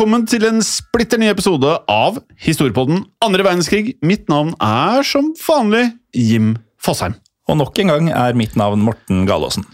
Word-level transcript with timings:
Velkommen 0.00 0.22
til 0.24 0.46
en 0.48 0.62
splitter 0.64 1.20
ny 1.20 1.26
episode 1.28 1.68
av 1.92 2.14
Historiepodden 2.40 3.02
andre 3.20 3.44
verdenskrig. 3.44 3.98
Mitt 4.00 4.30
navn 4.32 4.54
er 4.64 5.04
som 5.04 5.26
vanlig 5.36 5.90
Jim 6.16 6.54
Fosheim. 6.80 7.18
Og 7.44 7.58
nok 7.60 7.76
en 7.82 7.90
gang 7.92 8.06
er 8.08 8.38
mitt 8.40 8.54
navn 8.56 8.80
Morten 8.80 9.26
Galaasen. 9.28 9.66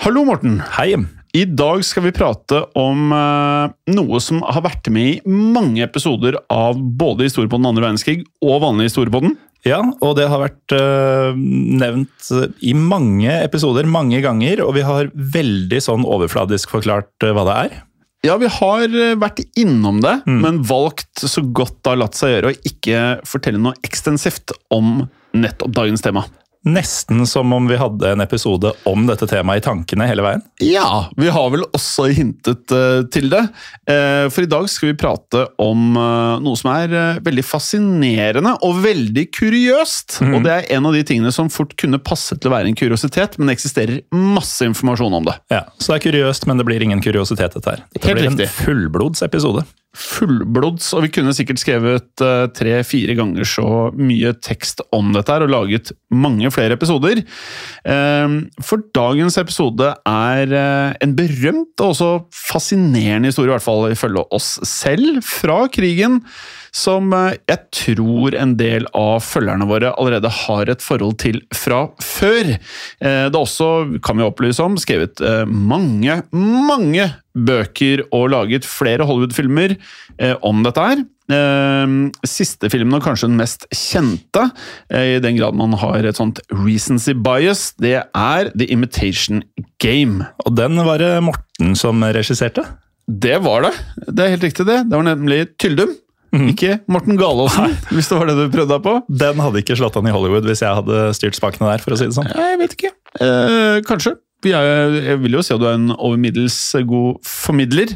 Hallo, 0.00 0.22
Morten. 0.24 0.62
Hei, 0.78 0.86
Jim. 0.94 1.04
I 1.36 1.42
dag 1.44 1.84
skal 1.84 2.06
vi 2.06 2.14
prate 2.16 2.62
om 2.72 3.12
eh, 3.12 3.74
noe 3.92 4.20
som 4.24 4.40
har 4.48 4.64
vært 4.64 4.88
med 4.96 5.10
i 5.10 5.34
mange 5.52 5.84
episoder 5.84 6.38
av 6.48 6.80
både 6.80 7.28
Historiepodden 7.28 7.68
andre 7.68 7.84
verdenskrig 7.84 8.22
og 8.40 8.62
vanlig 8.64 8.88
Historiepodden. 8.88 9.36
Ja, 9.68 9.82
og 10.00 10.14
det 10.16 10.30
har 10.32 10.40
vært 10.40 10.72
øh, 10.72 11.36
nevnt 11.36 12.30
øh, 12.32 12.46
i 12.64 12.72
mange 12.72 13.42
episoder, 13.42 13.84
mange 13.84 14.24
ganger, 14.24 14.64
og 14.64 14.72
vi 14.78 14.88
har 14.88 15.12
veldig 15.12 15.82
sånn 15.84 16.08
overfladisk 16.08 16.72
forklart 16.78 17.28
øh, 17.28 17.36
hva 17.36 17.44
det 17.50 17.58
er. 17.66 17.76
Ja, 18.26 18.34
vi 18.40 18.48
har 18.50 18.90
eh, 18.90 19.14
vært 19.20 19.44
innom 19.58 20.00
det, 20.02 20.16
men 20.26 20.62
valgt 20.66 21.22
så 21.22 21.44
godt 21.44 21.76
det 21.84 21.92
har 21.92 22.00
latt 22.00 22.18
seg 22.18 22.32
gjøre 22.32 22.50
å 22.50 22.56
ikke 22.66 23.02
fortelle 23.28 23.60
noe 23.62 23.78
ekstensivt 23.86 24.54
om 24.74 25.04
nettopp 25.36 25.74
dagens 25.76 26.02
tema. 26.02 26.24
Nesten 26.66 27.26
som 27.30 27.52
om 27.54 27.68
vi 27.70 27.78
hadde 27.78 28.10
en 28.12 28.22
episode 28.24 28.72
om 28.90 29.06
dette 29.06 29.28
temaet 29.30 29.62
i 29.62 29.64
tankene 29.66 30.08
hele 30.10 30.24
veien. 30.26 30.42
Ja, 30.64 31.06
vi 31.16 31.30
har 31.30 31.50
vel 31.54 31.62
også 31.76 32.08
hintet 32.14 32.74
uh, 32.74 33.04
til 33.12 33.30
det. 33.32 33.44
Uh, 33.88 34.26
for 34.34 34.42
i 34.42 34.50
dag 34.50 34.66
skal 34.70 34.90
vi 34.90 34.98
prate 34.98 35.44
om 35.62 35.94
uh, 35.94 36.42
noe 36.42 36.58
som 36.58 36.72
er 36.74 37.20
veldig 37.24 37.44
fascinerende 37.46 38.56
og 38.66 38.82
veldig 38.84 39.28
kuriøst. 39.36 40.18
Og 40.26 40.40
det 40.46 40.54
er 40.56 40.68
en 40.76 40.90
av 40.90 40.96
de 40.96 41.04
tingene 41.06 41.32
som 41.34 41.50
fort 41.52 41.76
kunne 41.78 42.02
passe 42.02 42.36
til 42.36 42.50
å 42.50 42.56
være 42.56 42.72
en 42.72 42.78
kuriositet, 42.78 43.38
men 43.38 43.50
det 43.50 43.58
eksisterer 43.60 44.02
masse 44.14 44.66
informasjon 44.66 45.20
om 45.20 45.30
det. 45.30 45.38
Ja, 45.54 45.64
Så 45.78 45.92
det 45.92 46.00
er 46.00 46.06
kuriøst, 46.10 46.50
men 46.50 46.58
det 46.58 46.66
blir 46.68 46.82
ingen 46.82 47.02
kuriositet, 47.04 47.54
dette 47.54 47.76
her. 47.76 47.86
Dette 47.94 48.10
Helt 48.10 48.20
blir 48.20 48.32
en 48.32 48.56
fullblods 48.58 48.66
fullblodsepisode. 48.66 49.64
Fullblods, 49.96 50.90
og 50.96 51.06
vi 51.06 51.10
kunne 51.16 51.34
sikkert 51.36 51.60
skrevet 51.62 52.24
eh, 52.24 52.46
tre-fire 52.56 53.16
ganger 53.18 53.48
så 53.48 53.68
mye 53.96 54.34
tekst 54.44 54.82
om 54.96 55.14
dette 55.16 55.32
her, 55.32 55.46
og 55.46 55.52
laget 55.54 55.92
mange 56.12 56.50
flere 56.54 56.76
episoder. 56.76 57.22
Eh, 57.22 58.36
for 58.60 58.84
dagens 58.96 59.38
episode 59.40 59.92
er 59.96 60.54
eh, 60.60 60.98
en 61.04 61.16
berømt 61.16 61.80
og 61.80 61.94
også 61.94 62.10
fascinerende 62.34 63.32
historie, 63.32 63.50
i 63.50 63.56
hvert 63.56 63.66
fall 63.66 63.88
ifølge 63.92 64.26
oss 64.36 64.56
selv, 64.68 65.22
fra 65.24 65.64
krigen. 65.72 66.20
Som 66.76 67.12
eh, 67.16 67.36
jeg 67.48 67.62
tror 67.72 68.36
en 68.36 68.54
del 68.58 68.84
av 68.96 69.22
følgerne 69.24 69.68
våre 69.68 69.94
allerede 69.96 70.28
har 70.42 70.68
et 70.72 70.84
forhold 70.84 71.16
til 71.22 71.40
fra 71.56 71.86
før. 72.04 72.52
Eh, 73.00 73.26
Det 73.26 73.32
er 73.32 73.40
også, 73.40 73.70
kan 74.04 74.18
vi 74.20 74.26
opplyse 74.26 74.62
om, 74.64 74.76
skrevet 74.80 75.22
eh, 75.24 75.44
mange, 75.48 76.20
mange 76.32 77.08
bøker 77.36 78.04
og 78.16 78.30
laget 78.32 78.64
flere 78.68 79.04
Hollywood-filmer 79.04 79.74
om 80.48 80.62
dette 80.64 80.80
her. 80.80 81.02
Siste 82.24 82.70
filmen, 82.72 82.96
og 82.96 83.04
kanskje 83.04 83.28
den 83.28 83.36
mest 83.36 83.66
kjente, 83.76 84.46
i 84.88 85.18
den 85.20 85.36
grad 85.36 85.58
man 85.60 85.76
har 85.76 86.08
et 86.08 86.16
sånt 86.16 86.40
recency 86.54 87.12
bias, 87.12 87.74
det 87.76 87.98
er 88.00 88.48
The 88.56 88.70
Imitation 88.72 89.42
Game. 89.84 90.24
Og 90.46 90.56
den 90.56 90.80
var 90.88 91.04
det 91.04 91.12
Morten 91.28 91.76
som 91.76 92.00
regisserte. 92.00 92.64
Det 93.04 93.36
var 93.44 93.68
det. 93.68 93.74
Det 94.08 94.24
er 94.24 94.32
helt 94.38 94.48
riktig, 94.48 94.64
det. 94.72 94.80
Det 94.88 94.96
var 94.96 95.08
nemlig 95.12 95.42
Tyldum. 95.60 95.92
Ikke 96.52 96.78
Morten 96.92 97.16
Galaasen, 97.20 97.74
hvis 97.94 98.10
det 98.10 98.18
var 98.20 98.30
det 98.30 98.36
du 98.38 98.44
prøvde 98.52 98.72
deg 98.74 98.84
på. 98.84 98.94
Den 99.24 99.42
hadde 99.44 99.62
ikke 99.62 99.76
slått 99.78 99.96
an 100.00 100.08
i 100.10 100.14
Hollywood 100.14 100.46
hvis 100.48 100.62
jeg 100.64 100.78
hadde 100.80 101.02
styrt 101.16 101.38
spakene 101.38 101.70
der, 101.72 101.84
for 101.84 101.96
å 101.96 102.00
si 102.00 102.08
det 102.10 102.16
sånn. 102.18 102.28
Jeg 102.30 102.60
vet 102.62 102.76
ikke. 102.78 102.92
Eh, 103.24 103.78
kanskje. 103.88 104.16
Jeg 104.44 105.16
vil 105.22 105.32
jo 105.32 105.40
si 105.42 105.54
at 105.54 105.62
du 105.62 105.64
er 105.64 105.78
en 105.78 105.94
over 105.96 106.18
middels 106.20 106.58
god 106.86 107.22
formidler. 107.24 107.94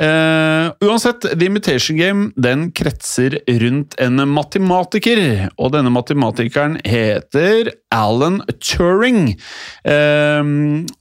Eh, 0.00 0.68
uansett, 0.86 1.26
The 1.26 1.48
Imitation 1.48 1.98
Game 1.98 2.28
den 2.40 2.68
kretser 2.72 3.40
rundt 3.60 3.96
en 4.00 4.22
matematiker. 4.30 5.50
Og 5.58 5.74
denne 5.74 5.90
matematikeren 5.92 6.78
heter 6.86 7.72
Alan 7.92 8.38
Turing. 8.62 9.34
Eh, 9.82 10.54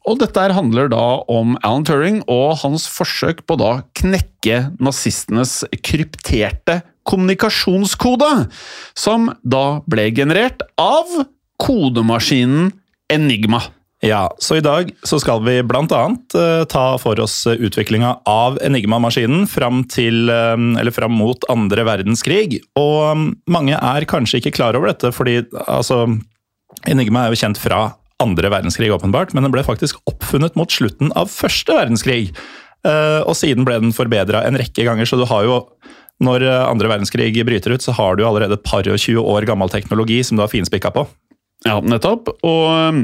og 0.09 0.19
dette 0.25 0.41
her 0.41 0.57
handler 0.57 0.89
da 0.91 1.05
om 1.29 1.55
Alan 1.61 1.85
Turing 1.87 2.23
og 2.27 2.57
hans 2.65 2.89
forsøk 2.89 3.45
på 3.45 3.59
å 3.61 3.73
knekke 4.01 4.71
nazistenes 4.81 5.61
krypterte 5.85 6.81
kommunikasjonskode, 7.09 8.49
som 8.97 9.31
da 9.41 9.81
ble 9.89 10.09
generert 10.13 10.65
av 10.81 11.09
kodemaskinen 11.61 12.71
Enigma. 13.09 13.63
Ja, 13.99 14.29
så 14.39 14.55
i 14.55 14.63
dag 14.63 14.93
så 15.03 15.17
skal 15.19 15.41
vi 15.43 15.57
blant 15.67 15.91
annet 15.91 16.35
eh, 16.37 16.63
ta 16.71 16.93
for 17.01 17.19
oss 17.19 17.41
eh, 17.49 17.59
utviklinga 17.59 18.13
av 18.31 18.55
Enigma-maskinen 18.63 19.43
fram, 19.51 19.81
eh, 19.99 20.91
fram 20.95 21.17
mot 21.19 21.43
andre 21.51 21.83
verdenskrig. 21.83 22.61
Og 22.79 23.17
mm, 23.17 23.27
mange 23.51 23.75
er 23.75 24.07
kanskje 24.07 24.39
ikke 24.39 24.55
klar 24.55 24.79
over 24.79 24.93
dette, 24.93 25.11
fordi 25.11 25.41
altså, 25.65 26.05
Enigma 26.87 27.25
er 27.25 27.35
jo 27.35 27.41
kjent 27.43 27.59
fra 27.59 27.81
andre 28.23 28.51
verdenskrig, 28.51 28.91
åpenbart, 28.95 29.35
men 29.35 29.43
den 29.43 29.51
ble 29.51 29.65
faktisk 29.67 29.99
oppfunnet 30.07 30.55
mot 30.59 30.71
slutten 30.71 31.11
av 31.19 31.31
første 31.31 31.75
verdenskrig. 31.75 32.33
Og 32.83 33.31
siden 33.35 33.63
ble 33.67 33.77
den 33.79 33.93
forbedra 33.95 34.41
en 34.43 34.59
rekke 34.59 34.83
ganger, 34.83 35.07
så 35.07 35.15
du 35.15 35.23
har 35.27 35.47
jo 35.47 35.61
når 36.23 36.43
andre 36.51 36.91
verdenskrig 36.91 37.31
bryter 37.47 37.77
ut, 37.77 37.83
så 37.83 37.95
har 37.95 38.19
du 38.19 38.25
allerede 38.27 38.59
et 38.59 38.67
par 38.67 38.83
og 38.83 38.99
20 38.99 39.23
år 39.23 39.47
gammel 39.47 39.71
teknologi 39.71 40.19
som 40.27 40.35
du 40.35 40.43
har 40.43 40.51
finspikka 40.51 40.91
på. 40.95 41.05
Ja, 41.67 41.79
nettopp. 41.83 42.31
Og 42.47 42.65
eh, 42.71 42.99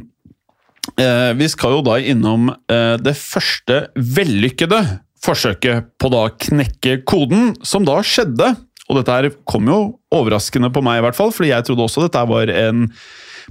vi 1.40 1.48
skal 1.52 1.78
jo 1.78 1.82
da 1.86 1.98
innom 2.00 2.52
eh, 2.52 2.96
det 3.02 3.16
første 3.18 3.88
vellykkede 3.96 4.82
forsøket 5.26 5.92
på 6.02 6.12
da 6.14 6.28
knekke 6.30 7.00
koden, 7.08 7.54
som 7.66 7.86
da 7.88 7.98
skjedde. 8.06 8.54
Og 8.86 9.00
dette 9.00 9.16
her 9.16 9.32
kom 9.50 9.70
jo 9.72 9.80
overraskende 10.14 10.70
på 10.74 10.84
meg, 10.86 11.00
i 11.00 11.06
hvert 11.08 11.18
fall, 11.18 11.34
fordi 11.34 11.50
jeg 11.52 11.66
trodde 11.66 11.88
også 11.88 12.06
dette 12.06 12.22
var 12.30 12.52
en 12.54 12.86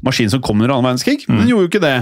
maskin 0.03 0.31
som 0.33 0.43
kom 0.43 0.61
under 0.61 0.75
annen 0.75 0.89
verdenskrig, 0.91 1.25
men 1.29 1.43
den 1.43 1.51
gjorde 1.53 1.67
jo 1.67 1.71
ikke 1.71 1.83
det. 1.85 1.95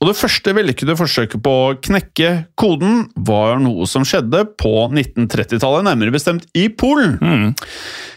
Og 0.00 0.10
det 0.10 0.16
første 0.18 0.54
vellykkede 0.54 0.96
forsøket 0.98 1.42
på 1.42 1.52
å 1.52 1.76
knekke 1.82 2.30
koden 2.58 3.06
var 3.16 3.58
noe 3.62 3.86
som 3.88 4.04
skjedde 4.06 4.44
på 4.60 4.74
1930-tallet, 4.92 5.86
nærmere 5.88 6.14
bestemt 6.14 6.44
i 6.58 6.68
Polen. 6.68 7.16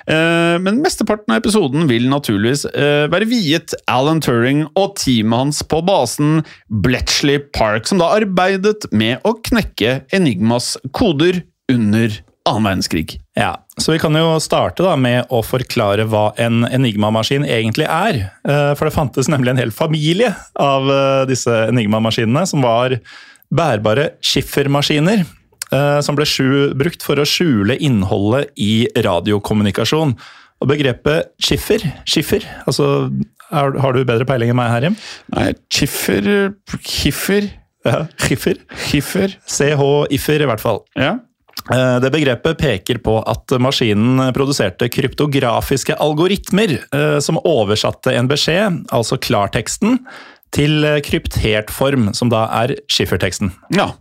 Eh, 0.07 0.57
Men 0.61 0.81
mesteparten 0.83 1.33
av 1.33 1.41
episoden 1.41 1.87
vil 1.89 2.09
naturligvis 2.11 2.65
eh, 2.71 3.05
være 3.11 3.29
viet 3.29 3.75
Alan 3.87 4.21
Turing 4.21 4.65
og 4.75 4.97
teamet 4.99 5.37
hans 5.45 5.61
på 5.63 5.81
basen 5.85 6.41
Bletchley 6.83 7.39
Park, 7.53 7.87
som 7.87 8.01
da 8.01 8.11
arbeidet 8.17 8.89
med 8.91 9.21
å 9.27 9.37
knekke 9.39 10.01
Enigmas 10.13 10.75
koder 10.91 11.43
under 11.71 12.19
annen 12.49 12.63
verdenskrig. 12.65 13.17
Ja, 13.37 13.53
så 13.77 13.93
vi 13.93 13.99
kan 14.01 14.15
jo 14.17 14.35
starte 14.41 14.83
da 14.85 14.95
med 14.99 15.29
å 15.33 15.41
forklare 15.45 16.05
hva 16.09 16.31
en 16.41 16.63
Enigma-maskin 16.67 17.45
egentlig 17.45 17.85
er. 17.87 18.17
Eh, 18.47 18.71
For 18.77 18.87
det 18.89 18.95
fantes 18.95 19.29
nemlig 19.31 19.53
en 19.53 19.61
hel 19.61 19.71
familie 19.75 20.31
av 20.59 20.89
eh, 20.89 21.25
disse 21.29 21.53
Enigma-maskinene, 21.69 22.45
som 22.49 22.61
var 22.65 22.97
bærbare 23.53 24.11
skiffermaskiner. 24.25 25.25
eh, 25.71 25.99
Som 26.01 26.15
ble 26.17 26.25
brukt 26.77 27.03
for 27.05 27.21
å 27.21 27.27
skjule 27.27 27.77
innholdet 27.79 28.51
i 28.57 28.87
radiokommunikasjon. 28.95 30.15
Og 30.61 30.69
begrepet 30.69 31.31
skiffer, 31.41 31.81
skiffer, 32.05 32.43
altså 32.67 33.09
er, 33.51 33.73
Har 33.81 33.93
du 33.93 34.03
bedre 34.05 34.25
peiling 34.29 34.49
enn 34.53 34.55
meg 34.59 34.69
her, 34.69 34.81
Jim? 34.89 34.95
Nei, 35.33 35.53
skiffer 35.73 36.53
Kiffer. 36.85 37.49
Ja, 37.85 38.03
skiffer. 38.21 38.59
Schiffer 38.77 39.33
CH-iffer, 39.49 40.41
i 40.43 40.45
hvert 40.49 40.61
fall. 40.61 40.83
Ja. 40.95 41.15
Eh, 41.69 41.99
Det 42.01 42.11
begrepet 42.13 42.57
peker 42.57 43.01
på 43.03 43.19
at 43.21 43.53
maskinen 43.61 44.31
produserte 44.33 44.89
kryptografiske 44.89 45.97
algoritmer 46.01 46.79
eh, 46.79 47.17
som 47.21 47.39
oversatte 47.43 48.15
en 48.15 48.29
beskjed, 48.31 48.85
altså 48.91 49.19
klarteksten, 49.21 49.99
til 50.51 50.83
eh, 50.83 50.99
kryptert 51.05 51.69
form, 51.71 52.09
som 52.17 52.31
da 52.31 52.47
er 52.63 52.75
skifferteksten. 52.91 53.53
ja. 53.77 53.91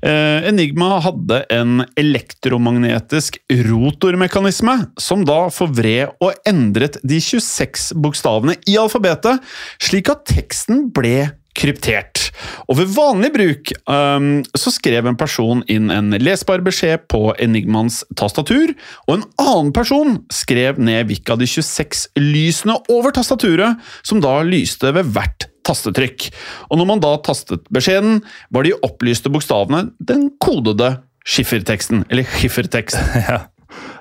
Enigma 0.00 0.94
hadde 1.04 1.42
en 1.52 1.82
elektromagnetisk 2.00 3.36
rotormekanisme 3.66 4.78
som 4.96 5.26
da 5.28 5.42
forvred 5.52 6.14
og 6.24 6.32
endret 6.48 6.96
de 7.04 7.18
26 7.20 7.90
bokstavene 8.00 8.56
i 8.64 8.78
alfabetet, 8.80 9.44
slik 9.82 10.08
at 10.08 10.24
teksten 10.30 10.86
ble 10.96 11.28
kryptert. 11.60 12.30
Og 12.70 12.78
ved 12.78 12.92
vanlig 12.94 13.30
bruk 13.34 13.72
um, 13.90 14.40
så 14.56 14.72
skrev 14.72 15.08
en 15.10 15.18
person 15.20 15.62
inn 15.70 15.90
en 15.92 16.14
lesbar 16.22 16.62
beskjed 16.64 17.04
på 17.12 17.34
Enigmans 17.42 18.00
tastatur, 18.18 18.72
og 19.06 19.18
en 19.18 19.26
annen 19.42 19.72
person 19.76 20.18
skrev 20.32 20.80
ned 20.80 21.10
hvilke 21.10 21.34
av 21.34 21.42
de 21.42 21.48
26 21.50 22.08
lysene 22.20 22.78
over 22.92 23.14
tastaturet 23.16 23.80
som 24.06 24.22
da 24.24 24.38
lyste 24.46 24.94
ved 24.96 25.12
hvert 25.12 25.50
tastetrykk. 25.66 26.30
Og 26.70 26.80
når 26.80 26.88
man 26.88 27.02
da 27.04 27.14
tastet 27.26 27.66
beskjeden, 27.72 28.22
var 28.54 28.66
de 28.66 28.76
opplyste 28.86 29.32
bokstavene 29.32 29.90
den 30.00 30.30
kodede 30.42 30.96
skifferteksten, 31.28 32.06
eller 32.10 32.28
skiffertekst. 32.38 33.00
Ja. 33.30 33.44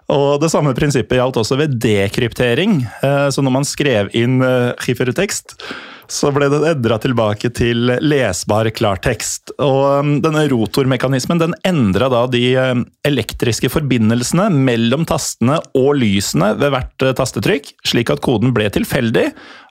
Og 0.09 0.39
Det 0.41 0.49
samme 0.49 0.71
prinsippet 0.73 1.19
gjaldt 1.19 1.37
også 1.37 1.59
ved 1.59 1.75
dekryptering. 1.83 2.79
Eh, 3.05 3.27
Så 3.29 3.43
når 3.45 3.53
man 3.59 3.67
skrev 3.67 4.09
inn 4.17 4.39
eh, 4.41 4.71
skiffertekst, 4.81 5.53
så 6.11 6.31
ble 6.33 6.49
den 6.51 6.65
endra 6.71 6.97
tilbake 7.01 7.51
til 7.55 7.93
lesbar 8.01 8.69
klartekst. 8.75 9.53
Og 9.61 9.81
um, 10.01 10.11
denne 10.23 10.45
rotormekanismen 10.51 11.41
den 11.41 11.55
endra 11.67 12.09
da 12.11 12.25
de 12.31 12.43
um, 12.57 12.83
elektriske 13.07 13.71
forbindelsene 13.71 14.49
mellom 14.53 15.05
tastene 15.09 15.59
og 15.77 15.93
lysene 16.01 16.55
ved 16.59 16.73
hvert 16.75 17.07
uh, 17.07 17.13
tastetrykk, 17.17 17.73
slik 17.87 18.13
at 18.13 18.23
koden 18.25 18.53
ble 18.55 18.69
tilfeldig 18.73 19.29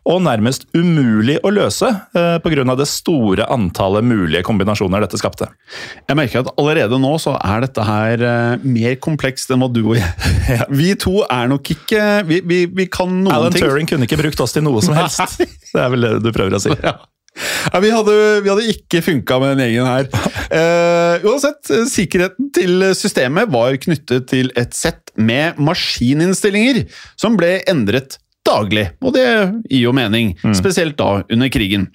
og 0.09 0.23
nærmest 0.25 0.65
umulig 0.77 1.37
å 1.45 1.53
løse 1.53 1.89
uh, 2.17 2.39
pga. 2.41 2.65
det 2.79 2.89
store 2.89 3.47
antallet 3.53 4.07
mulige 4.07 4.45
kombinasjoner 4.47 5.05
dette 5.05 5.21
skapte. 5.21 5.51
Jeg 6.09 6.17
merker 6.19 6.43
at 6.43 6.53
allerede 6.57 6.99
nå 7.01 7.13
så 7.21 7.37
er 7.37 7.67
dette 7.67 7.85
her 7.85 8.25
eh, 8.25 8.65
mer 8.65 8.97
komplekst 9.03 9.53
enn 9.53 9.61
hva 9.63 9.69
du 9.73 9.83
og 9.83 9.99
jeg 9.99 10.65
Vi 10.81 10.95
to 11.01 11.21
er 11.25 11.51
nok 11.51 11.69
ikke 11.75 12.01
Vi, 12.29 12.41
vi, 12.47 12.63
vi 12.73 12.87
kan 12.91 13.11
noen 13.11 13.35
Alan 13.35 13.55
ting. 13.55 13.67
Turing 13.67 13.89
kunne 13.91 14.09
ikke 14.09 14.21
brukt 14.21 14.41
oss 14.41 14.57
til 14.57 14.65
noe 14.65 14.81
som 14.85 14.97
helst. 14.97 15.39
Det 15.39 15.81
er 15.83 15.93
vel 15.93 16.07
det 16.07 16.13
du 16.25 16.33
prøver 16.33 16.59
å 16.59 16.63
si. 16.63 16.75
Ja. 16.89 16.97
Ja, 17.69 17.79
vi, 17.79 17.91
hadde, 17.93 18.15
vi 18.43 18.51
hadde 18.51 18.71
ikke 18.73 19.03
funka 19.05 19.37
med 19.39 19.53
den 19.53 19.69
gjengen 19.69 19.87
her. 19.87 20.09
Eh, 20.51 21.27
uansett, 21.29 21.61
eh, 21.71 21.85
sikkerheten 21.87 22.49
til 22.57 22.89
systemet 22.99 23.53
var 23.53 23.77
knyttet 23.79 24.27
til 24.33 24.51
et 24.59 24.75
sett 24.75 25.13
med 25.15 25.61
maskininnstillinger 25.63 26.83
som 27.21 27.37
ble 27.39 27.59
endret 27.71 28.19
daglig, 28.49 28.89
og 29.05 29.15
det 29.17 29.29
gir 29.69 29.85
jo 29.85 29.95
mening, 29.97 30.35
spesielt 30.57 30.99
da 31.01 31.19
under 31.29 31.53
krigen. 31.53 31.89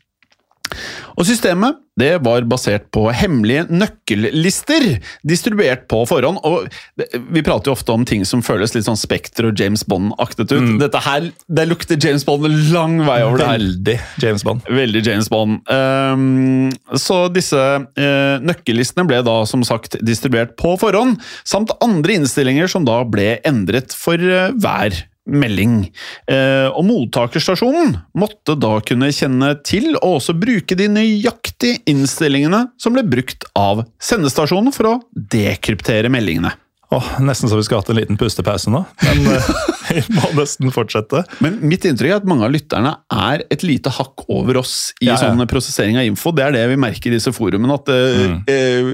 Og 1.20 1.28
systemet 1.28 1.80
det 2.00 2.16
var 2.26 2.42
basert 2.50 2.88
på 2.94 3.04
hemmelige 3.14 3.68
nøkkellister, 3.70 4.86
distribuert 5.22 5.84
på 5.92 6.00
forhånd. 6.10 6.40
og 6.42 6.66
Vi 7.14 7.44
prater 7.46 7.70
jo 7.70 7.76
ofte 7.76 7.94
om 7.94 8.06
ting 8.10 8.24
som 8.26 8.42
føles 8.42 8.74
litt 8.74 8.88
sånn 8.88 8.98
Spekter 8.98 9.52
og 9.52 9.62
James 9.62 9.84
Bond-aktet 9.86 10.56
ut. 10.56 10.72
Dette 10.82 11.04
her, 11.06 11.30
Det 11.30 11.68
lukter 11.70 12.02
James 12.02 12.26
Bond 12.26 12.50
lang 12.74 12.98
vei 13.06 13.20
over 13.22 13.38
det 13.38 13.46
her. 13.52 13.62
Veldig 13.62 13.98
James 14.26 14.48
Bond. 14.48 14.66
Veldig 14.66 15.06
James 15.06 15.30
Bond. 15.30 15.62
Um, 15.70 16.74
så 16.98 17.28
disse 17.30 17.62
uh, 17.62 18.42
nøkkellistene 18.42 19.06
ble 19.06 19.22
da 19.22 19.44
som 19.46 19.62
sagt 19.68 20.00
distribuert 20.02 20.58
på 20.58 20.74
forhånd, 20.82 21.22
samt 21.46 21.78
andre 21.84 22.18
innstillinger 22.18 22.74
som 22.74 22.90
da 22.90 23.04
ble 23.06 23.36
endret 23.46 23.94
for 23.94 24.18
uh, 24.18 24.50
hver 24.58 24.98
melding. 25.30 25.86
Eh, 26.28 26.68
og 26.70 26.84
mottakerstasjonen 26.88 27.96
måtte 28.20 28.58
da 28.60 28.76
kunne 28.86 29.12
kjenne 29.16 29.54
til 29.66 29.94
og 29.96 30.20
også 30.20 30.36
bruke 30.38 30.78
de 30.80 30.90
nøyaktige 30.92 31.84
innstillingene 31.90 32.66
som 32.82 32.96
ble 32.96 33.06
brukt 33.08 33.48
av 33.58 33.86
sendestasjonen 34.04 34.76
for 34.76 34.92
å 34.92 35.00
dekryptere 35.14 36.12
meldingene. 36.14 36.54
Åh, 36.94 37.06
nesten 37.26 37.50
så 37.50 37.58
vi 37.58 37.64
skulle 37.66 37.82
hatt 37.82 37.90
en 37.90 37.98
liten 37.98 38.18
pustepause 38.22 38.70
nå, 38.70 38.84
men 39.02 39.24
eh, 39.34 39.48
vi 39.90 40.02
må 40.14 40.30
nesten 40.38 40.70
fortsette. 40.74 41.24
Men 41.44 41.58
mitt 41.66 41.86
inntrykk 41.90 42.12
er 42.12 42.20
at 42.20 42.28
mange 42.30 42.46
av 42.46 42.54
lytterne 42.54 42.94
er 43.10 43.46
et 43.54 43.66
lite 43.66 43.92
hakk 43.94 44.26
over 44.28 44.60
oss 44.62 44.76
i 45.00 45.08
Ja, 45.08 45.16
ja. 45.16 45.22
sånn 45.24 45.42
prosessering 45.50 45.98
av 46.02 46.10
info. 46.10 46.34
Det 46.36 46.46
er 46.46 46.58
det 46.58 46.68
vi 46.74 46.78
merker 46.84 47.10
i 47.10 47.18
disse 47.18 47.34
forumene. 47.34 47.80
At 47.80 47.90
mm. 47.90 48.38
eh, 48.52 48.92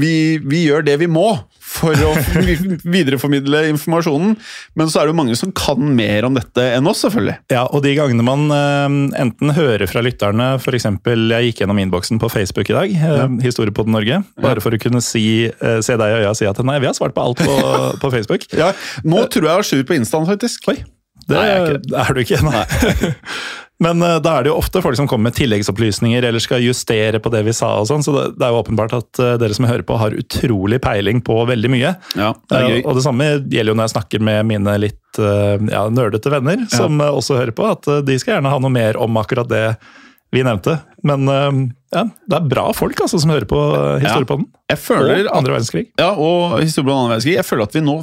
vi, 0.00 0.14
vi 0.46 0.64
gjør 0.64 0.86
det 0.86 0.96
vi 1.02 1.10
må 1.10 1.28
for 1.66 1.98
å 2.06 2.12
videreformidle 2.96 3.64
informasjonen. 3.72 4.36
Men 4.78 4.90
så 4.92 5.00
er 5.00 5.08
det 5.08 5.14
jo 5.14 5.18
mange 5.18 5.36
som 5.38 5.52
kan 5.56 5.82
mer 5.98 6.28
om 6.28 6.36
dette 6.38 6.64
enn 6.76 6.86
oss, 6.88 7.02
selvfølgelig. 7.04 7.36
Ja, 7.52 7.66
og 7.66 7.82
de 7.86 7.94
gangene 7.98 8.26
man 8.26 8.46
eh, 8.54 8.98
enten 9.22 9.54
hører 9.56 9.86
fra 9.90 10.04
lytterne, 10.06 10.52
f.eks. 10.60 10.86
jeg 10.86 11.50
gikk 11.50 11.62
gjennom 11.64 11.82
innboksen 11.82 12.22
på 12.22 12.30
Facebook 12.32 12.70
i 12.72 12.78
dag, 12.78 12.96
ja. 12.96 13.28
Historiepodden 13.42 13.96
Norge, 13.96 14.22
bare 14.42 14.62
for 14.64 14.74
å 14.74 14.80
kunne 14.80 15.02
si, 15.04 15.26
eh, 15.50 15.78
se 15.84 15.98
deg 15.98 16.14
i 16.14 16.20
øya 16.22 16.32
og 16.32 16.38
si 16.38 16.48
at 16.48 16.62
nei, 16.66 16.78
vi 16.82 16.90
har 16.90 16.96
svart 16.96 17.16
på 17.16 17.24
alt 17.24 17.42
på, 17.42 17.58
på 18.02 18.12
Facebook. 18.14 18.48
Ja, 18.56 18.72
nå 19.04 19.26
tror 19.26 19.48
jeg 19.48 19.52
jeg 19.52 19.60
har 19.62 19.70
sur 19.72 19.86
på 19.88 19.98
Instaen, 19.98 20.28
faktisk. 20.28 20.70
Oi, 20.72 20.80
det 21.26 21.36
Nei, 21.36 21.46
er 21.50 21.78
er, 21.80 22.12
du 22.14 22.22
ikke. 22.22 22.42
Nei. 22.46 22.66
Men 23.82 24.00
uh, 24.00 24.16
da 24.24 24.38
er 24.38 24.46
det 24.46 24.52
jo 24.52 24.56
ofte 24.56 24.80
folk 24.84 24.96
som 24.96 25.08
kommer 25.08 25.28
med 25.28 25.36
tilleggsopplysninger 25.36 26.24
eller 26.24 26.42
skal 26.42 26.64
justere 26.64 27.20
på 27.20 27.32
det 27.32 27.42
vi 27.46 27.54
sa. 27.56 27.74
og 27.82 27.88
sånn, 27.90 28.04
så 28.04 28.14
det, 28.14 28.24
det 28.40 28.46
er 28.46 28.54
jo 28.54 28.62
åpenbart 28.62 28.96
at 28.96 29.20
uh, 29.20 29.34
dere 29.40 29.56
som 29.56 29.68
hører 29.68 29.84
på 29.86 29.98
har 30.00 30.16
utrolig 30.16 30.80
peiling 30.84 31.20
på 31.24 31.36
veldig 31.50 31.72
mye. 31.72 31.92
Ja, 32.16 32.32
det 32.50 32.62
gøy. 32.64 32.80
Og 32.86 32.96
det 32.96 33.04
samme 33.04 33.28
gjelder 33.36 33.72
jo 33.72 33.76
når 33.76 33.88
jeg 33.88 33.94
snakker 33.96 34.24
med 34.30 34.48
mine 34.48 34.78
litt 34.80 35.02
ja, 35.16 35.86
nerdete 35.88 36.28
venner, 36.28 36.66
som 36.68 36.98
eh, 37.00 37.08
også 37.08 37.38
hører 37.38 37.54
på, 37.56 37.64
at 37.72 37.86
de 38.04 38.18
skal 38.20 38.34
gjerne 38.34 38.50
ha 38.52 38.58
noe 38.60 38.72
mer 38.74 38.98
om 39.00 39.16
akkurat 39.16 39.48
det 39.48 39.62
vi 40.34 40.42
nevnte. 40.44 40.74
Men 41.08 41.24
ja, 41.24 42.02
det 42.04 42.36
er 42.36 42.50
bra 42.50 42.66
folk 42.76 43.00
altså, 43.00 43.16
som 43.22 43.32
hører 43.32 43.46
på 43.48 43.60
Historiepodden. 44.02 44.44
Jeg 44.68 44.82
føler 44.82 45.30
Og 45.30 45.38
andre 45.38 45.54
verdenskrig. 45.54 45.86
Ja, 45.96 46.10
og 46.12 46.58
historien 46.60 46.92
om 46.92 47.06
andre 47.06 47.16
verdenskrig. 47.16 47.38
Jeg 47.38 47.48
føler 47.48 47.70
at 47.70 47.78
vi 47.78 47.84
nå 47.86 47.96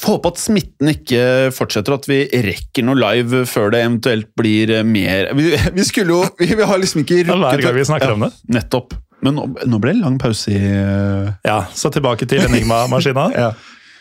får 0.00 0.16
håpe 0.16 0.32
at 0.32 0.40
smitten 0.40 0.92
ikke 0.94 1.22
fortsetter, 1.56 1.96
at 1.96 2.08
vi 2.08 2.22
rekker 2.46 2.86
noe 2.86 2.98
live 2.98 3.44
før 3.50 3.72
det 3.74 3.84
eventuelt 3.84 4.30
blir 4.38 4.72
mer 4.86 5.30
Vi, 5.36 5.52
vi 5.76 5.84
skulle 5.86 6.16
jo 6.16 6.24
Vi, 6.40 6.50
vi 6.56 6.66
har 6.66 6.80
liksom 6.80 7.04
ikke 7.04 7.22
rukket 7.28 7.44
hver 7.44 7.64
gang 7.68 7.78
vi 7.78 7.86
snakker 7.92 8.16
om 8.16 8.26
det. 8.26 8.32
Nettopp. 8.56 8.96
Men 9.20 9.36
nå, 9.36 9.46
nå 9.68 9.80
ble 9.82 9.92
det 9.92 10.00
lang 10.00 10.16
pause 10.20 10.52
i 10.52 10.56
eh, 10.56 11.28
Ja, 11.44 11.58
Så 11.76 11.92
tilbake 11.92 12.28
til 12.28 12.44
Enigma-maskina. 12.46 13.28
Ja. 13.40 13.52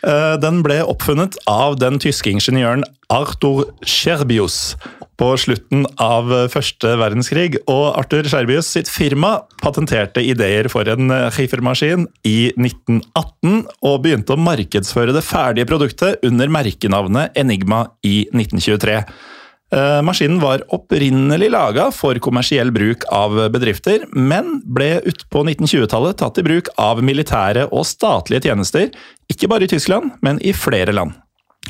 Eh, 0.05 0.35
Den 0.39 0.61
ble 0.63 0.79
oppfunnet 0.87 1.37
av 1.49 1.77
den 1.81 1.99
tyske 2.01 2.31
ingeniøren 2.31 2.85
Arthur 3.11 3.67
Scherbius 3.83 4.77
på 5.19 5.33
slutten 5.41 5.83
av 5.99 6.31
eh, 6.31 6.45
første 6.51 6.93
verdenskrig. 7.01 7.57
Og 7.67 7.97
Arthur 7.99 8.27
Scherbius 8.29 8.69
sitt 8.71 8.91
firma 8.91 9.39
patenterte 9.63 10.23
ideer 10.23 10.69
for 10.71 10.87
en 10.91 11.11
eh, 11.11 11.27
skifermaskin 11.35 12.07
i 12.27 12.37
1918, 12.55 13.65
og 13.83 13.99
begynte 14.05 14.35
å 14.35 14.39
markedsføre 14.39 15.15
det 15.15 15.25
ferdige 15.27 15.67
produktet 15.69 16.23
under 16.27 16.51
merkenavnet 16.53 17.35
Enigma 17.39 17.87
i 18.07 18.21
1923. 18.31 19.01
Eh, 19.69 20.01
Maskinen 20.01 20.39
var 20.41 20.63
opprinnelig 20.73 21.51
laga 21.53 21.91
for 21.93 22.17
kommersiell 22.23 22.71
bruk 22.73 23.05
av 23.13 23.35
bedrifter, 23.53 24.07
men 24.17 24.59
ble 24.65 24.95
utpå 25.11 25.43
1920-tallet 25.45 26.17
tatt 26.17 26.41
i 26.41 26.45
bruk 26.47 26.71
av 26.81 27.03
militære 27.05 27.67
og 27.69 27.85
statlige 27.85 28.49
tjenester, 28.49 28.89
ikke 29.29 29.51
bare 29.51 29.67
i 29.67 29.71
Tyskland, 29.75 30.15
men 30.25 30.41
i 30.41 30.55
flere 30.57 30.95
land. 30.97 31.13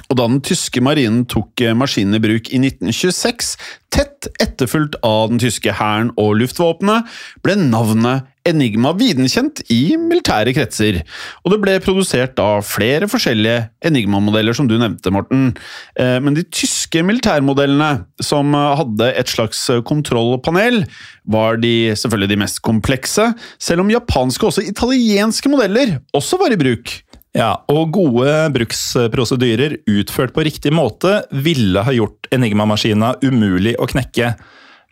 Og 0.08 0.16
da 0.16 0.30
den 0.30 0.40
tyske 0.46 0.82
marinen 0.86 1.26
tok 1.28 1.60
eh, 1.66 1.76
maskinen 1.76 2.16
i 2.16 2.24
bruk 2.24 2.48
i 2.54 2.62
1926, 2.62 3.52
tett 3.92 4.30
etterfulgt 4.40 4.96
av 5.04 5.34
den 5.34 5.44
tyske 5.44 5.76
hæren 5.76 6.14
og 6.16 6.38
luftvåpenet, 6.40 7.10
ble 7.44 7.58
navnet 7.60 8.29
Enigma 8.48 8.94
videnkjent 8.98 9.62
i 9.74 9.98
militære 10.00 10.54
kretser. 10.56 11.02
Og 11.44 11.54
det 11.54 11.60
ble 11.64 11.76
produsert 11.84 12.40
av 12.42 12.64
flere 12.68 13.10
forskjellige 13.12 13.68
Enigma-modeller, 13.90 14.56
som 14.56 14.70
du 14.70 14.78
nevnte, 14.80 15.12
Morten. 15.14 15.52
Eh, 16.00 16.20
Men 16.24 16.38
de 16.38 16.46
tyske 16.48 17.04
militærmodellene, 17.04 18.06
som 18.24 18.56
eh, 18.56 18.78
hadde 18.80 19.12
et 19.20 19.28
slags 19.32 19.66
kontrollpanel, 19.86 20.86
var 21.30 21.60
de 21.62 21.92
selvfølgelig 21.94 22.30
de 22.32 22.42
mest 22.46 22.64
komplekse, 22.66 23.28
selv 23.62 23.84
om 23.84 23.92
japanske 23.94 24.46
og 24.46 24.54
også 24.54 24.66
italienske 24.66 25.52
modeller 25.52 26.00
også 26.16 26.40
var 26.42 26.56
i 26.56 26.60
bruk. 26.60 26.96
Ja, 27.38 27.60
og 27.70 27.92
gode 27.94 28.32
bruksprosedyrer 28.56 29.78
utført 29.90 30.34
på 30.34 30.46
riktig 30.48 30.72
måte 30.74 31.20
ville 31.46 31.84
ha 31.86 31.94
gjort 31.94 32.26
Enigma-maskina 32.34 33.14
umulig 33.22 33.76
å 33.78 33.86
knekke. 33.90 34.34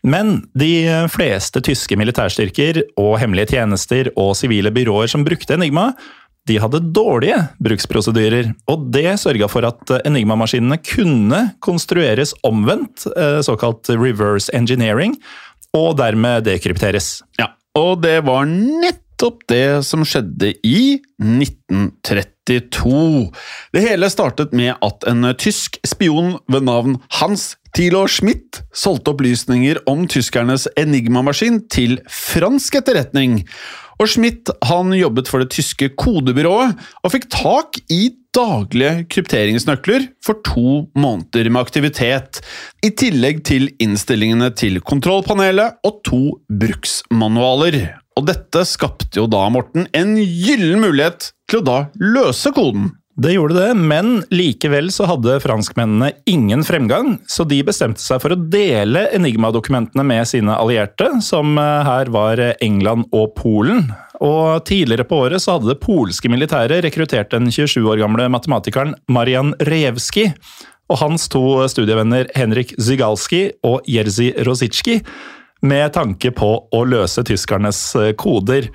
Men 0.06 0.46
de 0.58 1.08
fleste 1.12 1.62
tyske 1.66 1.98
militærstyrker 2.00 2.84
og 3.00 3.18
hemmelige 3.22 3.58
tjenester 3.58 4.12
og 4.16 4.36
sivile 4.38 4.72
byråer 4.76 5.10
som 5.12 5.26
brukte 5.28 5.58
Enigma, 5.58 5.92
de 6.48 6.56
hadde 6.64 6.80
dårlige 6.96 7.42
bruksprosedyrer, 7.64 8.54
og 8.72 8.86
det 8.94 9.20
sørga 9.20 9.48
for 9.52 9.66
at 9.68 9.92
Enigma-maskinene 10.08 10.78
kunne 10.86 11.40
konstrueres 11.64 12.34
omvendt, 12.48 13.08
eh, 13.18 13.42
såkalt 13.44 13.90
reverse 13.92 14.54
engineering, 14.56 15.18
og 15.76 15.98
dermed 16.00 16.44
dekrypteres. 16.48 17.22
Ja, 17.40 17.48
og 17.76 18.02
det 18.06 18.26
var 18.26 18.46
nettopp 18.48 19.44
det 19.52 19.84
som 19.86 20.06
skjedde 20.08 20.54
i 20.64 21.02
1932. 21.20 23.32
Det 23.76 23.82
hele 23.84 24.10
startet 24.10 24.54
med 24.56 24.76
at 24.82 25.04
en 25.10 25.36
tysk 25.36 25.78
spion 25.86 26.40
ved 26.48 26.64
navn 26.70 26.98
Hans 27.20 27.58
Thilo 27.78 28.08
Schmidt 28.10 28.64
solgte 28.74 29.12
opplysninger 29.14 29.78
om 29.86 30.08
tyskernes 30.10 30.64
Enigma-maskin 30.82 31.60
til 31.70 32.00
fransk 32.10 32.80
etterretning. 32.80 33.44
Og 34.02 34.10
Schmidt 34.10 34.50
han 34.66 34.96
jobbet 34.98 35.30
for 35.30 35.44
det 35.44 35.52
tyske 35.54 35.92
kodebyrået 35.94 36.74
og 37.04 37.14
fikk 37.14 37.30
tak 37.36 37.78
i 37.94 38.16
daglige 38.34 39.06
krypteringsnøkler 39.14 40.10
for 40.26 40.42
to 40.42 40.88
måneder 40.98 41.52
med 41.52 41.62
aktivitet, 41.62 42.42
i 42.82 42.90
tillegg 42.98 43.46
til 43.46 43.70
innstillingene 43.78 44.50
til 44.58 44.82
kontrollpanelet 44.82 45.78
og 45.86 46.02
to 46.10 46.24
bruksmanualer. 46.50 47.84
Og 48.18 48.26
dette 48.32 48.66
skapte 48.66 49.22
jo 49.22 49.30
da, 49.30 49.46
Morten, 49.54 49.86
en 49.94 50.18
gyllen 50.18 50.82
mulighet 50.82 51.30
til 51.46 51.62
å 51.62 51.68
da 51.70 51.82
løse 52.02 52.50
koden. 52.58 52.96
Det 53.18 53.32
gjorde 53.34 53.56
det, 53.58 53.70
men 53.74 54.20
likevel 54.30 54.92
så 54.94 55.08
hadde 55.10 55.40
franskmennene 55.42 56.12
ingen 56.30 56.62
fremgang, 56.62 57.16
så 57.26 57.42
de 57.50 57.64
bestemte 57.66 57.98
seg 58.04 58.22
for 58.22 58.36
å 58.36 58.38
dele 58.38 59.08
Enigma-dokumentene 59.18 60.06
med 60.06 60.30
sine 60.30 60.54
allierte, 60.54 61.10
som 61.26 61.58
eh, 61.58 61.88
her 61.88 62.12
var 62.14 62.42
England 62.62 63.08
og 63.10 63.34
Polen. 63.40 63.88
Og 64.22 64.62
Tidligere 64.70 65.08
på 65.10 65.24
året 65.26 65.42
så 65.42 65.56
hadde 65.56 65.72
det 65.72 65.82
polske 65.82 66.30
militæret 66.30 66.86
rekruttert 66.86 67.34
den 67.34 67.50
27 67.50 67.82
år 67.90 68.04
gamle 68.04 68.30
matematikeren 68.34 68.94
Marian 69.10 69.56
Rejewski 69.66 70.30
og 70.88 71.02
hans 71.02 71.26
to 71.34 71.44
studievenner 71.74 72.30
Henrik 72.38 72.76
Zygalski 72.78 73.48
og 73.66 73.82
Jerzy 73.90 74.30
Rosicki 74.46 75.02
med 75.66 75.90
tanke 75.98 76.32
på 76.38 76.52
å 76.70 76.84
løse 76.86 77.26
tyskernes 77.26 77.82
eh, 77.98 78.14
koder. 78.14 78.70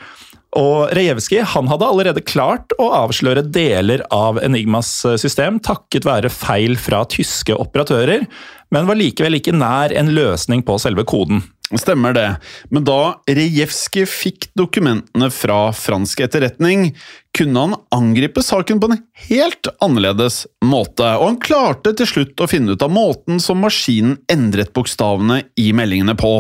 Og 0.58 0.90
Rejewski 0.92 1.40
han 1.48 1.70
hadde 1.70 1.88
allerede 1.88 2.24
klart 2.28 2.74
å 2.80 2.90
avsløre 2.92 3.44
deler 3.54 4.02
av 4.12 4.40
Enigmas 4.42 4.90
system 5.20 5.60
takket 5.64 6.04
være 6.08 6.32
feil 6.32 6.76
fra 6.76 7.04
tyske 7.08 7.56
operatører, 7.56 8.26
men 8.72 8.88
var 8.88 9.00
likevel 9.00 9.38
ikke 9.38 9.56
nær 9.56 9.94
en 9.96 10.12
løsning 10.12 10.64
på 10.66 10.76
selve 10.82 11.06
koden. 11.08 11.40
Stemmer 11.80 12.12
det, 12.12 12.28
men 12.68 12.84
da 12.84 13.22
Rejewski 13.24 14.04
fikk 14.08 14.50
dokumentene 14.58 15.30
fra 15.32 15.70
fransk 15.72 16.20
etterretning, 16.26 16.90
kunne 17.32 17.62
han 17.64 17.76
angripe 17.96 18.42
saken 18.44 18.80
på 18.80 18.90
en 18.90 19.00
helt 19.30 19.70
annerledes 19.80 20.42
måte, 20.68 21.06
og 21.16 21.24
han 21.30 21.38
klarte 21.40 21.94
til 21.96 22.10
slutt 22.10 22.44
å 22.44 22.48
finne 22.50 22.76
ut 22.76 22.84
av 22.84 22.92
måten 22.92 23.40
som 23.40 23.62
maskinen 23.64 24.18
endret 24.32 24.74
bokstavene 24.76 25.40
i 25.56 25.70
meldingene 25.76 26.16
på. 26.18 26.34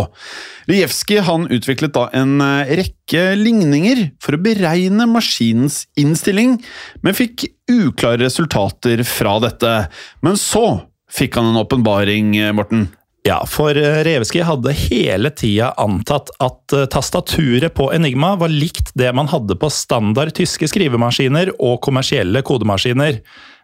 Rejewski 0.68 1.22
han 1.24 1.48
utviklet 1.48 1.96
da 1.96 2.10
en 2.18 2.36
eh, 2.44 2.76
rekke 2.82 3.24
ligninger 3.40 4.10
for 4.22 4.36
å 4.36 4.42
beregne 4.44 5.08
maskinens 5.08 5.86
innstilling, 5.96 6.58
men 7.00 7.16
fikk 7.16 7.48
uklare 7.72 8.20
resultater 8.26 9.00
fra 9.08 9.38
dette. 9.42 9.76
Men 10.20 10.36
så 10.36 10.82
fikk 11.12 11.40
han 11.40 11.50
en 11.50 11.62
åpenbaring, 11.64 12.36
eh, 12.36 12.52
Morten. 12.52 12.90
Ja, 13.22 13.44
for 13.46 13.74
Reveski 13.74 14.40
hadde 14.42 14.72
hele 14.74 15.30
tida 15.30 15.70
antatt 15.78 16.32
at 16.42 16.74
eh, 16.74 16.88
tastaturet 16.90 17.70
på 17.76 17.86
Enigma 17.94 18.32
var 18.40 18.50
likt 18.50 18.90
det 18.98 19.12
man 19.14 19.30
hadde 19.30 19.54
på 19.54 19.70
standard 19.70 20.34
tyske 20.34 20.66
skrivemaskiner 20.72 21.52
og 21.62 21.78
kommersielle 21.86 22.42
kodemaskiner. 22.42 23.20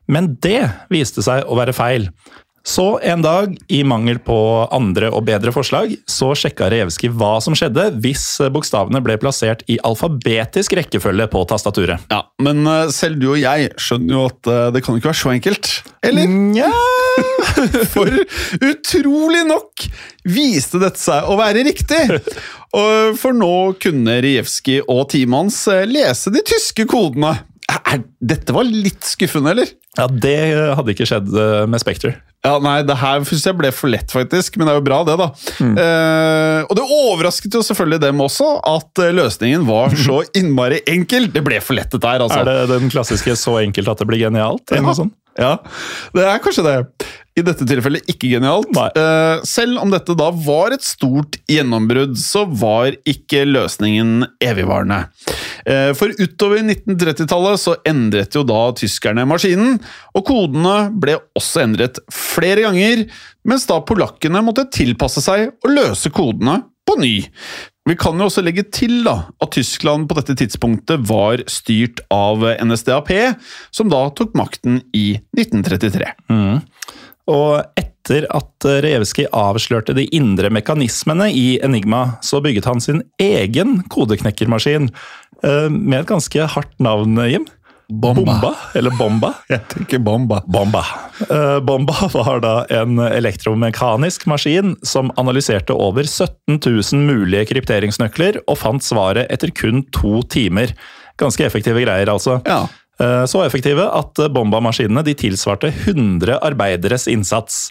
Men 0.06 0.36
det 0.46 0.62
viste 0.94 1.24
seg 1.26 1.42
å 1.50 1.58
være 1.58 1.74
feil. 1.74 2.06
Så 2.68 2.98
en 3.02 3.22
dag, 3.24 3.54
i 3.72 3.80
mangel 3.86 4.18
på 4.20 4.36
andre 4.74 5.08
og 5.08 5.24
bedre 5.24 5.54
forslag, 5.56 5.94
så 6.04 6.34
sjekka 6.36 6.68
Revski 6.68 7.08
hva 7.08 7.38
som 7.40 7.56
skjedde 7.56 7.86
hvis 8.04 8.24
bokstavene 8.52 9.00
ble 9.04 9.16
plassert 9.22 9.62
i 9.72 9.78
alfabetisk 9.88 10.76
rekkefølge 10.76 11.30
på 11.32 11.46
tastaturet. 11.48 12.04
Ja, 12.12 12.26
Men 12.44 12.66
eh, 12.68 12.92
selv 12.92 13.22
du 13.22 13.30
og 13.32 13.40
jeg 13.40 13.72
skjønner 13.80 14.18
jo 14.18 14.26
at 14.28 14.52
eh, 14.52 14.66
det 14.76 14.84
kan 14.84 15.00
ikke 15.00 15.08
være 15.08 15.22
så 15.22 15.32
enkelt. 15.32 15.72
Eller? 16.04 16.28
Nja 16.28 16.68
For 17.94 18.12
utrolig 18.68 19.42
nok 19.48 19.88
viste 20.28 20.78
dette 20.82 21.00
seg 21.00 21.24
å 21.24 21.38
være 21.40 21.64
riktig! 21.66 22.04
For 22.68 23.32
nå 23.32 23.54
kunne 23.80 24.20
Rijewski 24.20 24.82
og 24.84 25.06
teamet 25.14 25.46
hans 25.46 25.62
eh, 25.72 25.86
lese 25.88 26.34
de 26.34 26.44
tyske 26.52 26.84
kodene. 26.90 27.38
Er, 27.68 28.00
dette 28.24 28.52
var 28.56 28.64
litt 28.64 29.04
skuffende, 29.04 29.50
eller? 29.52 29.68
Ja, 29.98 30.06
det 30.08 30.34
hadde 30.78 30.92
ikke 30.94 31.06
skjedd 31.08 31.28
eh, 31.36 31.66
med 31.68 31.80
Spekter. 31.82 32.14
Ja, 32.46 32.54
nei, 32.62 32.78
Det 32.86 32.94
her 33.00 33.24
synes 33.28 33.44
jeg 33.44 33.56
ble 33.58 33.70
for 33.74 33.90
lett, 33.92 34.08
faktisk, 34.14 34.56
men 34.56 34.68
det 34.68 34.72
er 34.72 34.78
jo 34.78 34.84
bra, 34.86 35.00
det. 35.04 35.16
da. 35.20 35.26
Eh, 35.66 36.60
og 36.68 36.74
det 36.78 36.84
overrasket 36.86 37.56
jo 37.58 37.62
selvfølgelig 37.66 38.00
dem 38.06 38.22
også, 38.24 38.48
at 38.72 39.02
eh, 39.04 39.12
løsningen 39.18 39.66
var 39.68 39.92
så 40.00 40.20
innmari 40.38 40.80
enkel. 40.88 41.28
Det 41.34 41.42
ble 41.44 41.60
for 41.64 41.76
lett, 41.76 41.90
dette 41.92 42.08
her. 42.14 42.24
altså. 42.24 42.40
Er 42.40 42.48
det 42.48 42.80
den 42.80 42.92
klassiske 42.94 43.36
'så 43.36 43.58
enkelt 43.64 43.88
at 43.92 43.98
det 44.00 44.08
blir 44.08 44.22
genialt'? 44.28 44.64
eller 44.70 44.80
Ja. 44.82 44.86
noe 44.88 44.94
sånt? 45.02 45.16
Ja, 45.38 45.52
det 46.16 46.24
er 46.26 46.38
kanskje 46.42 46.64
det. 46.66 46.76
I 47.38 47.44
dette 47.46 47.66
tilfellet 47.68 48.08
ikke 48.10 48.32
genialt. 48.32 48.72
Eh, 48.98 49.44
selv 49.46 49.78
om 49.82 49.92
dette 49.92 50.16
da 50.18 50.30
var 50.32 50.74
et 50.74 50.84
stort 50.86 51.38
gjennombrudd, 51.50 52.16
så 52.18 52.44
var 52.48 52.96
ikke 53.08 53.44
løsningen 53.46 54.26
evigvarende. 54.42 55.04
Eh, 55.68 55.92
for 55.98 56.14
utover 56.18 56.64
1930-tallet 56.64 57.62
så 57.62 57.76
endret 57.88 58.34
jo 58.34 58.44
da 58.48 58.60
tyskerne 58.78 59.26
maskinen, 59.28 59.78
og 60.16 60.26
kodene 60.28 60.76
ble 60.98 61.18
også 61.38 61.64
endret 61.66 62.02
flere 62.14 62.66
ganger, 62.66 63.06
mens 63.48 63.68
da 63.68 63.78
polakkene 63.86 64.42
måtte 64.44 64.68
tilpasse 64.74 65.22
seg 65.24 65.52
og 65.62 65.74
løse 65.74 66.10
kodene 66.14 66.62
på 66.88 66.96
ny. 66.98 67.14
Vi 67.88 67.96
kan 67.96 68.18
jo 68.20 68.26
også 68.28 68.42
legge 68.44 68.66
til 68.68 69.00
da, 69.06 69.30
at 69.40 69.54
Tyskland 69.56 70.08
på 70.10 70.16
dette 70.18 70.34
tidspunktet 70.42 71.06
var 71.08 71.40
styrt 71.48 72.02
av 72.12 72.44
NSDAP, 72.60 73.14
som 73.72 73.88
da 73.92 74.02
tok 74.16 74.36
makten 74.36 74.82
i 74.96 75.14
1933. 75.38 76.10
Og 77.28 77.60
etter 77.76 78.24
at 78.32 78.64
Rejevskij 78.64 79.26
avslørte 79.36 79.92
de 79.96 80.06
indre 80.16 80.48
mekanismene 80.54 81.28
i 81.36 81.58
Enigma, 81.64 82.18
så 82.24 82.40
bygget 82.44 82.64
han 82.70 82.80
sin 82.80 83.02
egen 83.20 83.82
kodeknekkermaskin. 83.92 84.88
eh, 85.44 85.68
Med 85.68 86.00
et 86.00 86.06
ganske 86.08 86.46
hardt 86.54 86.72
navn, 86.80 87.18
Jim. 87.28 87.44
Bomba, 87.88 88.50
eller 88.76 88.90
Bomba. 88.98 89.30
Jeg 89.48 89.62
tenker 89.72 89.98
bomba. 90.04 90.42
Bomba. 90.46 90.82
Eh, 91.24 91.58
Bomba 91.64 92.08
var 92.12 92.40
da 92.44 92.54
en 92.82 92.98
elektromekanisk 93.00 94.26
maskin 94.28 94.74
som 94.84 95.08
analyserte 95.16 95.72
over 95.72 96.04
17 96.04 96.60
000 96.64 97.00
mulige 97.08 97.46
krypteringsnøkler, 97.48 98.42
og 98.46 98.58
fant 98.60 98.84
svaret 98.84 99.30
etter 99.32 99.52
kun 99.56 99.86
to 99.96 100.20
timer. 100.28 100.74
Ganske 101.18 101.44
effektive 101.48 101.80
greier, 101.84 102.08
altså. 102.12 102.42
Ja. 102.46 102.66
Eh, 102.98 103.24
Så 103.26 103.44
effektive 103.46 103.86
at 103.94 104.18
Bomba-maskinene 104.34 105.04
de 105.06 105.14
tilsvarte 105.14 105.70
100 105.86 106.38
arbeideres 106.42 107.06
innsats. 107.08 107.68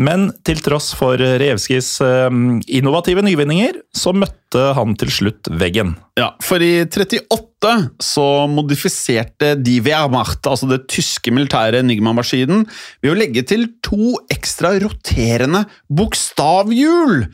Men 0.00 0.30
til 0.46 0.60
tross 0.64 0.94
for 0.96 1.20
Revskis 1.20 1.98
eh, 2.04 2.28
innovative 2.72 3.24
nyvinninger, 3.24 3.82
så 3.92 4.14
møtte 4.16 4.70
han 4.74 4.96
til 4.98 5.12
slutt 5.12 5.50
veggen. 5.60 5.92
Ja, 6.18 6.32
for 6.42 6.62
i 6.64 6.86
38 6.86 7.72
så 8.02 8.24
modifiserte 8.50 9.52
die 9.60 9.78
Wehrmacht, 9.84 10.40
altså 10.48 10.70
det 10.70 10.86
tyske 10.90 11.32
militære 11.36 11.82
Enigma-maskinen, 11.84 12.64
ved 13.04 13.12
å 13.12 13.18
legge 13.18 13.44
til 13.46 13.68
to 13.84 14.16
ekstra 14.32 14.72
roterende 14.80 15.66
bokstavhjul, 15.92 17.26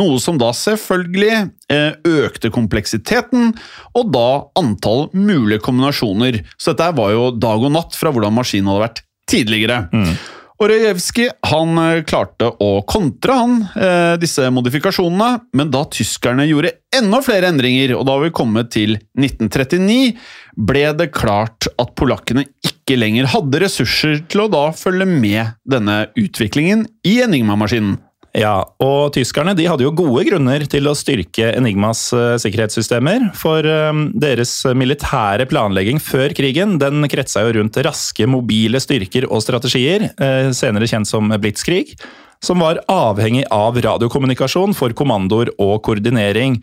noe 0.00 0.20
som 0.22 0.40
da 0.40 0.50
selvfølgelig 0.56 1.32
eh, 1.76 1.90
økte 2.24 2.50
kompleksiteten, 2.54 3.52
og 3.94 4.14
da 4.16 4.28
antall 4.60 5.10
mulige 5.12 5.60
kombinasjoner. 5.68 6.40
Så 6.56 6.72
dette 6.72 6.94
var 6.96 7.12
jo 7.12 7.28
dag 7.36 7.68
og 7.68 7.76
natt 7.76 8.00
fra 8.00 8.14
hvordan 8.14 8.34
maskinen 8.40 8.72
hadde 8.72 8.88
vært 8.88 9.04
tidligere. 9.30 9.84
Og 9.92 10.43
Rejewski 10.62 11.26
han 11.50 11.78
eh, 11.82 12.02
klarte 12.06 12.46
å 12.62 12.70
kontre 12.86 13.34
han, 13.34 13.56
eh, 13.74 14.14
disse 14.22 14.46
modifikasjonene, 14.54 15.48
men 15.58 15.72
da 15.74 15.82
tyskerne 15.90 16.46
gjorde 16.46 16.76
enda 16.94 17.18
flere 17.26 17.50
endringer, 17.50 17.96
og 17.98 18.06
da 18.06 18.14
vi 18.22 18.30
kommet 18.34 18.70
til 18.74 18.94
1939, 19.18 20.14
ble 20.54 20.84
det 20.94 21.10
klart 21.16 21.66
at 21.74 21.94
polakkene 21.98 22.46
ikke 22.62 23.00
lenger 23.00 23.32
hadde 23.34 23.64
ressurser 23.64 24.22
til 24.30 24.44
å 24.44 24.50
da 24.52 24.68
følge 24.78 25.08
med 25.10 25.56
denne 25.66 26.04
utviklingen 26.14 26.86
i 27.02 27.18
Enigma-maskinen. 27.26 27.98
Ja, 28.34 28.64
og 28.82 29.12
tyskerne 29.14 29.52
de 29.54 29.68
hadde 29.70 29.84
jo 29.84 29.92
gode 29.94 30.24
grunner 30.26 30.64
til 30.66 30.88
å 30.90 30.94
styrke 30.98 31.52
Enigmas 31.54 32.08
eh, 32.16 32.32
sikkerhetssystemer, 32.42 33.28
for 33.38 33.62
eh, 33.62 34.00
deres 34.10 34.56
militære 34.74 35.46
planlegging 35.50 36.02
før 36.02 36.34
krigen 36.34 36.74
den 36.82 37.06
kretsa 37.10 37.44
jo 37.46 37.52
rundt 37.60 37.78
raske, 37.86 38.26
mobile 38.26 38.82
styrker 38.82 39.28
og 39.30 39.44
strategier, 39.44 40.08
eh, 40.18 40.50
senere 40.50 40.90
kjent 40.90 41.06
som 41.06 41.30
blitzkrig, 41.30 41.94
som 42.42 42.58
var 42.64 42.82
avhengig 42.90 43.46
av 43.54 43.78
radiokommunikasjon 43.78 44.74
for 44.74 44.96
kommandoer 44.98 45.52
og 45.54 45.78
koordinering. 45.86 46.58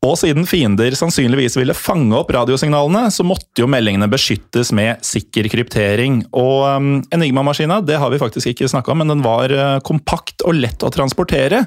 Og 0.00 0.14
siden 0.16 0.46
fiender 0.48 0.94
sannsynligvis 0.96 1.58
ville 1.58 1.76
fange 1.76 2.14
opp 2.16 2.30
radiosignalene, 2.32 3.10
så 3.12 3.24
måtte 3.26 3.60
jo 3.60 3.68
meldingene 3.68 4.08
beskyttes 4.08 4.72
med 4.72 5.02
sikker 5.04 5.50
kryptering. 5.52 6.22
Og 6.32 6.64
um, 6.64 6.92
Enigma-maskina 7.12 7.82
det 7.84 7.98
har 8.00 8.12
vi 8.12 8.20
faktisk 8.22 8.54
ikke 8.54 8.70
snakka 8.72 8.94
om, 8.94 9.02
men 9.02 9.12
den 9.12 9.24
var 9.24 9.52
uh, 9.52 9.76
kompakt 9.84 10.40
og 10.48 10.56
lett 10.56 10.80
å 10.80 10.92
transportere. 10.94 11.66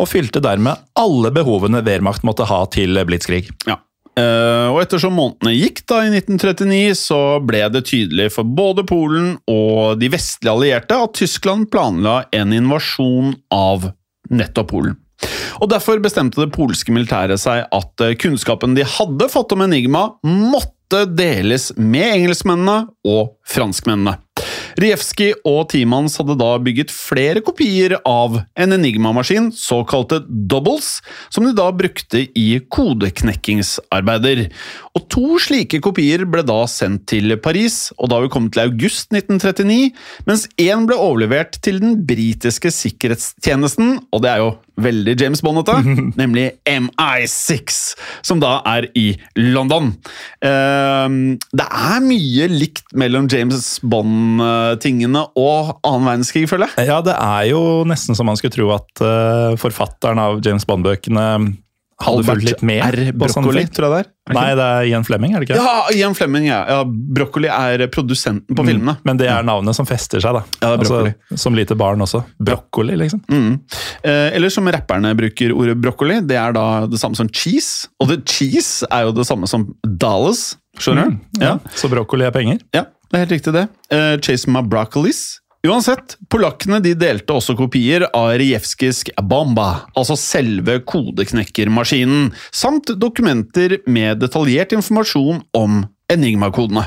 Og 0.00 0.08
fylte 0.08 0.40
dermed 0.42 0.80
alle 0.96 1.30
behovene 1.34 1.84
Wehrmacht 1.84 2.24
måtte 2.24 2.48
ha 2.48 2.62
til 2.72 2.96
blitzkrig. 3.04 3.44
Ja. 3.68 3.76
Uh, 4.16 4.72
og 4.72 4.80
ettersom 4.80 5.16
månedene 5.18 5.52
gikk 5.52 5.84
da 5.90 6.00
i 6.06 6.10
1939, 6.14 6.96
så 6.96 7.20
ble 7.44 7.66
det 7.74 7.84
tydelig 7.90 8.30
for 8.38 8.48
både 8.48 8.86
Polen 8.88 9.34
og 9.50 10.00
de 10.00 10.08
vestlige 10.14 10.56
allierte 10.56 11.04
at 11.04 11.18
Tyskland 11.20 11.68
planla 11.74 12.22
en 12.32 12.56
invasjon 12.56 13.34
av 13.52 13.90
nettopp 14.32 14.72
Polen. 14.72 14.96
Og 15.62 15.70
Derfor 15.72 16.02
bestemte 16.02 16.42
det 16.42 16.54
polske 16.54 16.94
militæret 16.94 17.40
seg 17.42 17.64
at 17.68 18.04
eh, 18.04 18.16
kunnskapen 18.20 18.76
de 18.76 18.86
hadde 18.96 19.30
fått 19.32 19.54
om 19.56 19.64
Enigma, 19.66 20.08
måtte 20.26 21.04
deles 21.10 21.70
med 21.78 22.20
engelskmennene 22.20 22.84
og 23.08 23.34
franskmennene. 23.48 24.18
Rijevskij 24.80 25.36
og 25.46 25.68
teamet 25.70 26.16
hadde 26.18 26.34
da 26.40 26.50
bygget 26.62 26.90
flere 26.90 27.42
kopier 27.44 27.94
av 28.08 28.40
en 28.58 28.74
Enigma-maskin, 28.74 29.52
såkalte 29.54 30.18
doubles, 30.26 30.98
som 31.30 31.46
de 31.46 31.52
da 31.54 31.68
brukte 31.70 32.24
i 32.34 32.46
kodeknekkingsarbeider. 32.74 34.48
Og 34.98 35.06
To 35.14 35.38
slike 35.38 35.78
kopier 35.84 36.24
ble 36.26 36.42
da 36.46 36.64
sendt 36.70 37.06
til 37.12 37.36
Paris, 37.42 37.92
og 37.98 38.10
da 38.10 38.18
vi 38.24 38.32
kom 38.34 38.50
til 38.50 38.64
august 38.64 39.14
1939, 39.14 39.94
mens 40.26 40.48
én 40.58 40.88
ble 40.88 40.98
overlevert 40.98 41.60
til 41.62 41.78
den 41.82 42.00
britiske 42.06 42.72
sikkerhetstjenesten, 42.74 44.00
og 44.10 44.24
det 44.24 44.32
er 44.32 44.42
jo 44.42 44.54
veldig 44.80 45.14
James 45.20 45.42
Bond-ete, 45.44 45.76
nemlig 46.20 46.48
MI6, 46.66 47.80
som 48.26 48.42
da 48.42 48.56
er 48.66 48.88
i 48.98 49.12
London. 49.38 49.92
Ehm, 50.42 51.36
det 51.54 51.66
er 51.68 52.02
mye 52.04 52.50
likt 52.50 52.90
mellom 52.98 53.30
James 53.30 53.76
Bond-tingene 54.24 55.24
og 55.38 55.74
annen 55.84 56.08
verdenskrig, 56.08 56.46
føler 56.50 56.70
jeg. 56.72 56.88
Ja, 56.90 57.00
det 57.04 57.16
er 57.16 57.50
jo 57.50 57.60
nesten 57.88 58.16
som 58.16 58.28
man 58.28 58.38
skulle 58.40 58.54
tro 58.54 58.70
at 58.74 59.04
uh, 59.04 59.58
forfatteren 59.60 60.20
av 60.22 60.40
James 60.44 60.66
Bond-bøkene 60.68 61.26
hadde 62.02 62.24
fulgt 62.26 62.46
litt 62.48 62.62
med. 62.66 62.82
R. 62.82 63.12
Broccoli, 63.14 63.62
tror 63.70 63.86
jeg 63.86 63.92
det 63.92 63.98
er. 64.02 64.08
Nei, 64.34 64.46
det 64.58 64.64
er 64.64 64.88
Ian 64.90 65.04
Fleming, 65.06 65.34
er 65.36 65.42
det 65.42 65.46
ikke? 65.46 65.58
Ja, 65.60 65.84
Ian 65.94 66.16
Fleming, 66.16 66.48
ja. 66.48 66.58
ja. 66.66 66.80
Broccoli 66.84 67.50
er 67.52 67.84
produsenten 67.92 68.56
på 68.56 68.64
filmene. 68.66 68.96
Men 69.06 69.20
det 69.20 69.28
er 69.30 69.46
navnet 69.46 69.76
som 69.78 69.86
fester 69.88 70.22
seg, 70.24 70.38
da. 70.38 70.42
Ja, 70.58 70.72
det 70.72 70.72
er 70.72 70.82
broccoli. 70.82 71.12
altså, 71.14 71.40
som 71.44 71.58
lite 71.58 71.76
barn 71.78 72.02
også. 72.04 72.24
Broccoli, 72.42 72.98
liksom. 72.98 73.22
Mm. 73.30 73.60
Eh, 74.02 74.26
eller 74.34 74.52
som 74.52 74.70
rapperne 74.74 75.14
bruker 75.18 75.54
ordet 75.54 75.76
broccoli, 75.80 76.18
det 76.26 76.40
er 76.40 76.56
da 76.56 76.66
det 76.90 77.00
samme 77.00 77.18
som 77.20 77.30
cheese. 77.30 77.92
Og 78.02 78.10
the 78.10 78.18
cheese 78.26 78.88
er 78.90 79.06
jo 79.06 79.14
det 79.14 79.28
samme 79.28 79.50
som 79.50 79.68
Dallas. 79.86 80.54
skjønner 80.82 81.12
du? 81.14 81.44
Ja. 81.44 81.56
Så 81.78 81.92
broccoli 81.92 82.26
er 82.26 82.34
penger. 82.34 82.58
Ja, 82.74 82.88
det 83.14 83.20
er 83.20 83.26
helt 83.28 83.36
riktig 83.36 83.54
det. 83.54 83.64
Uh, 83.94 84.14
Chase 84.18 84.50
my 84.50 84.64
broccolis. 84.66 85.24
Uansett, 85.64 86.18
polakkene 86.28 86.76
de 86.84 86.92
delte 86.98 87.32
også 87.32 87.54
kopier 87.56 88.04
av 88.10 88.34
Rijevskijs 88.36 89.06
Bomba, 89.24 89.86
altså 89.96 90.16
selve 90.20 90.80
kodeknekkermaskinen, 90.84 92.34
samt 92.52 92.92
dokumenter 93.00 93.78
med 93.88 94.20
detaljert 94.20 94.74
informasjon 94.76 95.40
om 95.56 95.80
Enigma-kodene. 96.12 96.84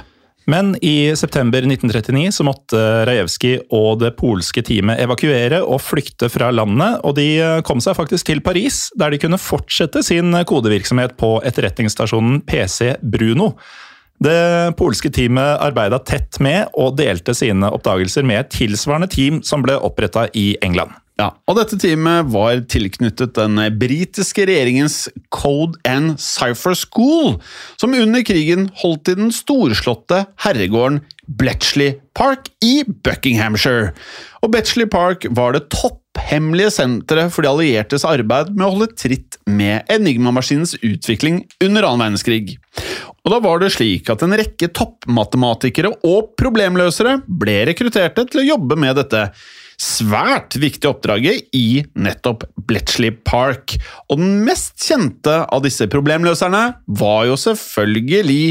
Men 0.48 0.76
i 0.86 1.16
september 1.20 1.66
1939 1.66 2.30
så 2.38 2.46
måtte 2.48 2.84
Rajevskij 3.10 3.58
og 3.74 4.04
det 4.04 4.14
polske 4.20 4.62
teamet 4.64 5.02
evakuere 5.04 5.64
og 5.66 5.82
flykte 5.84 6.30
fra 6.32 6.54
landet, 6.54 7.02
og 7.02 7.18
de 7.18 7.28
kom 7.68 7.82
seg 7.84 7.98
faktisk 7.98 8.30
til 8.30 8.44
Paris, 8.46 8.86
der 8.96 9.12
de 9.12 9.20
kunne 9.24 9.42
fortsette 9.42 10.06
sin 10.06 10.38
kodevirksomhet 10.48 11.18
på 11.20 11.34
etterretningsstasjonen 11.50 12.44
PC 12.48 12.94
Bruno. 13.02 13.56
Det 14.24 14.74
polske 14.80 15.12
teamet 15.14 15.60
arbeida 15.62 16.00
tett 16.02 16.40
med 16.42 16.72
og 16.74 16.96
delte 16.98 17.36
sine 17.38 17.70
oppdagelser 17.70 18.26
med 18.26 18.42
et 18.42 18.56
tilsvarende 18.56 19.10
team 19.14 19.44
som 19.46 19.66
ble 19.66 19.78
oppretta 19.78 20.26
i 20.34 20.56
England. 20.66 20.96
Ja, 21.18 21.32
og 21.50 21.58
dette 21.58 21.80
teamet 21.82 22.28
var 22.30 22.60
tilknyttet 22.70 23.34
den 23.40 23.58
britiske 23.82 24.44
regjeringens 24.46 25.08
Code 25.34 25.80
and 25.90 26.20
Cypher 26.22 26.78
School, 26.78 27.40
som 27.82 27.96
under 27.98 28.22
krigen 28.26 28.68
holdt 28.84 29.10
i 29.10 29.16
den 29.18 29.34
storslåtte 29.34 30.28
herregården 30.46 31.02
Bletchley 31.28 31.98
Park 32.18 32.52
i 32.62 32.84
Buckinghamshire. 32.86 33.96
Og 34.46 34.54
Bletchley 34.54 34.86
Park 34.90 35.26
var 35.34 35.58
det 35.58 35.66
topphemmelige 35.74 36.76
senteret 36.78 37.34
for 37.34 37.42
de 37.42 37.50
alliertes 37.50 38.06
arbeid 38.06 38.54
med 38.54 38.68
å 38.68 38.72
holde 38.76 38.94
tritt 38.94 39.27
med 39.48 39.88
Enigma-maskinens 39.92 40.76
utvikling 40.84 41.42
under 41.64 41.88
annen 41.88 42.06
verdenskrig. 42.06 42.58
Og 43.26 43.34
da 43.34 43.40
var 43.44 43.62
det 43.62 43.74
slik 43.76 44.10
at 44.12 44.24
en 44.24 44.36
rekke 44.40 44.70
toppmatematikere 44.76 45.92
og 46.08 46.34
problemløsere 46.40 47.18
ble 47.28 47.64
rekrutterte 47.72 48.28
til 48.28 48.44
å 48.44 48.50
jobbe 48.54 48.78
med 48.80 49.00
dette 49.00 49.30
svært 49.78 50.58
viktige 50.58 50.90
oppdraget 50.90 51.52
i 51.56 51.84
nettopp 52.00 52.48
Bletchley 52.70 53.14
Park. 53.28 53.76
Og 54.10 54.22
den 54.22 54.40
mest 54.48 54.80
kjente 54.82 55.44
av 55.44 55.66
disse 55.66 55.90
problemløserne 55.92 56.64
var 57.00 57.28
jo 57.30 57.38
selvfølgelig 57.40 58.42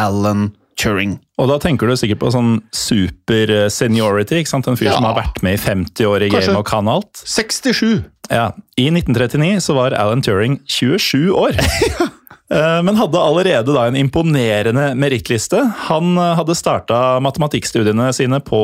Alan 0.00 0.50
Turing. 0.82 1.16
Og 1.38 1.48
da 1.50 1.58
tenker 1.62 1.86
du 1.90 1.94
sikkert 1.98 2.20
på 2.22 2.32
sånn 2.34 2.56
super 2.74 3.52
seniority, 3.72 4.42
ikke 4.42 4.52
sant? 4.52 4.68
En 4.68 4.76
fyr 4.78 4.90
Ja. 4.90 4.96
som 4.98 5.04
har 5.08 5.14
vært 5.22 5.42
med 5.46 5.54
i 5.56 5.62
50 5.62 6.06
år 6.10 6.26
i 6.26 6.30
Kanskje. 6.32 6.52
game 6.52 6.58
og 6.58 6.66
kan 6.66 6.88
alt. 6.90 7.22
67. 7.24 8.04
Ja, 8.30 8.50
I 8.78 8.90
1939 8.90 9.60
så 9.60 9.74
var 9.74 9.94
Alan 9.94 10.22
Turing 10.22 10.60
27 10.66 11.30
år. 11.34 11.56
Eh, 12.52 12.82
Men 12.84 12.98
hadde 13.00 13.16
allerede 13.16 13.72
da 13.72 13.86
en 13.88 13.96
imponerende 13.96 14.90
merittliste. 15.00 15.56
Han 15.88 16.18
eh, 16.20 16.34
hadde 16.36 16.52
starta 16.52 16.98
matematikkstudiene 17.24 18.10
sine 18.12 18.42
på 18.44 18.58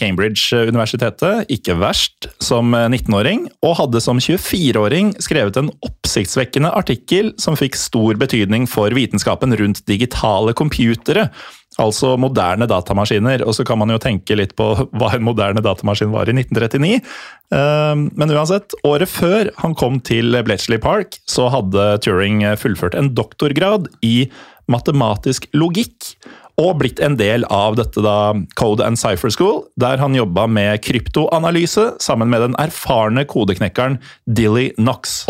Cambridge-universitetet, 0.00 1.44
ikke 1.52 1.76
verst, 1.76 2.28
som 2.40 2.72
19-åring, 2.72 3.46
og 3.64 3.76
hadde 3.82 4.00
som 4.00 4.16
24-åring 4.22 5.12
skrevet 5.20 5.58
en 5.60 5.68
oppsiktsvekkende 5.84 6.72
artikkel 6.72 7.34
som 7.40 7.56
fikk 7.58 7.76
stor 7.76 8.16
betydning 8.20 8.64
for 8.70 8.94
vitenskapen 8.96 9.52
rundt 9.60 9.84
digitale 9.90 10.54
computere. 10.56 11.28
Altså 11.82 12.14
moderne 12.20 12.68
datamaskiner. 12.70 13.42
Og 13.46 13.56
så 13.56 13.64
kan 13.66 13.80
man 13.80 13.90
jo 13.90 13.98
tenke 14.02 14.36
litt 14.38 14.54
på 14.58 14.68
hva 14.98 15.12
en 15.14 15.26
moderne 15.26 15.64
datamaskin 15.64 16.12
var 16.14 16.30
i 16.30 16.36
1939. 16.36 17.00
Eh, 17.54 17.94
Men 18.14 18.34
uansett, 18.34 18.76
året 18.86 19.10
før 19.10 19.50
han 19.62 19.74
kom 19.78 20.00
til 20.04 20.36
Bletchley 20.46 20.78
Park, 20.82 21.18
så 21.30 21.48
hadde 21.52 21.88
Turing 22.04 22.44
fullført 22.60 22.96
en 22.98 23.12
doktorgrad 23.16 23.90
i 24.06 24.30
matematisk 24.70 25.48
logikk. 25.56 26.14
Og 26.60 26.76
blitt 26.78 27.00
en 27.02 27.16
del 27.18 27.42
av 27.50 27.74
dette 27.80 27.98
da 28.04 28.30
Code 28.54 28.84
and 28.86 28.98
Cypher 29.00 29.32
School, 29.34 29.64
der 29.80 29.98
han 29.98 30.14
jobba 30.14 30.46
med 30.46 30.84
kryptoanalyse 30.86 31.96
sammen 32.02 32.30
med 32.30 32.44
den 32.44 32.54
erfarne 32.62 33.24
kodeknekkeren 33.26 33.98
Dilly 34.30 34.68
Knox. 34.78 35.24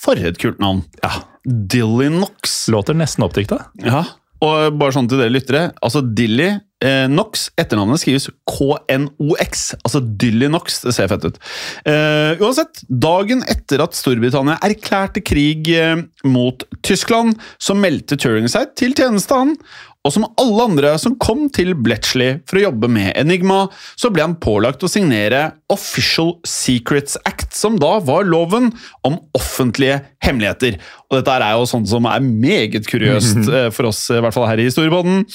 For 0.00 0.16
et 0.16 0.40
kult 0.40 0.62
navn. 0.62 0.86
Ja, 1.02 1.20
Dilly 1.44 2.08
Knox. 2.14 2.62
Låter 2.72 2.96
nesten 2.96 3.26
oppdikta. 3.28 3.66
Ja, 3.84 4.06
og 4.44 4.78
bare 4.78 4.94
sånn 4.94 5.08
til 5.10 5.20
dere 5.20 5.34
lyttere. 5.34 5.62
Altså 5.84 6.02
Dilly 6.02 6.46
eh, 6.48 7.06
Knox, 7.10 7.48
etternavnet 7.58 8.02
skrives 8.02 8.28
KNOX. 8.48 9.64
Altså 9.82 10.02
Dilly 10.02 10.50
Knox. 10.50 10.80
Det 10.84 10.94
ser 10.94 11.10
fett 11.10 11.26
ut. 11.26 11.40
Eh, 11.88 12.38
uansett, 12.38 12.84
dagen 12.88 13.42
etter 13.50 13.82
at 13.84 13.98
Storbritannia 13.98 14.58
erklærte 14.64 15.24
krig 15.26 15.72
eh, 15.74 16.04
mot 16.28 16.64
Tyskland, 16.86 17.38
så 17.58 17.76
meldte 17.78 18.18
Turing 18.20 18.48
seg 18.50 18.74
til 18.78 18.94
tjeneste, 18.96 19.34
han. 19.34 19.56
Og 20.08 20.14
som 20.14 20.24
alle 20.40 20.64
andre 20.70 20.94
som 21.00 21.14
kom 21.20 21.46
til 21.52 21.74
Bletchley 21.76 22.38
for 22.48 22.56
å 22.56 22.62
jobbe 22.62 22.88
med 22.88 23.10
Enigma, 23.20 23.66
så 24.00 24.08
ble 24.14 24.24
han 24.24 24.38
pålagt 24.40 24.80
å 24.86 24.88
signere 24.88 25.42
Official 25.72 26.30
Secrets 26.48 27.18
Act, 27.28 27.50
som 27.52 27.76
da 27.80 27.98
var 28.00 28.24
loven 28.24 28.70
om 29.04 29.18
offentlige 29.36 29.98
hemmeligheter. 30.24 30.78
Og 31.10 31.18
dette 31.18 31.34
er 31.36 31.58
jo 31.58 31.66
sånt 31.68 31.90
som 31.92 32.08
er 32.08 32.24
meget 32.24 32.88
kuriøst 32.88 33.42
eh, 33.52 33.68
for 33.74 33.90
oss, 33.90 34.00
i 34.14 34.22
hvert 34.24 34.36
fall 34.36 34.48
her 34.48 34.62
i 34.64 34.70
Storbåten. 34.72 35.26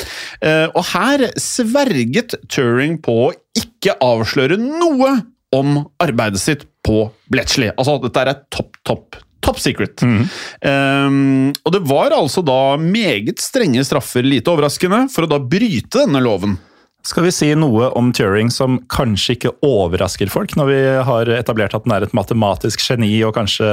Eh, 0.42 0.66
Og 0.74 0.82
her 0.96 1.28
sverget 1.38 2.34
Turing 2.50 2.98
på 3.06 3.20
å 3.28 3.32
ikke 3.60 3.94
avsløre 4.02 4.58
noe 4.58 5.20
om 5.54 5.84
arbeidet 6.02 6.42
sitt 6.42 6.66
på 6.84 7.06
Bletchley. 7.30 7.70
Altså, 7.78 8.00
dette 8.02 8.26
er 8.26 8.42
topp, 8.52 8.80
topp, 8.90 9.20
top 9.44 9.62
secret. 9.62 10.04
Um, 10.04 11.52
og 11.64 11.74
det 11.76 11.84
var 11.90 12.16
altså 12.16 12.44
da 12.46 12.76
meget 12.80 13.42
strenge 13.44 13.84
straffer, 13.88 14.26
lite 14.26 14.54
overraskende, 14.54 15.06
for 15.14 15.26
å 15.26 15.34
da 15.36 15.42
bryte 15.42 16.06
denne 16.06 16.24
loven. 16.24 16.58
Skal 17.04 17.26
vi 17.26 17.34
si 17.36 17.50
noe 17.60 17.90
om 18.00 18.14
Turing 18.16 18.48
som 18.54 18.78
kanskje 18.92 19.34
ikke 19.36 19.52
overrasker 19.68 20.30
folk, 20.32 20.54
når 20.56 20.70
vi 20.70 20.78
har 21.10 21.32
etablert 21.36 21.76
at 21.76 21.84
han 21.84 21.98
er 21.98 22.06
et 22.06 22.16
matematisk 22.16 22.80
geni 22.80 23.12
og 23.28 23.34
kanskje 23.36 23.68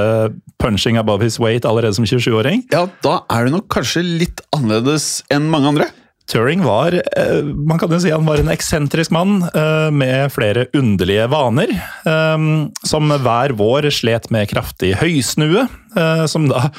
punching 0.59 0.99
above 0.99 1.23
his 1.23 1.39
weight 1.39 1.63
allerede 1.67 1.95
som 1.95 2.07
27-åring? 2.07 2.65
Ja, 2.75 2.89
da 3.05 3.21
er 3.31 3.47
det 3.47 3.55
nok 3.55 3.69
kanskje 3.71 4.03
litt 4.03 4.43
annerledes 4.51 5.21
enn 5.31 5.47
mange 5.53 5.71
andre. 5.71 5.87
Turing 6.31 6.61
var 6.63 6.95
eh, 6.95 7.41
man 7.43 7.79
kan 7.81 7.91
jo 7.91 7.99
si 7.99 8.11
han 8.13 8.23
var 8.27 8.39
en 8.39 8.51
eksentrisk 8.53 9.11
mann 9.11 9.41
eh, 9.51 9.89
med 9.91 10.31
flere 10.31 10.67
underlige 10.77 11.27
vaner. 11.31 11.73
eh, 12.07 12.45
Som 12.87 13.11
hver 13.11 13.55
vår 13.59 13.89
slet 13.91 14.29
med 14.31 14.47
kraftig 14.51 14.93
høysnue, 15.01 15.67
som 16.31 16.47
da 16.47 16.69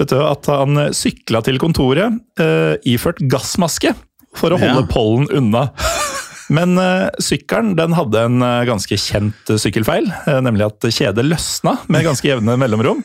betød 0.00 0.22
at 0.24 0.48
han 0.52 0.78
sykla 0.96 1.40
til 1.44 1.58
kontoret 1.60 2.14
iført 2.88 3.20
gassmaske 3.32 3.92
for 4.36 4.52
å 4.54 4.58
holde 4.60 4.84
Ja. 4.84 4.88
pollen 4.92 5.26
unna. 5.32 5.66
Men 6.50 6.74
eh, 6.78 7.06
sykkelen 7.22 7.74
den 7.78 7.94
hadde 7.94 8.24
en 8.26 8.42
eh, 8.42 8.64
ganske 8.68 8.98
kjent 8.98 9.52
eh, 9.52 9.58
sykkelfeil, 9.60 10.08
nemlig 10.42 10.66
at 10.66 10.88
kjedet 10.90 11.24
løsna 11.26 11.76
med 11.92 12.04
ganske 12.08 12.26
jevne 12.26 12.56
mellomrom. 12.60 13.04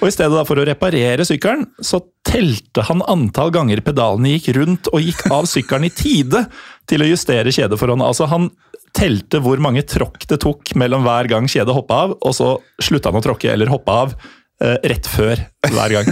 Og 0.00 0.08
I 0.08 0.14
stedet 0.14 0.42
for 0.48 0.58
å 0.58 0.66
reparere 0.66 1.26
sykkelen, 1.26 1.68
så 1.78 2.02
telte 2.26 2.84
han 2.88 3.04
antall 3.10 3.52
ganger 3.54 3.84
pedalene 3.86 4.34
gikk 4.34 4.52
rundt 4.58 4.90
og 4.90 5.04
gikk 5.04 5.24
av 5.30 5.46
sykkelen 5.50 5.86
i 5.86 5.94
tide 5.94 6.44
til 6.90 7.04
å 7.04 7.08
justere 7.08 7.54
kjedeforholdet. 7.54 8.08
Altså 8.08 8.28
Han 8.32 8.50
telte 8.92 9.40
hvor 9.40 9.62
mange 9.62 9.84
tråkk 9.88 10.26
det 10.28 10.42
tok 10.42 10.74
mellom 10.76 11.06
hver 11.06 11.30
gang 11.30 11.46
kjedet 11.48 11.74
hoppa 11.76 12.04
av, 12.06 12.16
og 12.18 12.34
så 12.36 12.54
slutta 12.82 13.12
han 13.12 13.22
å 13.22 13.24
tråkke 13.24 13.52
eller 13.54 13.70
hoppe 13.72 13.94
av 14.04 14.16
rett 14.62 15.08
før 15.10 15.40
hver 15.72 15.94
gang. 15.96 16.10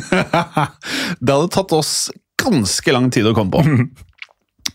Det 1.20 1.34
hadde 1.34 1.52
tatt 1.54 1.74
oss 1.76 1.92
ganske 2.40 2.94
lang 2.94 3.10
tid 3.14 3.28
å 3.30 3.34
komme 3.36 3.52
på. 3.52 4.00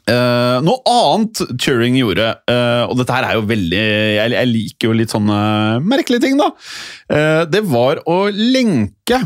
Eh, 0.05 0.57
noe 0.61 0.81
annet 0.85 1.39
Turing 1.57 1.95
gjorde, 1.97 2.27
uh, 2.45 2.83
og 2.85 2.99
dette 2.99 3.15
her 3.15 3.25
er 3.25 3.39
jo 3.39 3.45
veldig 3.49 3.79
Jeg, 3.79 4.33
jeg 4.35 4.49
liker 4.51 4.91
jo 4.91 4.97
litt 4.99 5.13
sånne 5.15 5.37
merkelige 5.81 6.27
ting, 6.27 6.37
da. 6.37 6.51
Uh, 7.09 7.41
det 7.49 7.63
var 7.65 8.03
å 8.05 8.27
lenke 8.29 9.23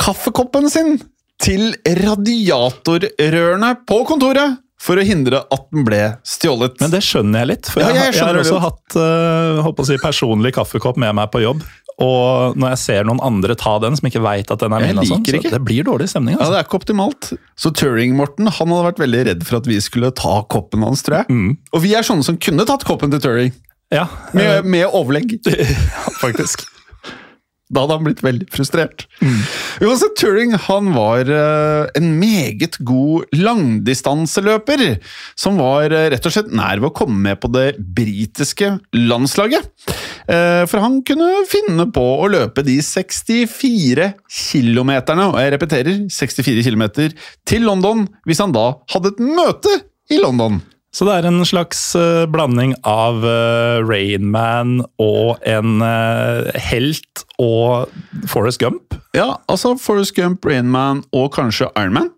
kaffekoppen 0.00 0.70
sin 0.72 0.96
til 1.40 1.74
radiatorrørene 1.84 3.74
på 3.88 4.00
kontoret 4.08 4.60
for 4.80 4.96
å 4.96 5.04
hindre 5.04 5.42
at 5.52 5.66
den 5.68 5.84
ble 5.84 6.00
stjålet. 6.24 6.78
Men 6.80 6.92
det 6.94 7.02
skjønner 7.04 7.42
jeg 7.42 7.50
litt, 7.50 7.68
for 7.68 7.84
Ja, 7.84 7.90
jeg, 7.92 8.14
jeg 8.14 8.16
jeg, 8.16 8.24
har 8.24 8.40
også 8.40 8.60
hatt 8.64 8.96
uh, 8.96 9.84
si, 9.84 9.98
personlig 10.00 10.54
kaffekopp 10.56 10.96
med 11.00 11.12
meg 11.20 11.28
på 11.32 11.44
jobb. 11.44 11.60
Og 12.00 12.56
når 12.56 12.72
jeg 12.74 12.80
ser 12.80 13.08
noen 13.08 13.20
andre 13.24 13.56
ta 13.60 13.74
den, 13.82 13.96
som 13.98 14.08
ikke 14.08 14.22
veit 14.24 14.50
at 14.52 14.62
den 14.62 14.72
er 14.72 14.86
min, 14.86 15.00
og 15.02 15.08
sånn, 15.08 15.24
så 15.26 15.52
det 15.52 15.62
blir 15.66 15.84
dårlig 15.84 16.08
stemning. 16.12 16.38
Ja, 16.38 16.46
Altså. 16.46 16.54
Det 16.54 16.60
er 16.60 16.68
ikke 16.68 16.80
optimalt. 16.80 17.30
Så 17.60 17.72
Turing-Morten 17.76 18.48
han 18.48 18.72
hadde 18.72 18.86
vært 18.88 19.02
veldig 19.02 19.24
redd 19.28 19.44
for 19.46 19.60
at 19.60 19.68
vi 19.68 19.76
skulle 19.84 20.12
ta 20.16 20.40
koppen 20.48 20.86
hans, 20.86 21.04
tror 21.06 21.20
jeg. 21.20 21.28
Mm. 21.28 21.52
Og 21.76 21.84
vi 21.84 21.92
er 21.98 22.06
sånne 22.06 22.24
som 22.26 22.40
kunne 22.40 22.64
tatt 22.68 22.86
koppen 22.88 23.12
til 23.12 23.22
Turing, 23.24 23.52
Ja, 23.90 24.06
med, 24.32 24.64
med 24.70 24.86
overlegg. 24.86 25.36
faktisk. 26.24 26.64
Da 27.70 27.84
hadde 27.84 27.96
han 27.98 28.06
blitt 28.06 28.22
veldig 28.24 28.48
frustrert. 28.50 29.04
Mm. 29.22 29.36
Uansett, 29.86 30.16
Turing 30.18 30.56
han 30.66 30.90
var 30.96 31.28
eh, 31.30 31.90
en 31.98 32.08
meget 32.18 32.80
god 32.86 33.30
langdistanseløper, 33.36 34.82
som 35.38 35.60
var 35.62 35.94
eh, 35.94 36.08
rett 36.10 36.26
og 36.26 36.34
slett 36.34 36.50
nær 36.50 36.82
ved 36.82 36.90
å 36.90 36.96
komme 36.98 37.20
med 37.28 37.38
på 37.42 37.50
det 37.54 37.68
britiske 37.78 38.72
landslaget. 38.96 39.70
Eh, 40.26 40.64
for 40.70 40.82
han 40.82 40.98
kunne 41.06 41.44
finne 41.50 41.86
på 41.94 42.02
å 42.24 42.26
løpe 42.32 42.66
de 42.66 42.80
64 42.82 44.10
kilometerne, 44.26 45.30
og 45.30 45.38
jeg 45.38 45.54
repeterer 45.54 46.02
64 46.10 46.66
kilometer, 46.66 47.14
til 47.46 47.64
London 47.70 48.08
hvis 48.26 48.42
han 48.42 48.54
da 48.56 48.72
hadde 48.90 49.14
et 49.14 49.24
møte 49.30 49.78
i 50.10 50.18
London. 50.18 50.58
Så 50.90 51.06
det 51.06 51.18
er 51.20 51.28
en 51.28 51.44
slags 51.46 51.82
uh, 51.94 52.26
blanding 52.26 52.72
av 52.82 53.22
uh, 53.22 53.78
Rainman 53.86 54.80
og 54.98 55.38
en 55.46 55.78
uh, 55.84 56.50
helt 56.70 57.22
og 57.38 57.92
Forest 58.30 58.58
Gump. 58.62 58.96
Ja, 59.14 59.36
altså 59.46 59.76
Forrest 59.78 60.16
Gump, 60.16 60.44
Rainman 60.46 61.04
og 61.14 61.30
kanskje 61.36 61.70
Ironman. 61.78 62.10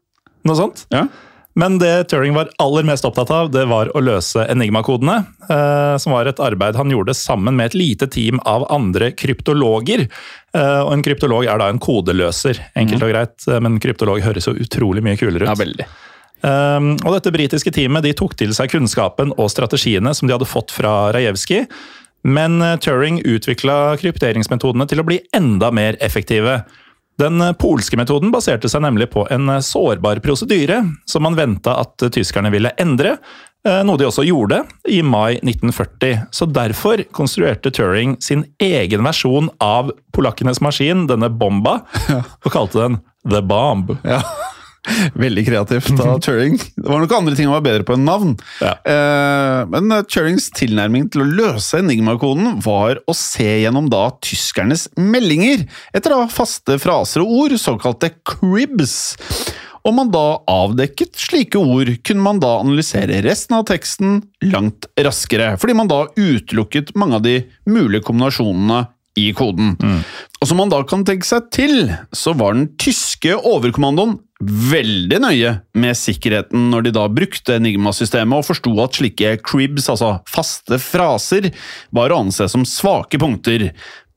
Noe 0.49 0.59
sånt. 0.59 0.87
Ja. 0.95 1.07
Men 1.55 1.77
det 1.83 2.09
Turing 2.09 2.33
var 2.33 2.49
aller 2.63 2.87
mest 2.89 3.05
opptatt 3.05 3.31
av, 3.31 3.51
det 3.53 3.67
var 3.69 3.91
å 3.93 4.01
løse 4.01 4.47
enigmakodene. 4.49 5.19
Eh, 5.53 5.97
som 6.01 6.15
var 6.15 6.31
et 6.31 6.41
arbeid 6.41 6.79
han 6.81 6.93
gjorde 6.93 7.13
sammen 7.17 7.59
med 7.59 7.71
et 7.71 7.77
lite 7.77 8.09
team 8.09 8.41
av 8.49 8.65
andre 8.73 9.11
kryptologer. 9.13 10.07
Eh, 10.57 10.81
og 10.81 10.95
en 10.95 11.05
kryptolog 11.05 11.45
er 11.45 11.61
da 11.61 11.69
en 11.69 11.83
kodeløser, 11.83 12.57
enkelt 12.73 13.05
og 13.05 13.13
greit. 13.13 13.37
eh, 13.49 13.61
Men 13.61 13.77
kryptolog 13.85 14.25
høres 14.25 14.49
jo 14.49 14.57
utrolig 14.57 15.05
mye 15.05 15.21
kulere 15.21 15.45
ut. 15.45 15.51
Ja, 15.53 15.59
veldig. 15.61 15.89
Um, 16.43 16.97
og 17.07 17.15
dette 17.15 17.31
britiske 17.31 17.71
teamet 17.71 18.03
de 18.03 18.15
tok 18.19 18.35
til 18.39 18.51
seg 18.57 18.73
kunnskapen 18.73 19.31
og 19.37 19.51
strategiene 19.53 20.11
som 20.17 20.27
de 20.27 20.35
hadde 20.35 20.49
fått 20.51 20.75
fra 20.75 21.13
Rajewski, 21.15 21.63
men 22.27 22.59
uh, 22.63 22.75
Turing 22.83 23.21
utvikla 23.23 23.95
krypteringsmetodene 24.03 24.89
til 24.91 25.03
å 25.03 25.07
bli 25.07 25.21
enda 25.37 25.71
mer 25.75 25.99
effektive. 26.03 26.65
Den 27.23 27.39
uh, 27.39 27.55
polske 27.55 27.99
metoden 27.99 28.35
baserte 28.35 28.71
seg 28.71 28.83
nemlig 28.83 29.13
på 29.15 29.23
en 29.31 29.55
uh, 29.55 29.63
sårbar 29.63 30.19
prosedyre 30.25 30.81
som 31.07 31.23
man 31.27 31.39
venta 31.39 31.79
at 31.85 32.11
tyskerne 32.11 32.51
ville 32.55 32.75
endre, 32.83 33.19
noe 33.63 33.95
de 33.95 34.09
også 34.09 34.25
gjorde 34.27 34.57
i 34.91 34.97
mai 35.07 35.37
1940. 35.37 36.25
Så 36.35 36.49
derfor 36.51 37.05
konstruerte 37.15 37.71
Turing 37.71 38.17
sin 38.19 38.43
egen 38.59 39.07
versjon 39.07 39.53
av 39.63 39.93
polakkenes 40.11 40.59
maskin, 40.67 41.05
denne 41.07 41.31
bomba, 41.31 41.77
og 42.43 42.51
kalte 42.51 42.81
den 42.81 42.99
The 43.23 43.39
Bomb. 43.47 43.95
Ja. 44.03 44.19
Veldig 45.25 45.45
kreativt 45.47 46.01
av 46.01 46.19
Turing. 46.25 46.59
Det 46.59 46.89
var 46.89 47.03
nok 47.03 47.15
andre 47.15 47.37
ting 47.39 47.49
han 47.49 47.57
var 47.57 47.65
bedre 47.65 47.87
på 47.87 47.97
enn 47.97 48.07
navn. 48.07 48.35
Ja. 48.63 48.75
Eh, 48.83 49.59
men 49.73 49.95
eh, 49.95 50.05
Turings 50.11 50.51
tilnærming 50.59 51.09
til 51.13 51.25
å 51.25 51.29
løse 51.29 51.83
enigmakoden 51.83 52.59
var 52.65 53.03
å 53.07 53.17
se 53.17 53.49
gjennom 53.63 53.91
da 53.93 54.09
tyskernes 54.25 54.89
meldinger, 54.99 55.67
etter 55.95 56.17
da 56.17 56.27
faste 56.31 56.79
fraser 56.83 57.25
og 57.25 57.37
ord, 57.45 57.59
såkalte 57.63 58.15
cribs. 58.27 58.97
Om 59.83 59.97
man 59.99 60.11
da 60.15 60.27
avdekket 60.51 61.19
slike 61.19 61.59
ord, 61.59 61.91
kunne 62.07 62.23
man 62.23 62.43
da 62.43 62.53
analysere 62.61 63.23
resten 63.25 63.57
av 63.59 63.67
teksten 63.71 64.21
langt 64.47 64.87
raskere, 64.95 65.57
fordi 65.59 65.75
man 65.79 65.91
da 65.91 66.05
utelukket 66.15 66.95
mange 66.99 67.19
av 67.19 67.25
de 67.27 67.41
mulige 67.67 68.07
kombinasjonene 68.07 68.85
i 69.19 69.27
koden. 69.37 69.75
Og 70.41 70.49
som 70.49 70.61
man 70.63 70.71
da 70.73 70.79
kan 70.89 71.03
tenke 71.05 71.27
seg 71.29 71.51
til, 71.53 71.91
så 72.15 72.33
var 72.39 72.55
den 72.55 72.71
tyske 72.81 73.35
overkommandoen 73.37 74.21
veldig 74.43 75.19
nøye 75.23 75.53
med 75.79 75.99
sikkerheten 75.99 76.71
når 76.73 76.87
de 76.87 76.95
da 76.97 77.05
brukte 77.11 77.59
Enigma-systemet 77.59 78.41
og 78.41 78.49
forsto 78.49 78.73
at 78.83 78.99
slike 78.99 79.37
cribs, 79.47 79.89
altså 79.93 80.17
faste 80.31 80.79
fraser, 80.83 81.53
var 81.95 82.13
å 82.13 82.23
anse 82.25 82.49
som 82.51 82.67
svake 82.67 83.21
punkter. 83.23 83.71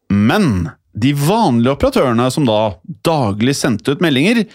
Men 0.09 0.71
de 0.95 1.11
vanlige 1.17 1.75
operatørene 1.75 2.29
som 2.31 2.47
da 2.47 2.75
daglig 3.05 3.57
sendte 3.59 3.95
ut 3.95 4.03
meldinger, 4.03 4.45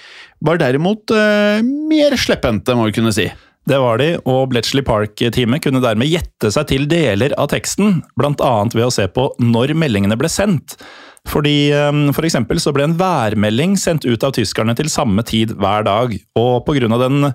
var 0.40 0.60
derimot 0.60 1.12
eh, 1.12 1.60
mer 1.62 2.16
slepphendte, 2.18 2.74
må 2.74 2.88
vi 2.88 2.96
kunne 2.96 3.14
si. 3.14 3.28
Det 3.68 3.76
var 3.78 4.00
de, 4.00 4.14
og 4.24 4.48
Bletchley 4.50 4.82
Park-teamet 4.82 5.62
kunne 5.62 5.82
dermed 5.84 6.08
gjette 6.08 6.48
seg 6.54 6.70
til 6.70 6.88
deler 6.90 7.34
av 7.38 7.50
teksten, 7.52 8.00
bl.a. 8.18 8.54
ved 8.72 8.86
å 8.86 8.94
se 8.94 9.04
på 9.12 9.28
når 9.44 9.76
meldingene 9.78 10.16
ble 10.18 10.30
sendt. 10.32 10.78
Fordi 11.30 11.70
eh, 11.74 12.04
For 12.16 12.26
eksempel 12.26 12.60
så 12.62 12.74
ble 12.76 12.88
en 12.88 12.98
værmelding 12.98 13.76
sendt 13.80 14.06
ut 14.08 14.26
av 14.26 14.34
tyskerne 14.36 14.76
til 14.78 14.90
samme 14.92 15.24
tid 15.26 15.54
hver 15.58 15.86
dag, 15.86 16.16
og 16.38 16.54
pga. 16.66 16.88
den 17.06 17.34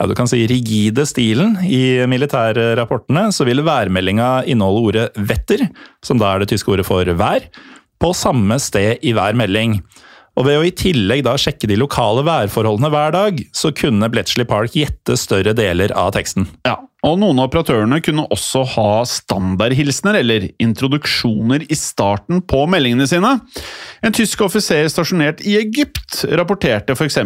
ja, 0.00 0.06
du 0.08 0.14
kan 0.16 0.28
si 0.30 0.46
rigide 0.48 1.04
stilen 1.04 1.58
i 1.60 2.00
militærrapportene, 2.08 3.26
så 3.36 3.44
ville 3.44 3.66
værmeldinga 3.66 4.46
inneholde 4.48 4.80
ordet 4.88 5.18
'vetter', 5.18 5.66
som 6.00 6.16
da 6.16 6.32
er 6.32 6.40
det 6.40 6.54
tyske 6.54 6.72
ordet 6.72 6.86
for 6.88 7.04
vær, 7.04 7.44
på 8.00 8.14
samme 8.16 8.56
sted 8.56 9.04
i 9.04 9.12
hver 9.12 9.36
melding. 9.36 9.82
Og 10.40 10.46
ved 10.46 10.56
å 10.56 10.64
i 10.64 10.72
tillegg 10.72 11.24
da 11.26 11.34
sjekke 11.36 11.68
de 11.68 11.76
lokale 11.76 12.24
værforholdene 12.24 12.88
hver 12.88 13.12
dag, 13.12 13.42
så 13.52 13.74
kunne 13.76 14.08
Bletchley 14.08 14.48
Park 14.48 14.72
gjette 14.72 15.18
større 15.20 15.52
deler 15.52 15.92
av 15.92 16.14
teksten. 16.16 16.48
Ja, 16.64 16.78
og 17.06 17.16
noen 17.20 17.38
av 17.40 17.48
operatørene 17.48 18.00
kunne 18.04 18.26
også 18.32 18.64
ha 18.74 18.88
standardhilsener 19.08 20.18
eller 20.20 20.48
introduksjoner 20.60 21.64
i 21.72 21.78
starten 21.78 22.42
på 22.44 22.66
meldingene 22.70 23.08
sine. 23.08 23.36
En 24.04 24.16
tysk 24.16 24.44
offiser 24.44 24.88
stasjonert 24.92 25.40
i 25.46 25.56
Egypt 25.60 26.24
rapporterte 26.36 26.96
f.eks. 26.96 27.18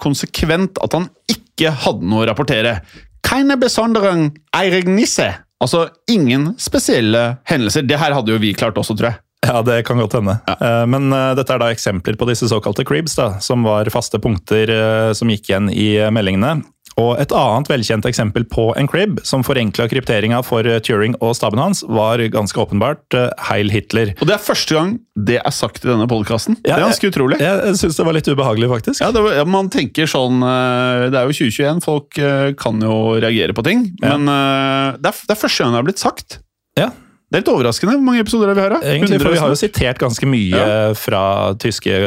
konsekvent 0.00 0.80
at 0.84 0.96
han 0.96 1.10
ikke 1.28 1.74
hadde 1.84 2.08
noe 2.08 2.24
å 2.24 2.30
rapportere. 2.30 2.78
Keine 3.26 3.58
besonderen 3.60 4.30
Eiregnisse. 4.56 5.32
Altså 5.60 5.88
ingen 6.08 6.52
spesielle 6.60 7.40
hendelser. 7.48 7.84
Det 7.84 7.98
her 8.00 8.14
hadde 8.14 8.32
jo 8.32 8.40
vi 8.40 8.54
klart 8.56 8.78
også, 8.80 8.96
tror 8.96 9.10
jeg. 9.10 9.22
Ja, 9.46 9.60
det 9.62 9.82
kan 9.86 9.98
godt 9.98 10.16
hende. 10.18 10.38
Ja. 10.46 10.86
Men 10.90 11.12
eh, 11.14 11.32
dette 11.38 11.54
er 11.54 11.62
da 11.62 11.70
eksempler 11.70 12.16
på 12.18 12.26
disse 12.26 12.48
såkalte 12.50 12.84
cribs, 12.86 13.14
da, 13.18 13.36
som 13.42 13.62
var 13.66 13.90
faste 13.94 14.18
punkter 14.22 14.72
eh, 14.74 15.10
som 15.14 15.30
gikk 15.30 15.50
igjen 15.50 15.70
i 15.70 15.92
eh, 16.00 16.10
meldingene. 16.14 16.64
Og 16.98 17.12
et 17.22 17.30
annet 17.36 17.68
velkjent 17.70 18.06
eksempel 18.10 18.44
på 18.50 18.68
en 18.78 18.88
crib 18.90 19.20
som 19.26 19.44
forenkla 19.46 19.86
krypteringa 19.90 20.40
for 20.46 20.66
eh, 20.66 20.80
Turing 20.82 21.14
og 21.22 21.36
staben 21.38 21.60
hans, 21.62 21.84
var 21.86 22.18
ganske 22.34 22.58
åpenbart 22.58 23.14
eh, 23.14 23.28
Heil 23.48 23.70
Hitler. 23.70 24.14
Og 24.18 24.26
det 24.26 24.34
er 24.34 24.42
første 24.42 24.74
gang 24.74 24.96
det 25.14 25.38
er 25.40 25.54
sagt 25.54 25.84
i 25.86 25.90
denne 25.90 26.08
podkasten. 26.10 26.58
Ja, 26.64 26.74
det 26.74 26.80
er 26.80 26.86
ganske 26.88 27.10
utrolig. 27.12 27.38
Jeg, 27.42 27.60
jeg 27.70 27.78
syns 27.80 27.98
det 28.00 28.06
var 28.08 28.16
litt 28.18 28.30
ubehagelig, 28.30 28.70
faktisk. 28.72 29.02
Ja, 29.04 29.12
det, 29.14 29.22
var- 29.24 29.36
ja, 29.38 29.44
Man 29.48 29.70
tenker 29.72 30.10
sånn 30.10 30.42
eh, 30.42 31.06
Det 31.12 31.20
er 31.20 31.30
jo 31.30 31.36
2021, 31.38 31.82
folk 31.86 32.18
kan 32.58 32.82
jo 32.82 32.96
reagere 33.22 33.54
på 33.54 33.64
ting. 33.66 33.86
Ja. 34.02 34.16
Men 34.16 34.26
det, 34.98 35.12
er, 35.12 35.22
det 35.28 35.34
er 35.36 35.40
første 35.40 35.62
gang 35.64 35.74
det 35.76 35.80
har 35.82 35.86
blitt 35.88 36.02
sagt. 36.02 36.40
Ja. 36.78 36.90
Det 37.28 37.36
er 37.36 37.42
litt 37.42 37.50
overraskende. 37.52 37.94
Hvor 37.98 38.06
mange 38.06 38.22
episoder 38.24 38.50
har 38.50 38.56
vi 38.56 38.62
her? 38.64 38.74
da? 38.74 38.82
Egentlig, 38.88 39.20
for 39.20 39.34
vi 39.36 39.40
har 39.42 39.52
jo 39.52 39.58
sitert 39.60 39.98
ganske 40.00 40.28
mye 40.30 40.66
fra 40.96 41.22
tyske 41.60 41.98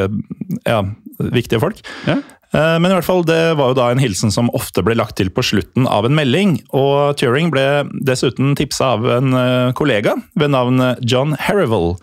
ja, 0.65 0.79
viktige 1.21 1.61
folk. 1.61 1.79
Ja. 2.09 2.17
Eh, 2.53 2.77
Men 2.79 2.91
i 2.91 2.95
hvert 2.97 3.07
fall, 3.07 3.23
det 3.27 3.55
var 3.59 3.71
jo 3.71 3.79
da 3.79 3.89
en 3.91 4.01
hilsen 4.01 4.33
som 4.33 4.51
ofte 4.57 4.83
ble 4.83 4.97
lagt 4.99 5.17
til 5.19 5.31
på 5.31 5.43
slutten 5.45 5.87
av 5.87 6.07
en 6.07 6.15
melding. 6.17 6.57
Og 6.75 7.15
Turing 7.19 7.51
ble 7.53 7.85
dessuten 8.03 8.55
tipsa 8.59 8.95
av 8.97 9.07
en 9.19 9.33
eh, 9.37 9.71
kollega 9.77 10.17
ved 10.35 10.53
navn 10.55 10.83
John 11.01 11.37
Harrivel 11.39 11.95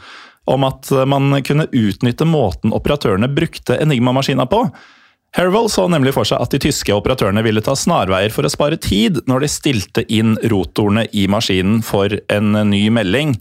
om 0.48 0.64
at 0.64 0.88
man 1.04 1.34
kunne 1.44 1.66
utnytte 1.76 2.24
måten 2.24 2.72
operatørene 2.72 3.28
brukte 3.28 3.76
Enigma-maskina 3.76 4.46
på. 4.48 4.62
Harrivel 5.36 5.68
så 5.68 5.84
nemlig 5.92 6.14
for 6.16 6.24
seg 6.24 6.40
at 6.40 6.54
de 6.54 6.60
tyske 6.62 6.94
operatørene 6.94 7.42
ville 7.44 7.60
ta 7.64 7.74
snarveier 7.76 8.32
for 8.32 8.48
å 8.48 8.52
spare 8.52 8.78
tid 8.80 9.20
når 9.28 9.44
de 9.44 9.50
stilte 9.52 10.04
inn 10.08 10.38
rotorene 10.48 11.04
i 11.12 11.26
maskinen 11.28 11.82
for 11.84 12.14
en 12.32 12.56
ny 12.70 12.86
melding. 12.94 13.36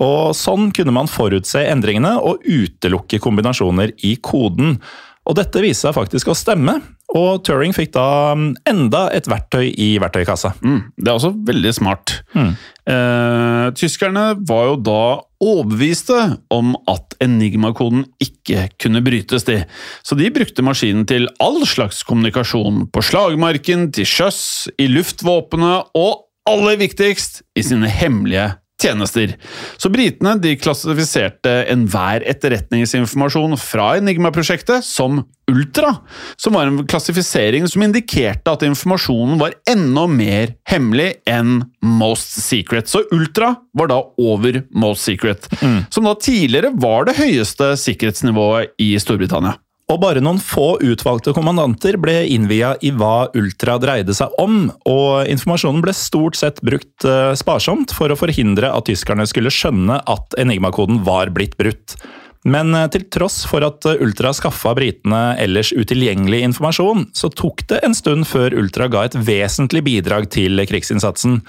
Og 0.00 0.32
sånn 0.36 0.70
kunne 0.76 0.94
man 0.96 1.08
forutse 1.08 1.60
endringene 1.68 2.16
og 2.24 2.44
utelukke 2.44 3.20
kombinasjoner 3.20 3.92
i 4.04 4.16
koden. 4.16 4.78
Og 5.26 5.34
dette 5.38 5.62
viste 5.64 5.88
seg 5.88 5.96
faktisk 5.96 6.30
å 6.30 6.36
stemme, 6.38 6.78
og 7.16 7.44
Turing 7.46 7.72
fikk 7.74 7.92
da 7.94 8.34
mm, 8.36 8.48
enda 8.68 9.06
et 9.14 9.28
verktøy 9.30 9.70
i 9.70 9.88
verktøykassa. 10.02 10.52
Mm, 10.60 10.80
det 10.98 11.10
er 11.10 11.14
også 11.14 11.32
veldig 11.48 11.72
smart. 11.74 12.12
Eh, 12.36 13.64
tyskerne 13.78 14.26
var 14.46 14.68
jo 14.70 14.76
da 14.86 15.00
overbeviste 15.42 16.18
om 16.54 16.74
at 16.90 17.16
Enigma-koden 17.22 18.04
ikke 18.22 18.68
kunne 18.82 19.02
brytes, 19.06 19.46
de. 19.48 19.62
Så 20.06 20.18
de 20.18 20.30
brukte 20.34 20.64
maskinen 20.66 21.06
til 21.08 21.28
all 21.42 21.62
slags 21.68 22.02
kommunikasjon. 22.06 22.86
På 22.92 23.04
slagmarken, 23.04 23.90
til 23.96 24.08
sjøs, 24.08 24.40
i 24.78 24.88
luftvåpenet 24.90 25.96
og 25.98 26.26
aller 26.46 26.78
viktigst 26.78 27.42
i 27.58 27.64
sine 27.66 27.90
hemmelige 27.90 28.52
tjenester. 28.86 29.34
Så 29.76 29.90
britene 29.92 30.36
de 30.40 30.54
klassifiserte 30.58 31.58
enhver 31.72 32.24
etterretningsinformasjon 32.30 33.58
fra 33.60 33.92
Enigma-prosjektet 34.00 34.86
som 34.86 35.24
ultra, 35.50 35.92
som 36.36 36.56
var 36.56 36.70
en 36.70 36.86
klassifisering 36.88 37.68
som 37.70 37.84
indikerte 37.86 38.50
at 38.50 38.64
informasjonen 38.66 39.38
var 39.38 39.54
enda 39.70 40.06
mer 40.10 40.56
hemmelig 40.68 41.12
enn 41.30 41.60
most 41.86 42.34
secret. 42.42 42.90
Så 42.90 43.04
ultra 43.14 43.54
var 43.76 43.92
da 43.92 44.00
over 44.18 44.62
most 44.74 45.06
secret, 45.06 45.46
som 45.90 46.08
da 46.08 46.16
tidligere 46.18 46.72
var 46.74 47.06
det 47.06 47.18
høyeste 47.20 47.74
sikkerhetsnivået 47.82 48.74
i 48.82 48.94
Storbritannia. 49.02 49.58
Og 49.86 50.00
bare 50.02 50.18
noen 50.18 50.40
få 50.42 50.80
utvalgte 50.82 51.30
kommandanter 51.36 51.94
ble 52.02 52.24
innvia 52.34 52.72
i 52.82 52.90
hva 52.90 53.28
Ultra 53.38 53.76
dreide 53.78 54.16
seg 54.18 54.32
om, 54.42 54.64
og 54.82 55.30
informasjonen 55.30 55.84
ble 55.84 55.94
stort 55.94 56.34
sett 56.38 56.58
brukt 56.66 57.06
eh, 57.06 57.36
sparsomt 57.38 57.94
for 57.94 58.10
å 58.10 58.18
forhindre 58.18 58.72
at 58.74 58.88
tyskerne 58.90 59.28
skulle 59.30 59.52
skjønne 59.54 60.00
at 60.10 60.34
Enigma-koden 60.42 61.04
var 61.06 61.30
blitt 61.36 61.54
brutt. 61.60 61.94
Men 62.42 62.74
eh, 62.74 62.88
til 62.90 63.06
tross 63.14 63.44
for 63.46 63.62
at 63.66 63.86
eh, 63.86 64.02
Ultra 64.02 64.34
skaffa 64.34 64.74
britene 64.74 65.36
ellers 65.42 65.70
utilgjengelig 65.70 66.42
informasjon, 66.48 67.06
så 67.14 67.30
tok 67.30 67.62
det 67.70 67.78
en 67.86 67.94
stund 67.94 68.26
før 68.26 68.58
Ultra 68.58 68.90
ga 68.90 69.06
et 69.06 69.14
vesentlig 69.28 69.84
bidrag 69.86 70.26
til 70.34 70.66
krigsinnsatsen. 70.66 71.44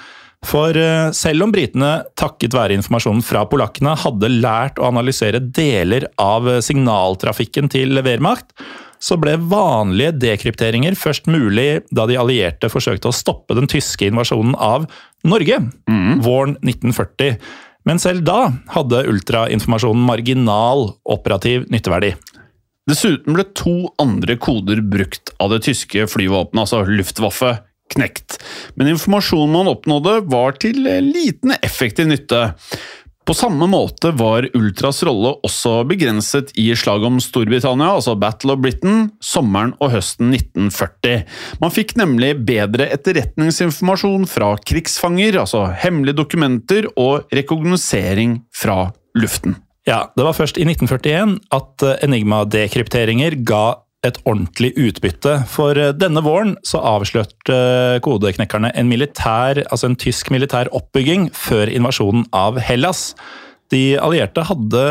For 0.45 0.78
eh, 0.78 1.10
selv 1.17 1.47
om 1.47 1.54
britene, 1.54 2.04
takket 2.19 2.54
være 2.56 2.76
informasjonen 2.78 3.23
fra 3.26 3.43
polakkene, 3.50 3.95
hadde 3.97 4.30
lært 4.38 4.78
å 4.78 4.89
analysere 4.91 5.41
deler 5.41 6.06
av 6.21 6.47
eh, 6.50 6.62
signaltrafikken 6.63 7.71
til 7.73 7.97
Wehrmacht, 8.06 8.54
så 9.02 9.17
ble 9.21 9.36
vanlige 9.50 10.15
dekrypteringer 10.17 10.97
først 10.97 11.28
mulig 11.30 11.84
da 11.93 12.08
de 12.10 12.17
allierte 12.17 12.69
forsøkte 12.73 13.12
å 13.12 13.15
stoppe 13.15 13.58
den 13.58 13.69
tyske 13.69 14.08
invasjonen 14.10 14.56
av 14.58 14.88
Norge 15.28 15.60
våren 16.26 16.56
1940. 16.63 17.38
Men 17.86 18.02
selv 18.02 18.26
da 18.26 18.39
hadde 18.73 19.06
ultrainformasjonen 19.12 20.02
marginal 20.02 20.89
operativ 21.06 21.67
nytteverdi. 21.69 22.15
Dessuten 22.89 23.36
ble 23.36 23.45
to 23.54 23.91
andre 24.02 24.38
koder 24.39 24.82
brukt 24.82 25.34
av 25.43 25.52
det 25.54 25.62
tyske 25.67 26.08
flyvåpenet, 26.10 26.62
altså 26.63 26.82
Luftwaffe, 26.88 27.54
knekt. 27.95 28.39
Men 28.76 28.93
informasjonen 28.93 29.56
man 29.56 29.71
oppnådde 29.71 30.19
var 30.32 30.58
til 30.62 30.84
liten 30.84 31.56
effektiv 31.62 32.10
nytte. 32.10 32.47
På 33.28 33.34
samme 33.36 33.67
måte 33.67 34.13
var 34.15 34.45
Ultras 34.56 35.02
rolle 35.04 35.34
også 35.43 35.82
begrenset 35.89 36.54
i 36.56 36.69
slaget 36.80 37.10
om 37.10 37.17
Storbritannia, 37.19 37.89
altså 37.97 38.13
Battle 38.15 38.56
of 38.56 38.62
Britain, 38.63 39.10
sommeren 39.19 39.73
og 39.84 39.91
høsten 39.97 40.32
1940. 40.32 41.26
Man 41.60 41.73
fikk 41.76 41.97
nemlig 42.00 42.38
bedre 42.47 42.88
etterretningsinformasjon 42.95 44.30
fra 44.32 44.54
krigsfanger, 44.63 45.41
altså 45.43 45.65
hemmelige 45.84 46.21
dokumenter 46.21 46.88
og 46.95 47.28
rekognosering 47.36 48.39
fra 48.56 48.93
luften. 49.19 49.60
Ja, 49.88 50.06
Det 50.15 50.23
var 50.23 50.36
først 50.36 50.58
i 50.60 50.63
1941 50.63 51.38
at 51.52 51.84
eh, 51.84 52.00
Enigma-dekrypteringer 52.08 53.38
ga 53.47 53.65
et 54.10 54.20
ordentlig 54.26 54.74
utbytte. 54.80 55.39
For 55.52 55.78
eh, 55.78 55.93
denne 55.96 56.24
våren 56.26 56.56
så 56.67 56.82
avslørte 56.84 57.56
eh, 57.56 58.00
kodeknekkerne 58.06 58.74
en 58.78 58.89
militær, 58.89 59.63
altså 59.67 59.91
en 59.91 60.00
tysk 60.00 60.32
militær 60.34 60.72
oppbygging 60.76 61.30
før 61.36 61.72
invasjonen 61.72 62.28
av 62.36 62.60
Hellas. 62.63 63.12
De 63.74 63.98
allierte 64.00 64.46
hadde 64.48 64.84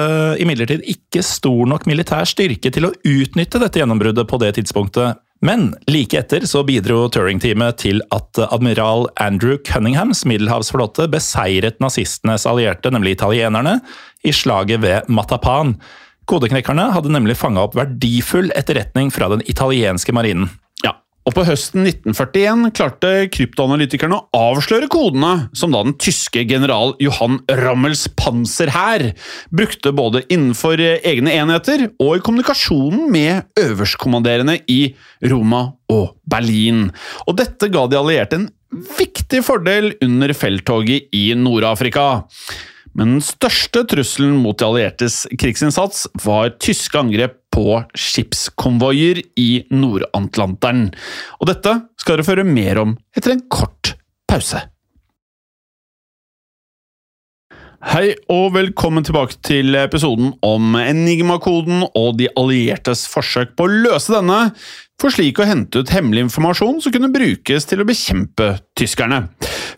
imidlertid 0.42 0.84
ikke 0.84 1.22
stor 1.24 1.64
nok 1.70 1.86
militær 1.88 2.28
styrke 2.28 2.72
til 2.72 2.88
å 2.88 2.94
utnytte 3.08 3.60
dette 3.62 3.80
gjennombruddet 3.80 4.28
på 4.28 4.40
det 4.42 4.56
tidspunktet. 4.58 5.22
Men 5.44 5.74
like 5.88 6.16
etter 6.16 6.46
så 6.48 6.62
bidro 6.64 7.06
Turing-teamet 7.12 7.80
til 7.82 8.00
at 8.14 8.40
admiral 8.48 9.06
Andrew 9.20 9.58
Cunninghams 9.68 10.24
middelhavsflåte 10.28 11.08
beseiret 11.12 11.80
nazistenes 11.84 12.46
allierte, 12.48 12.92
nemlig 12.92 13.16
italienerne, 13.18 13.78
i 14.24 14.32
slaget 14.32 14.80
ved 14.84 15.12
Matapan. 15.12 15.74
Kodeknekkerne 16.26 16.90
hadde 16.94 17.12
nemlig 17.14 17.38
fanga 17.38 17.62
opp 17.66 17.76
verdifull 17.78 18.50
etterretning 18.58 19.12
fra 19.14 19.30
den 19.30 19.44
italienske 19.46 20.14
marinen. 20.16 20.48
Ja, 20.82 20.96
og 21.26 21.36
på 21.36 21.44
høsten 21.46 21.86
1941 21.86 22.72
klarte 22.74 23.12
kryptoanalytikerne 23.34 24.18
å 24.18 24.42
avsløre 24.50 24.90
kodene 24.90 25.48
som 25.56 25.74
da 25.74 25.84
den 25.86 25.94
tyske 26.02 26.42
general 26.50 26.96
Johan 27.02 27.38
Rammels 27.62 28.08
panserhær 28.18 29.08
brukte 29.54 29.94
både 29.94 30.24
innenfor 30.26 30.82
egne 30.82 31.34
enheter 31.38 31.88
og 31.94 32.18
i 32.18 32.26
kommunikasjonen 32.26 33.06
med 33.14 33.62
øverstkommanderende 33.62 34.60
i 34.66 34.80
Roma 35.30 35.68
og 35.94 36.16
Berlin. 36.26 36.88
Og 37.30 37.38
dette 37.38 37.70
ga 37.70 37.86
de 37.86 38.02
allierte 38.02 38.42
en 38.42 38.50
viktig 38.98 39.44
fordel 39.46 39.92
under 40.02 40.34
felttoget 40.34 41.14
i 41.14 41.28
Nord-Afrika. 41.38 42.24
Men 42.96 43.18
den 43.18 43.24
største 43.24 43.82
trusselen 43.90 44.38
mot 44.40 44.56
de 44.56 44.64
alliertes 44.64 45.26
krigsinnsats 45.36 46.06
var 46.24 46.54
tyske 46.64 46.96
angrep 46.96 47.34
på 47.52 47.82
skipskonvoier 47.92 49.20
i 49.36 49.50
Nord-Atlanteren. 49.68 50.88
Og 51.36 51.50
dette 51.50 51.74
skal 52.00 52.16
dere 52.16 52.28
føre 52.30 52.46
mer 52.48 52.80
om 52.80 52.96
etter 53.16 53.34
en 53.34 53.44
kort 53.52 53.92
pause. 54.28 54.64
Hei 57.86 58.16
og 58.32 58.54
velkommen 58.56 59.04
tilbake 59.04 59.36
til 59.44 59.76
episoden 59.78 60.32
om 60.42 60.72
Enigma-koden 60.80 61.84
og 61.92 62.16
de 62.18 62.30
alliertes 62.32 63.04
forsøk 63.12 63.52
på 63.54 63.68
å 63.68 63.74
løse 63.84 64.14
denne, 64.16 64.38
for 65.00 65.12
slik 65.12 65.40
å 65.40 65.46
hente 65.48 65.82
ut 65.82 65.92
hemmelig 65.92 66.26
informasjon 66.26 66.80
som 66.80 66.94
kunne 66.94 67.12
brukes 67.12 67.68
til 67.68 67.82
å 67.82 67.88
bekjempe 67.88 68.54
tyskerne. 68.78 69.26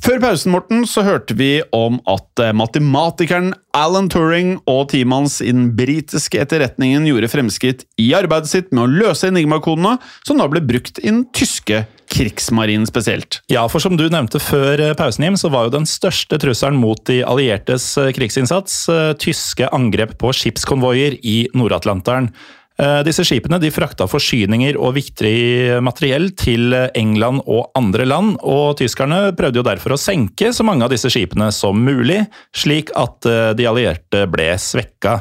Før 0.05 0.21
pausen 0.23 0.53
Morten, 0.55 0.85
så 0.87 1.03
hørte 1.07 1.35
vi 1.39 1.59
om 1.75 1.99
at 2.11 2.43
eh, 2.43 2.55
matematikeren 2.55 3.51
Alan 3.75 4.09
Turing 4.11 4.57
og 4.71 4.89
teamet 4.93 5.19
hans 5.19 5.39
i 5.43 5.51
den 5.51 5.73
britiske 5.79 6.39
etterretningen 6.43 7.07
gjorde 7.07 7.31
fremskritt 7.33 7.85
i 7.99 8.13
arbeidet 8.17 8.51
sitt 8.51 8.71
med 8.71 8.85
å 8.85 9.07
løse 9.07 9.31
Enigma-kodene, 9.31 9.97
som 10.27 10.39
da 10.39 10.47
ble 10.51 10.63
brukt 10.65 11.03
i 11.03 11.09
den 11.11 11.25
tyske 11.35 11.85
krigsmarinen 12.09 12.87
spesielt. 12.89 13.41
Ja, 13.53 13.67
for 13.69 13.85
som 13.85 13.99
du 13.99 14.07
nevnte 14.07 14.41
før 14.43 14.85
eh, 14.87 14.95
pausen, 14.99 15.27
Jim, 15.27 15.39
så 15.41 15.51
var 15.51 15.67
jo 15.67 15.75
den 15.81 15.89
største 15.91 16.39
trusselen 16.41 16.79
mot 16.79 17.03
de 17.11 17.21
alliertes 17.27 17.91
eh, 17.99 18.13
krigsinnsats 18.15 18.85
tyske 19.19 19.67
angrep 19.75 20.15
på 20.23 20.31
skipskonvoier 20.37 21.19
i 21.27 21.41
Nord-Atlanteren. 21.59 22.31
Eh, 22.79 23.01
Disse 23.03 23.25
skipene 23.27 23.59
de 23.59 23.73
frakta 23.75 24.07
forsyninger 24.07 24.77
og 24.79 24.95
viktig 24.95 25.81
materiell 25.83 26.31
til 26.39 26.71
England 26.95 27.43
og 27.51 27.73
andre 27.79 28.07
land, 28.07 28.37
og 28.47 28.79
tyskerne 28.79 29.33
prøvde 29.39 29.59
jo 29.59 29.67
derfor 29.67 29.97
å 29.97 29.99
senke 29.99 30.53
så 30.55 30.67
mange 30.67 30.87
av 30.87 30.95
disse 30.95 31.11
skipene 31.11 31.51
som 31.55 31.81
mulig, 31.83 32.21
slik 32.55 32.95
at 32.95 33.27
eh, 33.27 33.51
de 33.59 33.67
allierte 33.67 34.23
ble 34.31 34.53
svekka. 34.63 35.19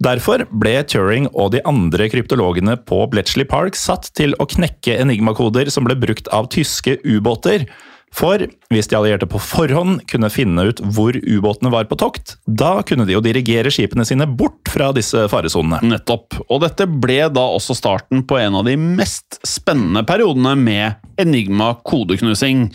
Derfor 0.00 0.46
ble 0.48 0.78
Turing 0.88 1.28
og 1.30 1.52
de 1.52 1.60
andre 1.68 2.08
kryptologene 2.10 2.78
på 2.88 3.04
Bletchley 3.12 3.46
Park 3.46 3.76
satt 3.76 4.08
til 4.16 4.32
å 4.40 4.48
knekke 4.48 4.96
enigmakoder 4.96 5.68
som 5.70 5.84
ble 5.86 5.94
brukt 6.00 6.30
av 6.32 6.48
tyske 6.50 6.96
ubåter. 7.04 7.68
For 8.14 8.42
hvis 8.72 8.88
de 8.90 8.96
allierte 8.98 9.28
på 9.30 9.38
forhånd 9.38 10.02
kunne 10.10 10.30
finne 10.34 10.64
ut 10.70 10.80
hvor 10.94 11.14
ubåtene 11.14 11.70
var 11.72 11.86
på 11.88 11.98
tokt, 12.00 12.34
da 12.44 12.80
kunne 12.86 13.06
de 13.06 13.14
jo 13.14 13.22
dirigere 13.24 13.70
skipene 13.72 14.04
sine 14.06 14.26
bort 14.26 14.70
fra 14.70 14.90
disse 14.96 15.22
faresonene. 15.30 15.78
Nettopp. 15.94 16.40
Og 16.48 16.64
dette 16.64 16.88
ble 16.90 17.22
da 17.32 17.46
også 17.54 17.76
starten 17.78 18.24
på 18.26 18.40
en 18.40 18.58
av 18.58 18.66
de 18.66 18.74
mest 18.80 19.38
spennende 19.46 20.02
periodene 20.08 20.56
med 20.58 21.22
Enigma-kodeknusing. 21.22 22.66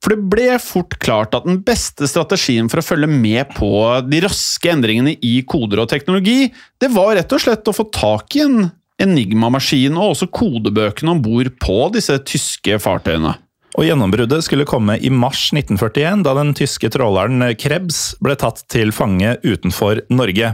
For 0.00 0.16
det 0.16 0.30
ble 0.32 0.48
fort 0.64 0.96
klart 1.02 1.36
at 1.36 1.44
den 1.44 1.60
beste 1.64 2.08
strategien 2.08 2.70
for 2.72 2.80
å 2.80 2.86
følge 2.86 3.10
med 3.12 3.52
på 3.58 3.70
de 4.08 4.22
raske 4.24 4.72
endringene 4.72 5.12
i 5.20 5.42
koder 5.44 5.84
og 5.84 5.90
teknologi, 5.92 6.48
det 6.80 6.88
var 6.94 7.12
rett 7.18 7.36
og 7.36 7.44
slett 7.44 7.68
å 7.68 7.76
få 7.76 7.90
tak 7.92 8.38
i 8.38 8.46
en 8.46 8.70
Enigma-maskin 9.00 9.94
og 9.96 10.10
også 10.12 10.26
kodebøkene 10.28 11.14
om 11.14 11.22
bord 11.24 11.48
på 11.62 11.76
disse 11.94 12.18
tyske 12.28 12.76
fartøyene. 12.84 13.32
Og 13.80 13.86
Gjennombruddet 13.88 14.44
skulle 14.44 14.66
komme 14.68 14.98
i 15.00 15.08
mars 15.08 15.46
1941, 15.56 16.20
da 16.26 16.34
den 16.36 16.50
tyske 16.52 16.90
tråleren 16.92 17.40
Krebs 17.56 18.10
ble 18.20 18.34
tatt 18.36 18.60
til 18.68 18.92
fange 18.92 19.38
utenfor 19.40 20.02
Norge. 20.12 20.50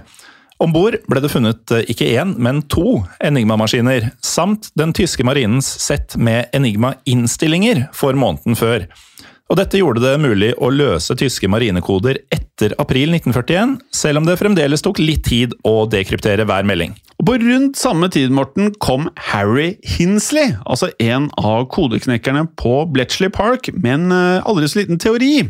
Om 0.63 0.71
bord 0.71 0.95
ble 1.11 1.21
det 1.25 1.33
funnet 1.33 1.73
eh, 1.75 1.83
ikke 1.91 2.07
én, 2.15 2.37
men 2.39 2.63
to 2.71 3.01
Enigma-maskiner, 3.19 4.13
samt 4.23 4.71
den 4.79 4.95
tyske 4.95 5.27
marinens 5.27 5.67
sett 5.83 6.15
med 6.15 6.55
Enigma-innstillinger 6.55 7.89
for 7.99 8.15
måneden 8.15 8.55
før. 8.57 8.87
Og 9.51 9.59
Dette 9.59 9.83
gjorde 9.83 10.07
det 10.07 10.15
mulig 10.23 10.53
å 10.63 10.71
løse 10.71 11.19
tyske 11.19 11.51
marinekoder 11.51 12.23
etter 12.31 12.79
april 12.79 13.11
1941, 13.19 13.75
selv 13.91 14.23
om 14.23 14.31
det 14.31 14.39
fremdeles 14.39 14.87
tok 14.87 15.03
litt 15.03 15.27
tid 15.27 15.59
å 15.67 15.81
dekryptere 15.91 16.47
hver 16.47 16.67
melding. 16.67 16.95
Og 17.17 17.27
På 17.27 17.37
rundt 17.41 17.79
samme 17.81 18.09
tid 18.13 18.33
Morten, 18.35 18.75
kom 18.81 19.09
Harry 19.31 19.77
Hinsley, 19.85 20.53
altså 20.67 20.91
en 21.01 21.31
av 21.41 21.65
kodeknekkerne 21.73 22.45
på 22.61 22.83
Bletchley 22.93 23.33
Park, 23.33 23.71
med 23.73 23.95
en 23.95 24.13
eh, 24.13 24.45
aldri 24.45 24.69
så 24.69 24.83
liten 24.83 25.01
teori. 25.01 25.47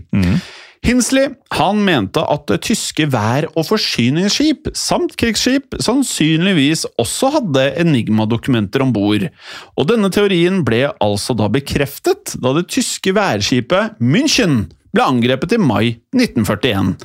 Hinsley 0.86 1.32
han 1.56 1.80
mente 1.82 2.22
at 2.22 2.50
tyske 2.62 3.08
vær- 3.10 3.48
og 3.56 3.66
forsyningsskip 3.66 4.68
samt 4.78 5.16
krigsskip 5.18 5.74
sannsynligvis 5.82 6.84
også 7.00 7.32
hadde 7.34 7.64
Enigma-dokumenter 7.82 8.84
om 8.84 8.92
bord. 8.94 9.26
Og 9.74 9.88
denne 9.90 10.12
teorien 10.14 10.62
ble 10.66 10.84
altså 11.02 11.34
da 11.34 11.48
bekreftet 11.50 12.36
da 12.42 12.54
det 12.54 12.68
tyske 12.70 13.14
værskipet 13.16 13.98
München 13.98 14.68
ble 14.96 15.04
angrepet 15.06 15.54
i 15.56 15.60
mai 15.60 15.84
1941. 16.16 16.96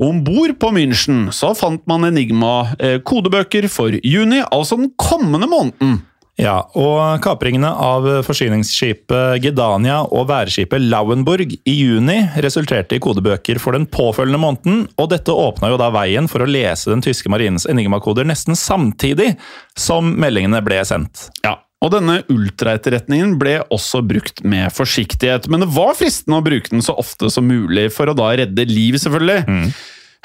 Og 0.00 0.10
Om 0.10 0.20
bord 0.26 0.56
på 0.60 0.72
München 0.74 1.28
så 1.34 1.54
fant 1.56 1.86
man 1.88 2.08
Enigma-kodebøker 2.10 3.70
for 3.72 3.96
juni, 4.02 4.42
altså 4.50 4.78
den 4.80 4.92
kommende 5.00 5.48
måneden. 5.50 6.02
Ja, 6.36 6.58
og 6.76 7.22
kapringene 7.24 7.70
av 7.80 8.04
forsyningsskipet 8.26 9.38
Gedania 9.40 10.02
og 10.04 10.26
værskipet 10.28 10.84
Lauenburg 10.84 11.54
i 11.56 11.76
juni 11.78 12.18
resulterte 12.44 12.98
i 12.98 13.00
kodebøker 13.00 13.56
for 13.62 13.72
den 13.72 13.86
påfølgende 13.88 14.42
måneden, 14.42 14.82
og 15.00 15.08
dette 15.14 15.32
åpna 15.32 15.72
jo 15.72 15.80
da 15.80 15.88
veien 15.96 16.28
for 16.28 16.44
å 16.44 16.50
lese 16.50 16.92
den 16.92 17.04
tyske 17.04 17.32
marinens 17.32 17.64
enigmakoder 17.70 18.28
nesten 18.28 18.58
samtidig 18.58 19.32
som 19.80 20.12
meldingene 20.20 20.60
ble 20.66 20.82
sendt. 20.84 21.30
Ja, 21.40 21.56
og 21.84 21.92
denne 21.92 22.20
ultraetterretningen 22.32 23.34
ble 23.40 23.58
også 23.74 24.00
brukt 24.06 24.40
med 24.48 24.72
forsiktighet, 24.74 25.48
men 25.52 25.62
det 25.62 25.68
var 25.74 25.96
fristende 25.98 26.40
å 26.40 26.44
bruke 26.46 26.72
den 26.72 26.84
så 26.84 26.96
ofte 26.96 27.28
som 27.32 27.46
mulig 27.48 27.90
for 27.94 28.08
å 28.08 28.16
da 28.16 28.30
redde 28.40 28.64
liv, 28.70 28.96
selvfølgelig. 29.02 29.44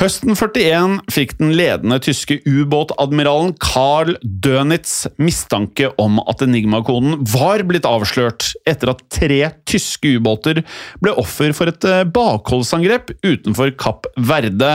Høsten 0.02 0.34
41 0.34 0.96
fikk 1.14 1.36
den 1.38 1.52
ledende 1.54 2.00
tyske 2.02 2.40
ubåtadmiralen 2.50 3.52
Carl 3.62 4.16
Dönitz 4.26 5.04
mistanke 5.22 5.92
om 6.02 6.16
at 6.24 6.42
Enigma-koden 6.42 7.20
var 7.30 7.62
blitt 7.70 7.86
avslørt 7.86 8.48
etter 8.66 8.96
at 8.96 9.04
tre 9.14 9.38
tyske 9.70 10.16
ubåter 10.18 10.64
ble 11.06 11.14
offer 11.22 11.54
for 11.54 11.70
et 11.70 11.86
eh, 11.86 12.02
bakholdsangrep 12.18 13.14
utenfor 13.22 13.76
Kapp 13.78 14.10
Verde, 14.18 14.72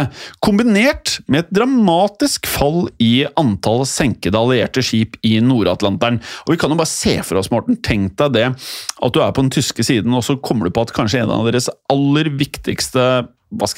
kombinert 0.47 1.17
med 1.27 1.43
et 1.43 1.55
dramatisk 1.59 2.47
fall 2.47 2.85
i 3.03 3.27
antall 3.35 3.83
senkede 3.91 4.39
allierte 4.39 4.85
skip 4.87 5.19
i 5.27 5.41
Nord-Atlanteren. 5.43 6.23
Og 6.47 6.55
Vi 6.55 6.63
kan 6.63 6.71
jo 6.71 6.79
bare 6.79 6.93
se 6.93 7.19
for 7.27 7.43
oss, 7.43 7.51
Morten, 7.51 7.83
tenk 7.83 8.15
deg 8.23 8.39
det, 8.39 8.47
at 8.55 9.11
du 9.11 9.25
er 9.25 9.35
på 9.35 9.43
den 9.43 9.51
tyske 9.59 9.91
siden, 9.91 10.15
og 10.15 10.23
så 10.23 10.39
kommer 10.39 10.71
du 10.71 10.77
på 10.79 10.87
at 10.87 10.95
kanskje 10.95 11.27
en 11.27 11.35
av 11.35 11.51
deres 11.51 11.67
aller 11.91 12.31
viktigste 12.39 13.27
hva 13.55 13.69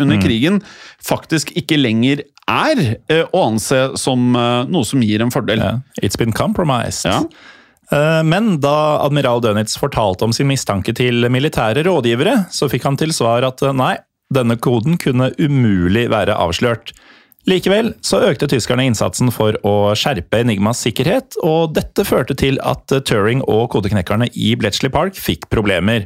under 0.00 0.16
mm. 0.16 0.22
krigen 0.22 0.60
faktisk 1.06 1.52
ikke 1.56 1.78
lenger 1.78 2.24
er 2.50 2.82
eh, 3.08 3.24
å 3.30 3.44
anse 3.46 3.78
som 4.00 4.34
eh, 4.34 4.66
noe 4.66 4.86
som 4.86 5.02
gir 5.02 5.22
en 5.22 5.30
fordel. 5.30 5.62
Yeah. 5.62 5.80
It's 6.02 6.18
been 6.18 6.32
compromised. 6.32 7.06
Ja. 7.06 7.22
Eh, 7.92 8.22
Men 8.24 8.58
da 8.60 9.04
admiral 9.04 9.42
Dönitz 9.42 9.78
fortalte 9.78 10.26
om 10.26 10.34
sin 10.34 10.50
mistanke 10.50 10.94
til 10.96 11.28
militære 11.30 11.84
rådgivere, 11.86 12.46
så 12.50 12.68
fikk 12.70 12.88
han 12.88 12.98
til 13.00 13.14
svar 13.14 13.46
at 13.46 13.62
nei, 13.74 13.96
denne 14.34 14.58
koden 14.58 14.98
kunne 14.98 15.32
umulig 15.38 16.08
være 16.10 16.34
avslørt. 16.38 16.92
Likevel 17.48 17.94
så 18.04 18.20
økte 18.28 18.50
tyskerne 18.50 18.84
innsatsen 18.84 19.30
for 19.32 19.56
å 19.66 19.94
skjerpe 19.96 20.42
Enigmas 20.42 20.82
sikkerhet, 20.84 21.38
og 21.42 21.72
dette 21.78 22.04
førte 22.04 22.36
til 22.38 22.60
at 22.62 22.92
Turing 23.08 23.40
og 23.48 23.70
kodeknekkerne 23.72 24.28
i 24.36 24.52
Bletchley 24.60 24.92
Park 24.92 25.16
fikk 25.16 25.48
problemer. 25.50 26.04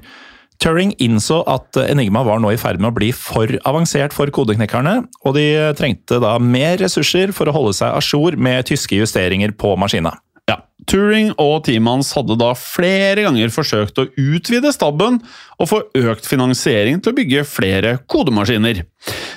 Turing 0.62 0.94
innså 1.02 1.42
at 1.50 1.76
Enigma 1.82 2.22
var 2.24 2.40
nå 2.40 2.54
i 2.54 2.60
ferd 2.60 2.80
med 2.80 2.92
å 2.92 2.96
bli 2.96 3.10
for 3.16 3.50
avansert 3.68 4.14
for 4.16 4.30
kodeknekkerne, 4.32 5.00
og 5.26 5.36
de 5.36 5.48
trengte 5.78 6.20
da 6.22 6.36
mer 6.40 6.78
ressurser 6.80 7.34
for 7.36 7.50
å 7.50 7.56
holde 7.56 7.74
seg 7.76 7.92
a 7.92 8.04
jour 8.04 8.38
med 8.40 8.64
tyske 8.70 8.96
justeringer 9.00 9.52
på 9.58 9.74
maskina. 9.80 10.14
Ja, 10.48 10.58
Turing 10.84 11.30
og 11.40 11.62
teamet 11.64 11.94
hans 11.94 12.10
hadde 12.12 12.36
da 12.36 12.50
flere 12.58 13.22
ganger 13.24 13.52
forsøkt 13.52 14.00
å 14.00 14.06
utvide 14.20 14.72
stabben 14.74 15.16
og 15.56 15.70
få 15.70 15.78
økt 15.96 16.28
finansiering 16.28 17.00
til 17.00 17.14
å 17.14 17.16
bygge 17.16 17.46
flere 17.48 17.94
kodemaskiner. 18.12 18.82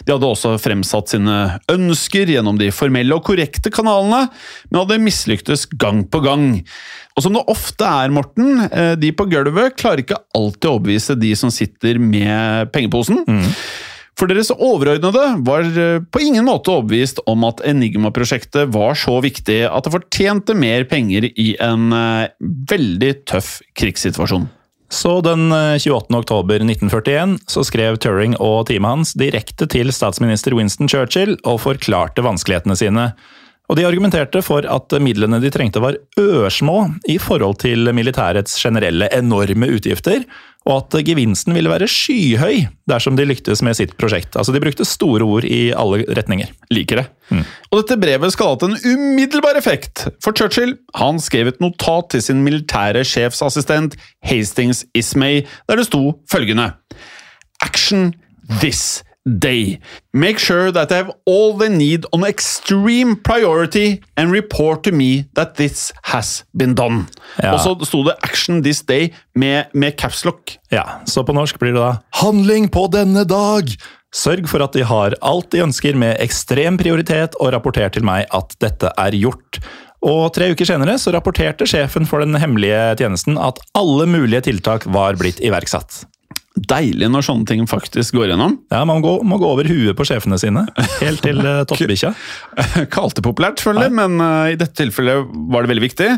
De 0.04 0.14
hadde 0.14 0.28
også 0.28 0.58
fremsatt 0.60 1.14
sine 1.14 1.38
ønsker 1.72 2.28
gjennom 2.34 2.60
de 2.60 2.68
formelle 2.76 3.16
og 3.16 3.24
korrekte 3.28 3.72
kanalene, 3.72 4.28
men 4.68 4.82
hadde 4.82 5.00
mislyktes 5.04 5.68
gang 5.80 6.04
på 6.12 6.24
gang. 6.26 6.50
Og 7.18 7.26
som 7.26 7.34
det 7.34 7.44
ofte 7.50 7.90
er, 7.90 8.14
Morten, 8.14 8.62
eh, 8.70 8.94
de 9.00 9.10
på 9.18 9.26
gulvet 9.32 9.78
klarer 9.80 10.04
ikke 10.04 10.22
alltid 10.38 10.70
å 10.70 10.78
overbevise 10.78 11.18
de 11.18 11.34
som 11.40 11.54
sitter 11.54 11.98
med 11.98 12.70
pengeposen. 12.76 13.24
For 14.18 14.30
deres 14.30 14.50
overordnede 14.50 15.24
var 15.46 15.66
eh, 15.78 16.02
på 16.02 16.22
ingen 16.26 16.48
måte 16.48 16.74
overbevist 16.74 17.22
om 17.30 17.46
at 17.46 17.62
Enigma-prosjektet 17.70 18.72
var 18.74 18.98
så 18.98 19.20
viktig 19.22 19.60
at 19.70 19.86
det 19.86 19.94
fortjente 19.94 20.58
mer 20.58 20.88
penger 20.90 21.30
i 21.30 21.52
en 21.62 21.92
eh, 21.94 22.30
veldig 22.42 23.12
tøff 23.30 23.60
krigssituasjon. 23.78 24.48
Så 24.90 25.20
den 25.22 25.52
eh, 25.54 25.78
28. 25.78 26.18
oktober 26.18 26.66
1941 26.66 27.38
så 27.46 27.66
skrev 27.68 28.00
Turing 28.02 28.34
og 28.42 28.66
teamet 28.72 28.96
hans 28.96 29.14
direkte 29.20 29.70
til 29.70 29.94
statsminister 29.94 30.58
Winston 30.58 30.90
Churchill 30.90 31.36
og 31.44 31.62
forklarte 31.68 32.26
vanskelighetene 32.26 32.78
sine. 32.80 33.12
Og 33.68 33.76
de 33.76 33.86
argumenterte 33.88 34.42
for 34.46 34.64
at 34.64 34.96
midlene 35.04 35.42
de 35.44 35.52
trengte 35.52 35.82
var 35.84 35.98
ørsmå 36.20 36.78
i 37.12 37.18
forhold 37.20 37.60
til 37.66 37.90
militærets 37.96 38.56
generelle 38.64 39.10
enorme 39.16 39.68
utgifter, 39.76 40.24
og 40.68 40.82
at 40.82 40.98
gevinsten 41.08 41.56
ville 41.56 41.72
være 41.72 41.88
skyhøy 41.88 42.66
dersom 42.92 43.16
de 43.16 43.26
lyktes 43.28 43.62
med 43.64 43.78
sitt 43.80 43.94
prosjekt. 44.00 44.36
Altså 44.36 44.52
De 44.56 44.62
brukte 44.64 44.88
store 44.88 45.24
ord 45.24 45.48
i 45.48 45.70
alle 45.72 46.04
retninger. 46.18 46.52
Liker 46.72 47.02
det. 47.02 47.06
Og 47.72 47.82
dette 47.82 48.00
brevet 48.02 48.36
skal 48.36 48.50
ha 48.50 48.56
hatt 48.56 48.66
en 48.68 48.78
umiddelbar 48.84 49.60
effekt, 49.60 50.08
for 50.24 50.36
Churchill 50.36 50.76
han 51.00 51.22
skrev 51.24 51.52
et 51.52 51.64
notat 51.64 52.12
til 52.16 52.24
sin 52.24 52.44
militære 52.44 53.06
sjefsassistent 53.08 53.96
Hastings 54.28 54.86
Ismay, 54.96 55.44
der 55.68 55.80
det 55.80 55.88
sto 55.88 56.20
følgende 56.32 56.74
Action 57.64 58.12
this 58.60 59.02
day. 59.28 59.80
Make 60.14 60.40
sure 60.40 60.72
that 60.72 60.90
they 60.90 60.98
have 60.98 61.12
all 61.26 61.58
they 61.58 61.70
need 61.70 62.06
on 62.14 62.24
extreme 62.24 63.16
priority 63.16 64.02
and 64.16 64.32
report 64.32 64.84
to 64.84 64.92
me 64.92 65.26
that 65.36 65.56
this 65.56 65.92
has 66.04 66.44
been 66.58 66.76
done. 66.76 67.08
Ja. 67.44 67.54
Og 67.54 67.60
så 67.60 67.76
sto 67.86 68.04
det 68.04 68.16
'Action 68.24 68.64
this 68.64 68.82
day' 68.82 69.14
med, 69.36 69.66
med 69.74 69.98
capslock. 69.98 70.58
Ja, 70.72 70.84
Så 71.06 71.24
på 71.24 71.34
norsk 71.34 71.60
blir 71.60 71.74
det 71.74 71.82
da 71.82 71.98
'Handling 72.22 72.70
på 72.70 72.88
denne 72.92 73.26
dag'! 73.26 73.78
Sørg 74.16 74.48
for 74.48 74.64
at 74.64 74.74
de 74.74 74.86
har 74.88 75.14
alt 75.22 75.52
de 75.52 75.62
ønsker 75.62 75.96
med 75.96 76.16
ekstrem 76.24 76.78
prioritet, 76.78 77.36
og 77.42 77.52
rapporter 77.54 77.92
til 77.92 78.06
meg 78.08 78.26
at 78.34 78.56
dette 78.64 78.90
er 78.98 79.12
gjort. 79.12 79.60
Og 80.08 80.34
Tre 80.34 80.52
uker 80.54 80.66
senere 80.66 80.98
så 81.02 81.12
rapporterte 81.12 81.68
sjefen 81.68 82.06
for 82.08 82.24
den 82.24 82.38
hemmelige 82.40 82.98
tjenesten 83.02 83.38
at 83.42 83.60
alle 83.78 84.06
mulige 84.10 84.46
tiltak 84.48 84.86
var 84.86 85.18
blitt 85.20 85.42
iverksatt. 85.44 86.06
Deilig 86.58 87.10
når 87.14 87.26
sånne 87.28 87.46
ting 87.50 87.66
faktisk 87.70 88.16
går 88.18 88.32
gjennom. 88.32 88.56
Ja, 88.74 88.82
Man 88.88 89.04
må 89.04 89.18
må 89.28 89.38
gå 89.38 89.50
over 89.54 89.68
huet 89.70 89.98
på 89.98 90.06
sjefene 90.08 90.40
sine, 90.42 90.66
helt 91.04 91.22
til 91.26 91.42
uh, 91.44 91.64
toppbikkja. 91.70 92.14
Kalte 92.94 93.24
populært, 93.28 93.62
selvfølgelig, 93.62 93.94
men 94.00 94.24
uh, 94.24 94.54
i 94.54 94.58
dette 94.58 94.74
tilfellet 94.80 95.28
var 95.54 95.66
det 95.66 95.72
veldig 95.74 95.86
viktig. 95.86 96.10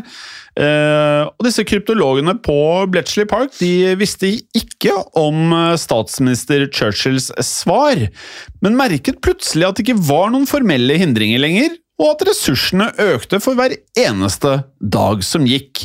Uh, 0.56 1.28
og 1.28 1.44
disse 1.46 1.64
kryptologene 1.68 2.34
på 2.42 2.56
Bletchley 2.90 3.28
Park 3.28 3.52
de 3.60 3.92
visste 4.00 4.32
ikke 4.56 4.96
om 5.18 5.52
statsminister 5.78 6.64
Churchills 6.72 7.28
svar, 7.44 8.06
men 8.64 8.80
merket 8.80 9.20
plutselig 9.24 9.68
at 9.68 9.78
det 9.78 9.86
ikke 9.86 10.08
var 10.08 10.32
noen 10.32 10.48
formelle 10.48 10.96
hindringer 11.00 11.42
lenger, 11.42 11.76
og 12.00 12.14
at 12.14 12.24
ressursene 12.30 12.88
økte 13.10 13.42
for 13.44 13.58
hver 13.58 13.76
eneste 14.00 14.62
dag 14.80 15.20
som 15.26 15.44
gikk. 15.44 15.82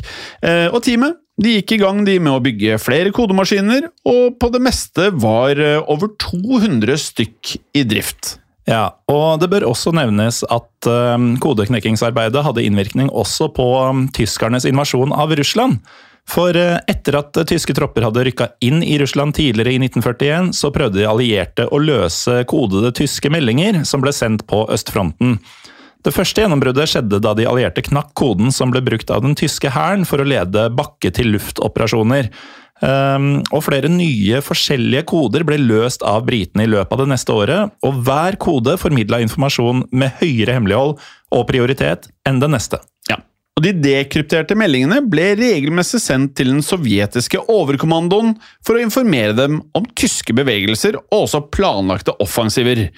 Og 0.71 0.77
teamet 0.85 1.17
de 1.41 1.57
gikk 1.57 1.75
i 1.75 1.81
gang 1.81 2.05
de 2.07 2.15
med 2.23 2.31
å 2.31 2.41
bygge 2.43 2.79
flere 2.79 3.11
kodemaskiner, 3.15 3.89
og 4.07 4.37
på 4.39 4.49
det 4.53 4.61
meste 4.63 5.09
var 5.19 5.59
eh, 5.59 5.81
over 5.91 6.13
200 6.21 6.95
stykk 7.01 7.55
i 7.75 7.83
drift. 7.87 8.37
Ja, 8.65 8.95
og 9.11 9.43
Det 9.43 9.51
bør 9.51 9.67
også 9.69 9.91
nevnes 9.93 10.41
at 10.49 10.87
um, 10.89 11.35
kodeknekkingsarbeidet 11.37 12.41
hadde 12.47 12.63
innvirkning 12.65 13.11
også 13.13 13.51
på 13.53 13.67
um, 13.77 14.07
tyskernes 14.15 14.65
invasjon 14.65 15.13
av 15.13 15.35
Russland. 15.37 15.83
For 16.25 16.57
etter 16.57 17.19
at 17.19 17.37
tyske 17.45 17.75
tropper 17.77 18.07
hadde 18.07 18.23
rykka 18.25 18.47
inn 18.65 18.79
i 18.81 18.95
Russland 18.97 19.35
tidligere 19.37 19.75
i 19.75 19.81
1941, 19.83 20.55
så 20.57 20.71
prøvde 20.73 20.97
de 20.97 21.05
allierte 21.05 21.67
å 21.69 21.77
løse 21.77 22.39
kodede 22.49 22.89
tyske 22.97 23.29
meldinger 23.29 23.83
som 23.85 24.01
ble 24.01 24.09
sendt 24.15 24.41
på 24.49 24.63
østfronten. 24.73 25.37
Det 26.05 26.13
første 26.13 26.43
gjennombruddet 26.43 26.91
skjedde 26.91 27.17
da 27.23 27.31
de 27.33 27.47
allierte 27.49 27.81
knakk 27.87 28.11
koden 28.17 28.53
som 28.53 28.69
ble 28.69 28.83
brukt 28.85 29.09
av 29.09 29.23
den 29.25 29.33
tyske 29.37 29.71
hæren 29.73 30.05
for 30.05 30.21
å 30.21 30.27
lede 30.27 30.67
bakke-til-luft-operasjoner. 30.77 32.29
Um, 32.83 33.39
og 33.55 33.63
flere 33.65 33.89
nye 33.89 34.41
forskjellige 34.43 35.05
koder 35.09 35.45
ble 35.47 35.57
løst 35.63 36.03
av 36.05 36.27
britene 36.27 36.67
i 36.67 36.69
løpet 36.69 36.93
av 36.93 37.01
det 37.01 37.09
neste 37.09 37.33
året, 37.33 37.73
og 37.87 38.01
hver 38.05 38.37
kode 38.37 38.75
formidla 38.77 39.21
informasjon 39.23 39.87
med 39.95 40.19
høyere 40.19 40.59
hemmelighold 40.59 40.99
og 41.33 41.47
prioritet 41.49 42.11
enn 42.27 42.43
den 42.43 42.53
neste. 42.53 42.83
Og 43.55 43.63
De 43.63 43.71
dekrypterte 43.71 44.55
meldingene 44.59 44.97
ble 45.07 45.29
regelmessig 45.39 46.01
sendt 46.03 46.33
til 46.35 46.49
den 46.51 46.59
sovjetiske 46.65 47.39
overkommandoen 47.51 48.33
for 48.59 48.75
å 48.75 48.81
informere 48.83 49.31
dem 49.37 49.61
om 49.79 49.85
tyske 49.95 50.35
bevegelser 50.35 50.97
og 50.99 51.21
også 51.21 51.39
planlagte 51.55 52.17
offensiver. 52.19 52.89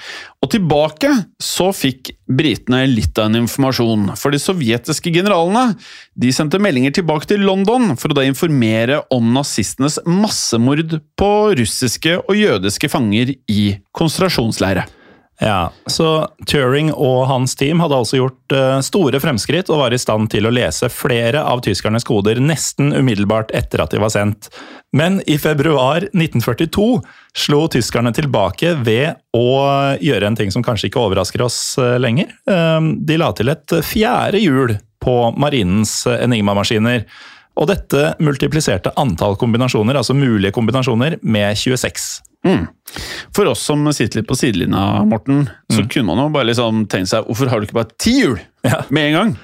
Og 0.41 0.49
tilbake 0.55 1.11
så 1.37 1.69
fikk 1.77 2.09
britene 2.25 2.81
litt 2.89 3.21
av 3.21 3.29
en 3.29 3.43
informasjon, 3.43 4.09
for 4.17 4.33
de 4.33 4.41
sovjetiske 4.41 5.13
generalene 5.13 5.77
de 6.17 6.33
sendte 6.33 6.57
meldinger 6.61 6.97
tilbake 6.97 7.29
til 7.29 7.45
London 7.45 7.93
for 7.93 8.09
å 8.09 8.17
da 8.17 8.25
informere 8.25 9.03
om 9.13 9.29
nazistenes 9.37 10.01
massemord 10.09 10.97
på 11.21 11.33
russiske 11.61 12.17
og 12.23 12.33
jødiske 12.33 12.89
fanger 12.89 13.37
i 13.45 13.75
konsentrasjonsleire. 13.93 14.89
Ja, 15.39 15.69
så 15.85 16.27
Turing 16.49 16.89
og 16.93 17.27
hans 17.29 17.53
team 17.55 17.81
hadde 17.83 17.97
altså 17.99 18.17
gjort 18.17 18.55
uh, 18.57 18.79
store 18.81 19.19
fremskritt 19.21 19.69
og 19.69 19.83
var 19.83 19.93
i 19.93 19.99
stand 20.01 20.31
til 20.33 20.49
å 20.49 20.53
lese 20.53 20.89
flere 20.89 21.43
av 21.45 21.61
tyskernes 21.65 22.07
koder 22.07 22.41
nesten 22.41 22.89
umiddelbart 22.95 23.53
etter 23.57 23.83
at 23.83 23.93
de 23.93 24.01
var 24.01 24.13
sendt. 24.13 24.49
Men 24.97 25.19
i 25.29 25.37
februar 25.37 26.07
1942 26.09 26.87
slo 27.37 27.61
tyskerne 27.69 28.15
tilbake 28.17 28.73
ved 28.81 29.21
å 29.37 29.47
gjøre 30.01 30.31
en 30.31 30.39
ting 30.39 30.53
som 30.53 30.65
kanskje 30.65 30.89
ikke 30.89 31.05
overrasker 31.05 31.45
oss 31.45 31.59
uh, 31.77 31.99
lenger. 32.01 32.33
Uh, 32.49 32.97
de 32.97 33.21
la 33.21 33.29
til 33.37 33.53
et 33.53 33.77
fjerde 33.85 34.41
hjul 34.41 34.73
på 35.05 35.17
marinens 35.37 35.99
Enigma-maskiner. 36.09 37.05
Og 37.57 37.69
dette 37.69 38.15
multipliserte 38.21 38.93
antall 38.97 39.37
kombinasjoner, 39.37 39.97
altså 39.97 40.17
mulige 40.17 40.53
kombinasjoner, 40.53 41.19
med 41.21 41.57
26. 41.57 42.26
Mm. 42.45 42.67
For 43.35 43.49
oss 43.51 43.59
som 43.65 43.81
sitter 43.91 44.21
litt 44.21 44.27
på 44.29 44.35
sidelinja, 44.37 45.03
Morten, 45.09 45.49
så 45.71 45.81
Mm. 45.81 45.89
kunne 45.89 46.05
man 46.05 46.17
jo 46.21 46.29
bare 46.29 46.45
liksom 46.47 46.85
tenkt 46.87 47.09
seg 47.09 47.25
hvorfor 47.25 47.49
har 47.49 47.59
du 47.59 47.65
ikke 47.65 47.73
bare 47.73 47.91
ti 47.99 48.13
hjul 48.21 48.39
Ja. 48.63 48.83
med 48.89 49.03
en 49.07 49.13
gang? 49.13 49.37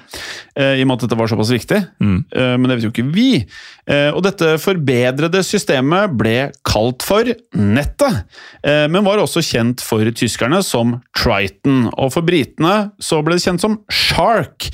Eh, 0.56 0.78
I 0.78 0.82
og 0.82 0.88
med 0.88 0.94
at 1.02 1.08
dette 1.08 1.18
var 1.18 1.26
såpass 1.28 1.50
viktig. 1.50 1.80
Mm. 2.00 2.24
Eh, 2.32 2.56
men 2.56 2.62
det 2.70 2.76
vet 2.78 2.84
jo 2.86 2.90
ikke 2.94 3.12
vi. 3.12 3.46
Eh, 3.86 4.10
og 4.14 4.22
dette 4.22 4.54
forbedrede 4.62 5.42
systemet 5.44 6.16
ble 6.16 6.52
kalt 6.64 7.02
for 7.02 7.24
nettet, 7.54 8.24
eh, 8.64 8.86
men 8.88 9.04
var 9.04 9.18
også 9.18 9.42
kjent 9.44 9.80
for 9.82 9.98
tyskerne 10.14 10.62
som 10.64 11.02
Triton. 11.14 11.90
Og 11.98 12.12
for 12.12 12.22
britene 12.22 12.92
så 13.00 13.22
ble 13.22 13.34
det 13.34 13.42
kjent 13.44 13.60
som 13.60 13.80
Shark. 13.90 14.70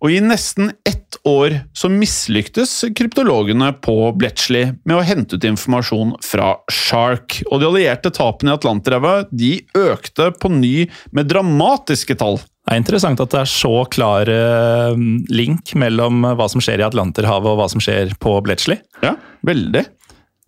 Og 0.00 0.14
i 0.14 0.20
nesten 0.24 0.70
ett 0.88 1.18
år 1.28 1.58
så 1.76 1.90
mislyktes 1.92 2.72
kryptologene 2.96 3.68
på 3.84 3.96
Bletchley 4.16 4.72
med 4.88 4.96
å 4.96 5.04
hente 5.04 5.36
ut 5.36 5.44
informasjon 5.44 6.14
fra 6.24 6.54
Shark. 6.72 7.42
Og 7.50 7.60
de 7.60 7.68
allierte 7.68 8.12
tapene 8.16 8.54
i 8.54 8.56
Atlanterhavet 8.56 9.28
de 9.28 9.52
økte 9.76 10.30
på 10.40 10.52
ny 10.54 10.88
med 11.12 11.28
dramatiske 11.28 12.16
tall. 12.20 12.40
Det 12.40 12.76
er 12.76 12.80
interessant 12.80 13.20
at 13.20 13.32
det 13.34 13.42
er 13.42 13.52
så 13.52 13.74
klar 13.92 14.30
eh, 14.30 14.96
link 15.32 15.74
mellom 15.76 16.24
hva 16.24 16.48
som 16.48 16.64
skjer 16.64 16.80
i 16.80 16.88
Atlanterhavet 16.88 17.52
og 17.52 17.60
hva 17.60 17.68
som 17.72 17.82
skjer 17.82 18.14
på 18.22 18.38
Bletchley. 18.46 18.80
Ja, 19.04 19.18
veldig. 19.44 19.84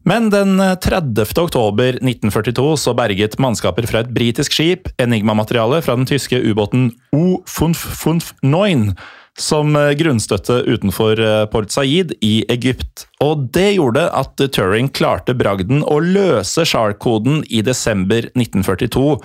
Men 0.08 0.32
den 0.32 0.56
30. 0.58 1.28
oktober 1.38 1.98
1942 2.00 2.70
så 2.80 2.94
berget 2.98 3.36
mannskaper 3.42 3.86
fra 3.86 4.00
et 4.02 4.10
britisk 4.14 4.56
skip 4.56 4.88
Enigma-materiale 5.02 5.78
fra 5.84 5.94
den 5.98 6.08
tyske 6.08 6.40
ubåten 6.42 6.88
O-559 7.14 8.96
som 9.38 9.76
eh, 9.76 9.92
grunnstøtte 9.98 10.62
utenfor 10.68 11.20
eh, 11.20 11.44
Port 11.52 11.72
Said 11.72 12.14
i 12.20 12.42
Egypt. 12.52 13.06
Og 13.24 13.48
det 13.54 13.74
gjorde 13.76 14.08
at 14.12 14.42
Turing 14.52 14.90
klarte 14.92 15.36
bragden 15.36 15.84
å 15.84 15.98
løse 16.04 16.66
Shark-koden 16.68 17.42
i 17.48 17.62
desember 17.64 18.28
1942. 18.34 19.16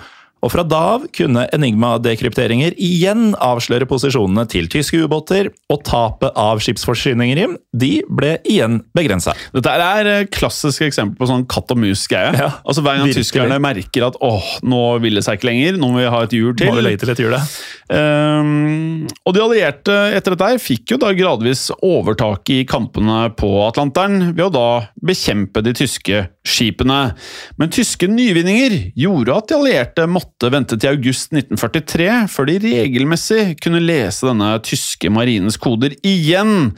Og 0.44 0.52
fra 0.54 0.64
da 0.66 0.82
av 0.94 1.06
kunne 1.14 1.46
Enigma-dekrypteringer 1.54 2.76
igjen 2.80 3.32
avsløre 3.42 3.88
posisjonene 3.90 4.46
til 4.50 4.68
tyske 4.70 5.00
ubåter, 5.04 5.50
og 5.72 5.82
tapet 5.86 6.36
av 6.38 6.62
skipsforsyninger 6.64 7.56
de 7.78 7.90
ble 8.08 8.36
igjen 8.48 8.80
begrensa. 8.96 9.34
Dette 9.54 9.74
er 9.74 10.10
et 10.12 10.32
klassisk 10.34 10.86
eksempel 10.86 11.18
på 11.18 11.28
sånn 11.30 11.46
katt 11.50 11.74
og 11.74 11.80
mus-greie. 11.82 12.32
Ja, 12.38 12.52
altså 12.62 12.84
Hver 12.84 13.00
gang 13.00 13.08
virkelig. 13.08 13.26
tyskerne 13.26 13.58
merker 13.62 14.08
at 14.08 14.18
åh, 14.24 14.46
nå 14.62 14.82
vil 15.02 15.18
det 15.18 15.24
seg 15.26 15.38
ikke 15.38 15.50
lenger, 15.50 15.80
nå 15.80 15.90
må 15.92 16.02
vi 16.02 16.12
ha 16.14 16.22
et 16.24 16.36
hjul 16.38 16.54
til. 16.58 16.70
Må 16.70 16.78
vi 16.78 16.86
legge 16.86 17.02
til 17.02 17.14
et 17.14 17.22
hjul, 17.24 17.34
ja. 17.34 17.42
Ehm, 17.98 19.06
og 19.26 19.34
de 19.34 19.42
allierte 19.42 19.94
etter 20.16 20.36
dette 20.36 20.62
fikk 20.62 20.94
jo 20.94 21.00
da 21.02 21.12
gradvis 21.16 21.68
overtak 21.84 22.50
i 22.52 22.62
kampene 22.68 23.28
på 23.38 23.50
Atlanteren 23.66 24.32
ved 24.36 24.46
å 24.48 24.52
da 24.54 24.68
bekjempe 25.04 25.62
de 25.64 25.74
tyske 25.76 26.26
skipene. 26.48 27.00
Men 27.58 27.72
tyske 27.74 28.08
nyvinninger 28.10 28.92
gjorde 28.98 29.36
at 29.36 29.48
de 29.50 29.56
allierte 29.58 30.06
måtte 30.08 30.28
vente 30.46 30.76
til 30.78 30.92
august 30.92 31.32
1943 31.34 32.06
før 32.30 32.46
de 32.46 32.58
regelmessig 32.62 33.56
kunne 33.58 33.80
lese 33.82 34.28
denne 34.28 34.52
tyske 34.62 35.10
marines 35.10 35.58
koder 35.58 35.96
igjen. 36.06 36.70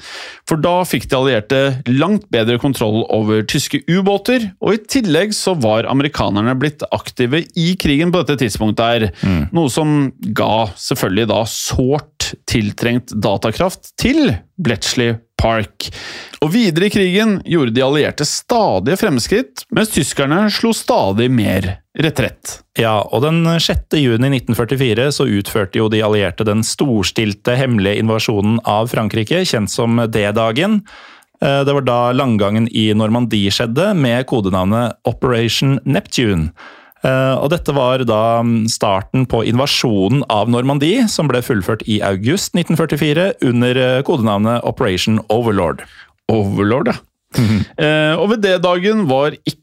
For 0.48 0.60
da 0.60 0.78
fikk 0.88 1.04
de 1.10 1.18
allierte 1.18 1.60
langt 1.90 2.24
bedre 2.32 2.56
kontroll 2.62 3.04
over 3.12 3.44
tyske 3.44 3.82
ubåter, 3.84 4.48
og 4.64 4.78
i 4.78 4.82
tillegg 4.96 5.36
så 5.36 5.52
var 5.60 5.88
amerikanerne 5.90 6.56
blitt 6.56 6.86
aktive 6.88 7.44
i 7.52 7.74
krigen 7.80 8.14
på 8.14 8.24
dette 8.24 8.40
tidspunktet 8.46 8.86
her. 8.86 9.08
Noe 9.52 9.68
som 9.72 10.08
ga 10.36 10.70
selvfølgelig 10.80 11.28
da 11.30 11.42
sårt 11.50 12.30
tiltrengt 12.48 13.12
datakraft 13.20 13.92
til 14.00 14.38
Bletchley 14.60 15.18
Park. 15.40 15.88
Og 16.44 16.52
videre 16.54 16.88
i 16.88 16.92
krigen 16.92 17.38
gjorde 17.48 17.74
de 17.76 17.84
allierte 17.84 18.26
stadige 18.28 18.98
fremskritt, 19.00 19.64
mens 19.74 19.92
tyskerne 19.92 20.46
slo 20.52 20.72
stadig 20.76 21.30
mer 21.32 21.70
retrett. 21.98 22.60
Ja, 22.78 23.00
og 23.02 23.24
den 23.26 23.42
6. 23.44 23.96
juni 24.00 24.30
1944 24.38 25.08
så 25.16 25.26
utførte 25.28 25.80
jo 25.80 25.88
de 25.92 26.02
allierte 26.06 26.46
den 26.48 26.64
storstilte 26.66 27.56
hemmelige 27.58 28.00
invasjonen 28.04 28.60
av 28.68 28.88
Frankrike, 28.92 29.42
kjent 29.48 29.72
som 29.72 30.00
D-dagen. 30.08 30.80
Eh, 31.42 31.64
Det 31.64 31.74
var 31.76 31.84
da 31.88 32.00
langgangen 32.12 32.68
i 32.68 32.92
Normandie 32.94 33.50
skjedde, 33.50 33.94
med 33.96 34.26
kodenavnet 34.26 35.00
Operation 35.04 35.78
Neptune. 35.84 36.52
Eh, 37.06 37.34
Og 37.40 37.48
dette 37.52 37.72
var 37.72 38.02
da 38.04 38.40
mm, 38.44 38.66
starten 38.68 39.24
på 39.30 39.42
invasjonen 39.48 40.24
av 40.32 40.50
Normandie, 40.52 41.06
som 41.08 41.30
ble 41.30 41.40
fullført 41.44 41.86
i 41.88 42.00
august 42.04 42.52
1944 42.58 43.30
under 43.48 43.80
eh, 43.80 44.02
kodenavnet 44.04 44.66
Operation 44.68 45.20
Overlord. 45.32 45.86
Overlord, 46.30 46.92
ja. 46.92 47.00
Eh, 47.78 48.14
og 48.18 48.32
ved 48.32 48.40
det 48.44 48.56
dagen 48.64 49.04
var 49.08 49.36
ikke 49.46 49.56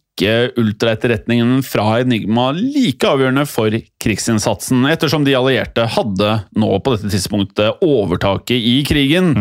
ultraetterretningen 0.58 1.60
fra 1.62 2.00
Enigma 2.02 2.48
like 2.56 3.06
avgjørende 3.06 3.44
for 3.46 3.76
krigsinnsatsen, 4.02 4.88
ettersom 4.90 5.28
de 5.28 5.36
allierte 5.38 5.84
hadde 5.94 6.32
nå 6.58 6.70
på 6.82 6.96
dette 6.96 7.12
tidspunktet 7.14 7.84
overtaket 7.86 8.58
i 8.58 8.80
krigen. 8.88 9.36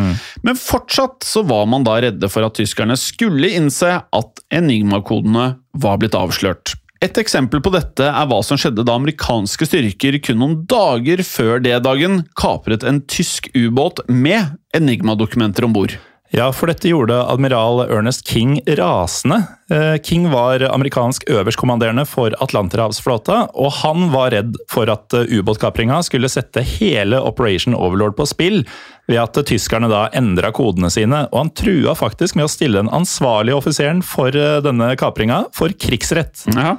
Men 0.44 0.58
fortsatt 0.60 1.24
så 1.24 1.46
var 1.48 1.64
man 1.70 1.86
da 1.86 1.96
redde 2.04 2.28
for 2.28 2.44
at 2.44 2.58
tyskerne 2.60 2.98
skulle 3.00 3.54
innse 3.56 3.94
at 4.04 4.42
Enigma-kodene 4.52 5.54
var 5.80 6.02
blitt 6.02 6.18
avslørt. 6.18 6.74
Et 7.04 7.18
eksempel 7.20 7.60
på 7.60 7.72
dette 7.74 8.06
er 8.08 8.28
hva 8.30 8.38
som 8.46 8.56
skjedde 8.60 8.84
da 8.86 8.96
amerikanske 8.96 9.68
styrker 9.68 10.16
kun 10.24 10.40
noen 10.40 10.58
dager 10.70 11.20
før 11.26 11.60
D-dagen 11.60 12.22
kapret 12.40 12.86
en 12.88 13.02
tysk 13.04 13.50
ubåt 13.52 14.00
med 14.08 14.56
Enigma-dokumenter 14.76 15.68
om 15.68 15.76
bord. 15.76 15.98
Ja, 16.34 16.48
for 16.50 16.66
dette 16.66 16.88
gjorde 16.90 17.20
admiral 17.30 17.84
Ernest 17.84 18.26
King 18.26 18.56
rasende. 18.80 19.44
Eh, 19.70 19.94
King 20.02 20.26
var 20.32 20.64
amerikansk 20.72 21.28
øverstkommanderende 21.30 22.02
for 22.08 22.34
Atlanterhavsflåta, 22.42 23.44
og 23.54 23.70
han 23.82 24.08
var 24.10 24.32
redd 24.34 24.58
for 24.72 24.90
at 24.90 25.14
eh, 25.14 25.30
ubåtkapringa 25.38 26.00
skulle 26.04 26.30
sette 26.32 26.64
hele 26.66 27.20
Operation 27.22 27.76
Overlord 27.78 28.18
på 28.18 28.26
spill, 28.26 28.64
ved 29.06 29.20
at 29.22 29.38
tyskerne 29.46 29.88
da 29.90 30.06
endra 30.16 30.50
kodene 30.54 30.90
sine, 30.92 31.24
og 31.30 31.38
han 31.38 31.52
trua 31.56 31.94
faktisk 31.98 32.38
med 32.38 32.48
å 32.48 32.50
stille 32.50 32.80
den 32.80 32.90
ansvarlige 32.94 33.58
offiseren 33.60 34.02
for 34.06 34.34
eh, 34.34 34.58
denne 34.64 34.90
kapringa 34.98 35.44
for 35.56 35.74
krigsrett. 35.74 36.46
Ja. 36.56 36.76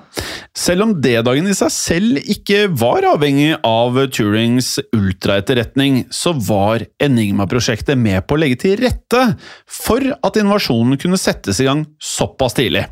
Selv 0.57 0.87
om 0.87 0.95
D-dagen 1.03 1.47
i 1.47 1.55
seg 1.57 1.71
selv 1.73 2.19
ikke 2.23 2.65
var 2.73 3.07
avhengig 3.13 3.53
av 3.67 3.99
Turings 4.11 4.75
ultraetterretning, 4.95 6.05
så 6.11 6.35
var 6.35 6.87
Enigma-prosjektet 7.03 7.99
med 7.99 8.25
på 8.27 8.35
å 8.35 8.43
legge 8.43 8.61
til 8.65 8.77
rette 8.81 9.23
for 9.69 10.03
at 10.17 10.41
invasjonen 10.41 10.99
kunne 10.99 11.19
settes 11.21 11.61
i 11.63 11.69
gang 11.69 11.85
såpass 12.03 12.57
tidlig. 12.57 12.87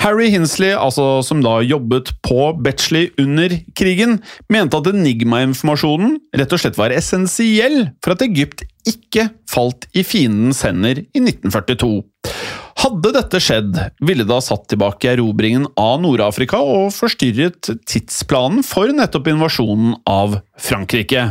Harry 0.00 0.30
Hinsley, 0.32 0.72
altså 0.72 1.20
som 1.26 1.42
da 1.44 1.58
jobbet 1.60 2.14
på 2.24 2.54
Betchley 2.64 3.10
under 3.20 3.52
krigen, 3.76 4.18
mente 4.48 4.78
at 4.80 4.88
Enigma-informasjonen 4.88 6.14
rett 6.40 6.54
og 6.56 6.62
slett 6.62 6.78
var 6.80 6.94
essensiell 6.96 7.82
for 8.00 8.14
at 8.14 8.24
Egypt 8.24 8.64
ikke 8.88 9.28
falt 9.50 9.84
i 9.92 10.04
fiendens 10.06 10.62
hender 10.64 11.02
i 11.02 11.20
1942. 11.20 11.92
Hadde 12.80 13.12
dette 13.12 13.42
skjedd, 13.44 13.76
ville 14.00 14.24
det 14.24 14.38
ha 14.38 14.40
satt 14.40 14.70
tilbake 14.72 15.12
erobringen 15.12 15.68
av 15.76 16.00
Nord-Afrika 16.00 16.62
og 16.64 16.94
forstyrret 16.96 17.68
tidsplanen 17.84 18.64
for 18.64 18.88
nettopp 18.96 19.28
invasjonen 19.34 19.98
av 20.08 20.40
Frankrike. 20.56 21.28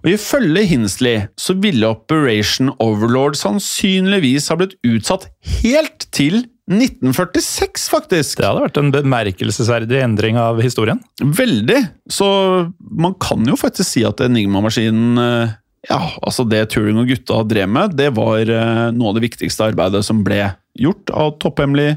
Og 0.00 0.14
Ifølge 0.14 0.64
Hinsley 0.70 1.26
så 1.36 1.58
ville 1.60 1.92
Operation 1.92 2.72
Overlord 2.80 3.36
sannsynligvis 3.36 4.48
ha 4.48 4.56
blitt 4.56 4.78
utsatt 4.86 5.28
helt 5.60 6.08
til 6.16 6.46
1946, 6.68 7.88
faktisk! 7.92 8.40
Det 8.40 8.48
hadde 8.48 8.64
vært 8.66 8.80
en 8.80 8.92
bemerkelsesverdig 8.92 10.02
endring 10.04 10.38
av 10.40 10.60
historien. 10.62 11.00
Veldig! 11.22 11.80
Så 12.12 12.28
man 12.78 13.16
kan 13.22 13.46
jo 13.48 13.56
faktisk 13.58 13.96
si 13.96 14.04
at 14.06 14.20
Enigma-maskinen 14.24 15.22
eh, 15.22 15.56
ja, 15.88 16.00
altså 16.20 16.44
det 16.48 16.66
Turing 16.74 16.98
og 17.00 17.08
gutta 17.08 17.40
drev 17.48 17.70
med, 17.70 17.94
det 17.98 18.10
var 18.16 18.42
eh, 18.42 18.84
noe 18.92 19.12
av 19.12 19.18
det 19.18 19.24
viktigste 19.28 19.70
arbeidet 19.70 20.02
som 20.06 20.20
ble 20.26 20.42
gjort 20.78 21.12
av 21.14 21.36
topphemmelig 21.42 21.94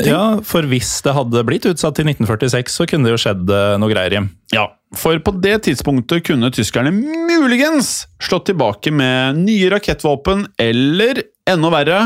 ting. 0.00 0.10
Ja, 0.10 0.40
for 0.46 0.66
hvis 0.70 0.96
det 1.04 1.14
hadde 1.16 1.44
blitt 1.46 1.66
utsatt 1.68 1.98
til 1.98 2.08
1946, 2.08 2.72
så 2.78 2.86
kunne 2.88 3.08
det 3.08 3.14
jo 3.14 3.20
skjedd 3.26 3.50
eh, 3.52 3.74
noe 3.80 3.92
greier, 3.92 4.16
Jim. 4.16 4.30
Ja, 4.54 4.68
for 4.96 5.18
på 5.22 5.34
det 5.42 5.58
tidspunktet 5.66 6.24
kunne 6.28 6.52
tyskerne 6.54 6.94
muligens 6.94 8.04
slått 8.22 8.48
tilbake 8.50 8.94
med 8.94 9.42
nye 9.42 9.70
rakettvåpen, 9.74 10.48
eller 10.62 11.24
enda 11.50 11.72
verre, 11.74 12.00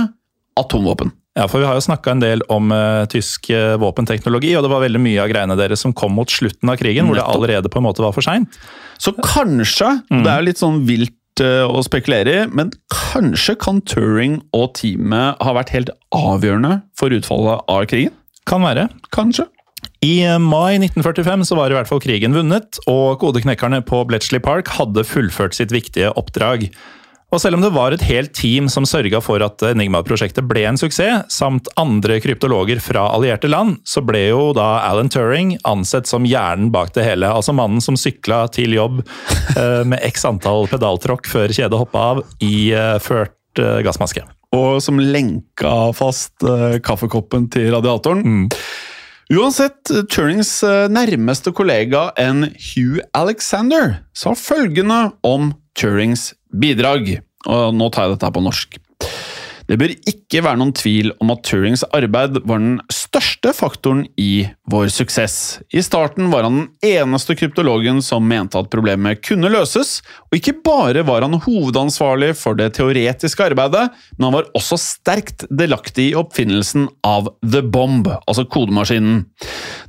atomvåpen. 0.58 1.12
Ja, 1.38 1.44
for 1.46 1.62
vi 1.62 1.68
har 1.68 1.76
jo 1.78 1.84
snakka 1.84 2.16
en 2.16 2.22
del 2.22 2.42
om 2.50 2.72
uh, 2.74 3.04
tysk 3.10 3.46
uh, 3.54 3.76
våpenteknologi, 3.78 4.50
og 4.58 4.64
det 4.66 4.72
var 4.72 4.82
veldig 4.82 5.02
mye 5.04 5.20
av 5.22 5.30
greiene 5.30 5.56
deres 5.58 5.84
som 5.84 5.94
kom 5.94 6.16
mot 6.18 6.30
slutten 6.32 6.72
av 6.72 6.80
krigen, 6.80 7.06
hvor 7.06 7.20
det 7.20 7.26
allerede 7.26 7.70
på 7.70 7.78
en 7.78 7.86
måte 7.86 8.02
var 8.02 8.16
for 8.16 8.26
seint. 8.26 8.58
Så 8.98 9.14
kanskje, 9.22 9.92
Mm. 10.10 10.24
det 10.24 10.32
er 10.32 10.42
litt 10.42 10.58
sånn 10.58 10.80
vilt 10.88 11.14
uh, 11.44 11.68
å 11.70 11.84
spekulere 11.86 12.32
i, 12.34 12.46
men 12.50 12.72
kanskje 12.90 13.54
kan 13.62 13.78
Turing 13.86 14.40
og 14.56 14.72
teamet 14.80 15.38
ha 15.44 15.54
vært 15.54 15.70
helt 15.76 15.94
avgjørende 16.10 16.80
for 16.98 17.14
utfallet 17.14 17.62
av 17.70 17.86
krigen? 17.86 18.16
Kan 18.48 18.66
være. 18.66 18.88
Kanskje. 19.14 19.46
I 20.02 20.22
mai 20.42 20.78
1945 20.78 21.46
så 21.46 21.56
var 21.58 21.70
i 21.70 21.76
hvert 21.78 21.88
fall 21.90 22.02
krigen 22.02 22.34
vunnet, 22.34 22.78
og 22.90 23.18
kodeknekkerne 23.22 23.80
på 23.86 24.02
Bletchley 24.10 24.42
Park 24.42 24.70
hadde 24.74 25.06
fullført 25.06 25.54
sitt 25.58 25.74
viktige 25.74 26.10
oppdrag. 26.18 26.68
Og 27.28 27.42
selv 27.42 27.58
om 27.58 27.64
det 27.64 27.74
var 27.74 27.92
et 27.92 28.04
helt 28.08 28.32
team 28.32 28.70
som 28.72 28.86
sørga 28.88 29.20
for 29.20 29.42
at 29.44 29.60
Enigma-prosjektet 29.68 30.46
ble 30.48 30.62
en 30.64 30.78
suksess, 30.80 31.26
samt 31.28 31.68
andre 31.76 32.16
kryptologer 32.24 32.80
fra 32.80 33.04
allierte 33.12 33.50
land, 33.50 33.76
så 33.84 34.00
ble 34.04 34.30
jo 34.30 34.46
da 34.56 34.78
Alan 34.86 35.12
Turing 35.12 35.52
ansett 35.68 36.08
som 36.08 36.24
hjernen 36.24 36.72
bak 36.72 36.94
det 36.96 37.04
hele. 37.04 37.28
Altså 37.28 37.52
mannen 37.52 37.84
som 37.84 37.98
sykla 38.00 38.46
til 38.54 38.78
jobb 38.78 39.02
eh, 39.60 39.84
med 39.84 40.00
x 40.08 40.24
antall 40.28 40.70
pedaltråkk 40.72 41.28
før 41.28 41.52
kjedet 41.52 41.82
hoppa 41.82 42.06
av, 42.14 42.24
i 42.40 42.70
eh, 42.72 42.96
ført 43.04 43.60
eh, 43.60 43.82
gassmaske. 43.84 44.24
Og 44.56 44.80
som 44.80 44.96
lenka 44.96 45.92
fast 45.92 46.40
kaffekoppen 46.80 47.50
til 47.52 47.68
radiatoren. 47.74 48.46
Uansett, 49.28 49.92
Turings 50.08 50.54
nærmeste 50.88 51.52
kollega 51.52 52.06
enn 52.16 52.46
Hugh 52.56 53.04
Alexander 53.12 53.98
sa 54.16 54.32
følgende 54.32 55.10
om 55.20 55.52
Turings 55.76 56.30
bidrag. 56.52 57.18
Og 57.48 57.74
nå 57.74 57.90
tar 57.90 58.06
jeg 58.06 58.16
dette 58.16 58.28
her 58.28 58.36
på 58.36 58.44
norsk. 58.44 58.80
Det 59.68 59.76
bør 59.76 59.92
ikke 60.08 60.40
være 60.46 60.56
noen 60.62 60.72
tvil 60.72 61.10
om 61.20 61.28
at 61.34 61.42
Turings 61.44 61.82
arbeid 61.92 62.38
var 62.48 62.62
den 62.62 62.78
største 62.92 63.52
faktoren 63.52 64.06
i 64.16 64.46
vår 64.72 64.88
suksess. 64.94 65.58
I 65.76 65.82
starten 65.84 66.30
var 66.32 66.46
han 66.46 66.56
den 66.62 66.94
eneste 67.02 67.36
kryptologen 67.36 68.00
som 68.04 68.24
mente 68.24 68.56
at 68.56 68.70
problemet 68.72 69.20
kunne 69.28 69.52
løses, 69.52 69.98
og 70.30 70.40
ikke 70.40 70.56
bare 70.64 71.04
var 71.04 71.26
han 71.26 71.36
hovedansvarlig 71.44 72.32
for 72.40 72.56
det 72.56 72.70
teoretiske 72.80 73.50
arbeidet, 73.50 73.90
men 74.16 74.30
han 74.30 74.38
var 74.38 74.48
også 74.56 74.80
sterkt 74.80 75.44
delaktig 75.52 76.14
i 76.14 76.16
oppfinnelsen 76.16 76.88
av 77.04 77.28
The 77.44 77.60
Bomb, 77.60 78.08
altså 78.24 78.48
kodemaskinen. 78.48 79.26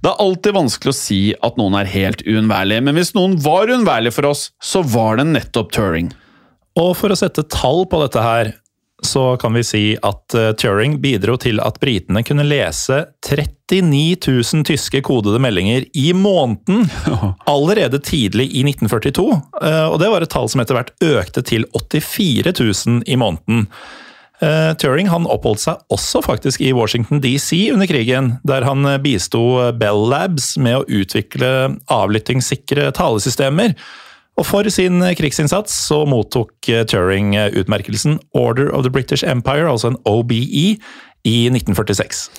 Det 0.03 0.11
er 0.11 0.23
alltid 0.27 0.59
vanskelig 0.59 0.91
å 0.91 1.03
si 1.05 1.21
at 1.39 1.59
noen 1.59 1.79
er 1.79 1.93
helt 1.95 2.27
uunnværlig, 2.27 2.83
men 2.83 2.99
hvis 2.99 3.15
noen 3.15 3.39
var 3.39 3.71
uunnværlig 3.71 4.11
for 4.11 4.33
oss, 4.33 4.49
så 4.59 4.83
var 4.83 5.21
det 5.21 5.31
nettopp 5.31 5.71
Turing. 5.71 6.11
Og 6.77 6.93
for 6.97 7.11
å 7.11 7.17
sette 7.17 7.47
tall 7.49 7.85
på 7.89 8.01
dette 8.03 8.21
her, 8.23 8.53
så 9.01 9.37
kan 9.39 9.53
vi 9.55 9.63
si 9.63 9.83
at 10.03 10.35
eh, 10.35 10.51
Turing 10.59 10.97
bidro 10.99 11.37
til 11.39 11.61
at 11.63 11.79
britene 11.79 12.19
kunne 12.27 12.43
lese 12.43 13.05
39 13.23 14.17
000 14.27 14.65
tyske 14.67 15.01
kodede 15.07 15.39
meldinger 15.39 15.85
i 15.95 16.09
måneden 16.13 16.89
allerede 17.53 18.01
tidlig 18.03 18.49
i 18.51 18.65
1942. 18.67 19.25
eh, 19.63 19.85
Og 19.87 19.97
det 20.01 20.11
var 20.11 20.25
et 20.25 20.33
tall 20.33 20.51
som 20.51 20.59
etter 20.63 20.75
hvert 20.75 20.91
økte 20.99 21.45
til 21.47 21.63
84 21.71 22.51
000 22.59 23.07
i 23.07 23.15
måneden. 23.19 23.69
Eh, 24.43 24.73
Turing 24.79 25.07
han 25.11 25.27
oppholdt 25.31 25.63
seg 25.63 25.95
også 25.95 26.21
faktisk 26.27 26.59
i 26.63 26.75
Washington 26.75 27.23
DC 27.23 27.69
under 27.71 27.87
krigen, 27.87 28.33
der 28.47 28.67
han 28.67 28.83
bisto 29.03 29.71
Bell 29.79 30.05
Labs 30.11 30.57
med 30.59 30.81
å 30.81 30.85
utvikle 31.01 31.77
avlyttingssikre 31.87 32.91
talesystemer. 32.99 33.75
Og 34.39 34.47
for 34.47 34.67
sin 34.71 35.03
krigsinnsats 35.19 35.75
så 35.89 36.05
mottok 36.07 36.71
eh, 36.71 36.85
Turing 36.87 37.35
eh, 37.35 37.51
utmerkelsen 37.59 38.21
Order 38.37 38.71
of 38.71 38.85
the 38.85 38.93
British 38.93 39.25
Empire, 39.27 39.67
altså 39.67 39.91
en 39.91 40.01
OBE, 40.07 40.79
i 41.27 41.37
1946. 41.51 42.29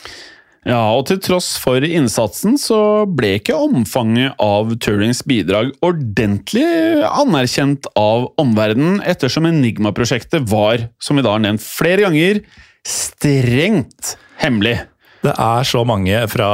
Ja, 0.69 0.81
og 0.93 1.07
til 1.09 1.21
tross 1.25 1.55
for 1.61 1.85
innsatsen 1.85 2.59
så 2.61 3.07
ble 3.09 3.35
ikke 3.39 3.57
omfanget 3.57 4.37
av 4.41 4.75
Turings 4.81 5.23
bidrag 5.29 5.71
ordentlig 5.85 6.65
anerkjent 7.09 7.89
av 7.97 8.29
omverdenen, 8.41 9.03
ettersom 9.09 9.49
Enigma-prosjektet 9.49 10.49
var, 10.49 10.87
som 11.01 11.17
vi 11.17 11.25
da 11.25 11.33
har 11.37 11.45
nevnt 11.45 11.65
flere 11.65 12.05
ganger, 12.05 12.43
strengt 12.89 14.15
hemmelig. 14.41 14.79
Det 15.21 15.33
er 15.33 15.69
så 15.69 15.85
mange 15.85 16.21
fra 16.33 16.51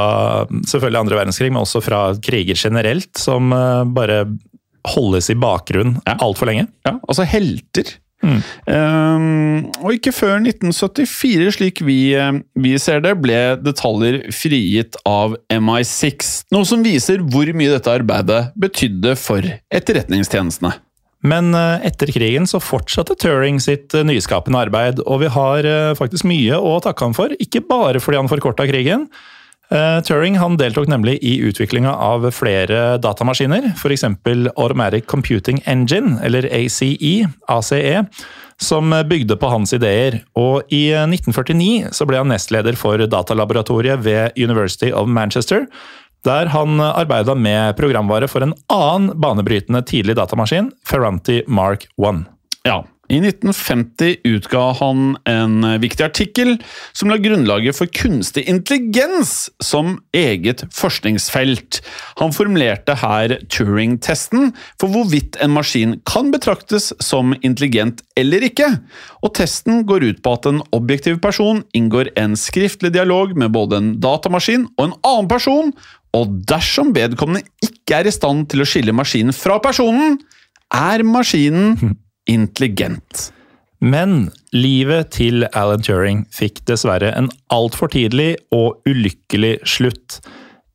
selvfølgelig 0.67 1.03
andre 1.03 1.19
verdenskrig, 1.21 1.51
men 1.51 1.63
også 1.63 1.83
fra 1.83 2.01
kriger 2.23 2.59
generelt, 2.59 3.11
som 3.19 3.51
eh, 3.55 3.83
bare 3.95 4.25
holdes 4.95 5.29
i 5.33 5.37
bakgrunn 5.39 5.97
Ja. 6.07 6.17
altfor 6.19 6.49
lenge. 6.49 6.67
Ja, 6.87 6.97
altså 7.07 7.25
helter. 7.27 7.95
Mm. 8.25 8.39
Um, 8.65 9.57
og 9.85 9.93
ikke 9.93 10.11
før 10.15 10.39
1974, 10.41 11.51
slik 11.53 11.83
vi, 11.85 12.15
eh, 12.17 12.39
vi 12.57 12.73
ser 12.81 13.03
det, 13.05 13.13
ble 13.21 13.37
detaljer 13.61 14.23
frigitt 14.33 14.97
av 15.05 15.35
MI6. 15.53 16.31
Noe 16.55 16.65
som 16.65 16.81
viser 16.85 17.21
hvor 17.21 17.51
mye 17.53 17.75
dette 17.75 17.93
arbeidet 17.93 18.41
betydde 18.57 19.13
for 19.21 19.45
etterretningstjenestene. 19.69 20.73
Men 21.27 21.53
eh, 21.57 21.85
etter 21.91 22.09
krigen 22.13 22.49
så 22.49 22.61
fortsatte 22.61 23.17
Turing 23.21 23.61
sitt 23.63 23.93
eh, 23.93 24.05
nyskapende 24.07 24.65
arbeid, 24.65 25.01
og 25.05 25.21
vi 25.21 25.31
har 25.37 25.69
faktisk 25.99 26.25
mye 26.29 26.57
å 26.57 26.77
takke 26.83 27.05
ham 27.05 27.17
for, 27.17 27.33
ikke 27.37 27.63
bare 27.69 28.01
fordi 28.01 28.21
han 28.23 28.33
forkorta 28.33 28.65
krigen. 28.69 29.07
Eh, 29.69 29.99
Turing 30.07 30.37
han 30.39 30.55
deltok 30.57 30.87
nemlig 30.87 31.17
i 31.21 31.37
utviklinga 31.43 31.91
av 31.91 32.29
flere 32.31 32.97
datamaskiner, 33.03 33.73
f.eks. 33.75 34.03
Automatic 34.55 35.05
Computing 35.05 35.59
Engine, 35.65 36.19
eller 36.23 36.47
ACE, 36.55 37.27
ACE, 37.47 38.05
som 38.57 38.95
bygde 39.09 39.35
på 39.35 39.51
hans 39.51 39.75
ideer. 39.75 40.21
Og 40.39 40.63
i 40.71 40.87
eh, 40.93 41.03
1949 41.03 41.91
så 41.91 42.07
ble 42.07 42.23
han 42.23 42.31
nestleder 42.31 42.79
for 42.79 43.03
datalaboratoriet 43.11 44.03
ved 44.07 44.39
University 44.39 44.91
of 44.91 45.11
Manchester, 45.11 45.67
der 46.25 46.49
han 46.51 46.79
arbeida 46.81 47.35
med 47.35 47.75
programvare 47.77 48.27
for 48.31 48.43
en 48.43 48.55
annen 48.73 49.11
banebrytende 49.19 49.83
tidlig 49.87 50.17
datamaskin, 50.17 50.71
Ferranti 50.87 51.43
Mark 51.47 51.85
1. 51.99 52.23
Ja, 52.67 52.81
I 53.07 53.21
1950 53.21 54.17
utga 54.27 54.61
han 54.81 55.15
en 55.29 55.63
viktig 55.79 56.03
artikkel 56.03 56.57
som 56.91 57.07
la 57.11 57.15
grunnlaget 57.21 57.77
for 57.77 57.87
kunstig 57.87 58.43
intelligens 58.51 59.47
som 59.63 59.93
eget 60.15 60.65
forskningsfelt. 60.75 61.79
Han 62.19 62.35
formulerte 62.35 62.97
her 62.99 63.37
Turing-testen 63.47 64.51
for 64.81 64.91
hvorvidt 64.91 65.39
en 65.43 65.53
maskin 65.55 65.95
kan 66.09 66.33
betraktes 66.33 66.89
som 67.03 67.31
intelligent 67.39 68.03
eller 68.19 68.43
ikke. 68.49 68.67
Og 69.23 69.35
testen 69.39 69.85
går 69.87 70.09
ut 70.09 70.19
på 70.25 70.33
at 70.35 70.49
en 70.49 70.59
objektiv 70.75 71.21
person 71.23 71.61
inngår 71.77 72.11
en 72.19 72.35
skriftlig 72.39 72.91
dialog 72.97 73.37
med 73.39 73.53
både 73.55 73.79
en 73.79 73.93
datamaskin 74.03 74.67
og 74.75 74.89
en 74.89 74.97
annen 75.07 75.31
person, 75.31 75.71
og 76.15 76.41
dersom 76.49 76.91
vedkommende 76.95 77.45
ikke 77.63 78.01
er 78.01 78.09
i 78.09 78.15
stand 78.15 78.47
til 78.51 78.63
å 78.63 78.67
skille 78.67 78.95
maskinen 78.95 79.35
fra 79.35 79.61
personen, 79.63 80.19
er 80.73 81.05
maskinen 81.07 81.95
intelligent. 82.31 83.31
Men 83.79 84.31
livet 84.55 85.11
til 85.17 85.45
Alan 85.53 85.83
Turing 85.85 86.23
fikk 86.33 86.63
dessverre 86.69 87.11
en 87.13 87.29
altfor 87.53 87.91
tidlig 87.93 88.35
og 88.55 88.81
ulykkelig 88.89 89.59
slutt. 89.69 90.19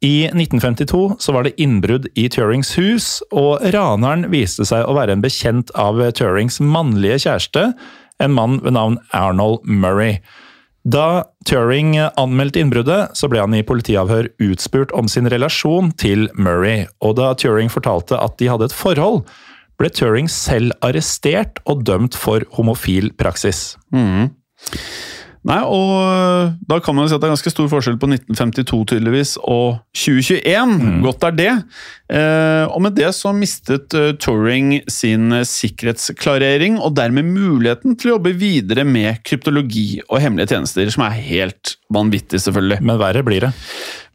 I 0.03 0.29
1952 0.31 1.17
så 1.23 1.35
var 1.35 1.47
det 1.47 1.55
innbrudd 1.63 2.09
i 2.19 2.29
Turings 2.31 2.73
hus, 2.79 3.09
og 3.31 3.63
raneren 3.75 4.27
viste 4.33 4.67
seg 4.67 4.87
å 4.87 4.95
være 4.99 5.15
en 5.15 5.23
bekjent 5.23 5.71
av 5.79 6.01
Turings 6.19 6.59
mannlige 6.63 7.21
kjæreste, 7.27 7.69
en 8.23 8.35
mann 8.35 8.59
ved 8.63 8.75
navn 8.75 8.99
Arnold 9.15 9.63
Murray. 9.67 10.19
Da 10.83 11.23
Turing 11.47 11.95
anmeldte 12.19 12.59
innbruddet, 12.59 13.15
så 13.19 13.31
ble 13.31 13.43
han 13.43 13.55
i 13.55 13.63
politiavhør 13.67 14.33
utspurt 14.43 14.95
om 14.99 15.07
sin 15.11 15.31
relasjon 15.31 15.93
til 15.99 16.27
Murray, 16.35 16.89
og 17.03 17.17
da 17.21 17.31
Turing 17.39 17.71
fortalte 17.71 18.19
at 18.19 18.39
de 18.43 18.51
hadde 18.51 18.71
et 18.71 18.75
forhold, 18.75 19.23
ble 19.83 19.93
Turing 19.93 20.31
selv 20.31 20.77
arrestert 20.85 21.61
og 21.67 21.85
dømt 21.89 22.19
for 22.19 22.47
homofil 22.57 23.13
praksis. 23.19 23.73
Nei, 25.43 25.59
og 25.67 26.53
da 26.71 26.77
kan 26.79 26.95
man 26.95 27.09
si 27.11 27.17
at 27.17 27.23
det 27.23 27.27
er 27.27 27.33
ganske 27.33 27.51
stor 27.51 27.67
forskjell 27.71 27.97
på 27.99 28.07
1952 28.13 28.79
tydeligvis 28.93 29.33
og 29.41 29.81
2021. 29.99 30.77
Godt 31.03 31.27
er 31.27 31.35
det. 31.35 31.55
Eh, 32.15 32.63
og 32.71 32.79
med 32.85 32.95
det 32.95 33.09
så 33.19 33.33
mistet 33.35 33.97
eh, 33.99 34.13
Turing 34.23 34.77
sin 34.87 35.35
sikkerhetsklarering, 35.51 36.79
og 36.79 36.95
dermed 36.95 37.27
muligheten 37.27 37.99
til 37.99 38.13
å 38.13 38.17
jobbe 38.17 38.37
videre 38.39 38.87
med 38.87 39.19
kryptologi 39.27 39.99
og 40.07 40.23
hemmelige 40.23 40.55
tjenester, 40.55 40.95
som 40.95 41.09
er 41.09 41.19
helt 41.19 41.75
vanvittig, 41.91 42.45
selvfølgelig. 42.47 42.79
Men 42.87 43.03
verre 43.03 43.27
blir 43.27 43.49
det. 43.49 43.55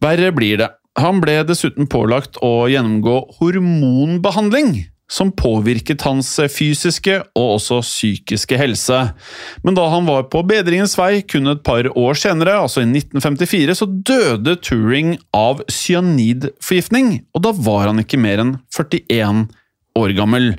Verre 0.04 0.32
blir 0.32 0.64
det. 0.64 0.72
Han 0.98 1.20
ble 1.22 1.42
dessuten 1.46 1.92
pålagt 1.92 2.40
å 2.40 2.70
gjennomgå 2.72 3.20
hormonbehandling 3.42 4.78
som 5.12 5.32
påvirket 5.32 6.04
hans 6.04 6.34
fysiske 6.52 7.20
og 7.38 7.54
også 7.58 7.80
psykiske 7.86 8.60
helse. 8.60 9.00
Men 9.64 9.78
da 9.78 9.88
han 9.92 10.08
var 10.08 10.28
på 10.32 10.44
bedringens 10.48 10.98
vei 11.00 11.22
kun 11.24 11.48
et 11.54 11.64
par 11.68 11.88
år 11.94 12.20
senere, 12.20 12.58
altså 12.60 12.84
i 12.84 12.90
1954, 12.90 13.78
så 13.80 13.88
døde 13.88 14.58
Turing 14.60 15.16
av 15.36 15.64
cyanidforgiftning, 15.72 17.22
og 17.34 17.48
da 17.48 17.56
var 17.56 17.88
han 17.92 18.04
ikke 18.04 18.20
mer 18.20 18.44
enn 18.44 18.58
41 18.76 19.48
år 19.98 20.14
gammel. 20.18 20.52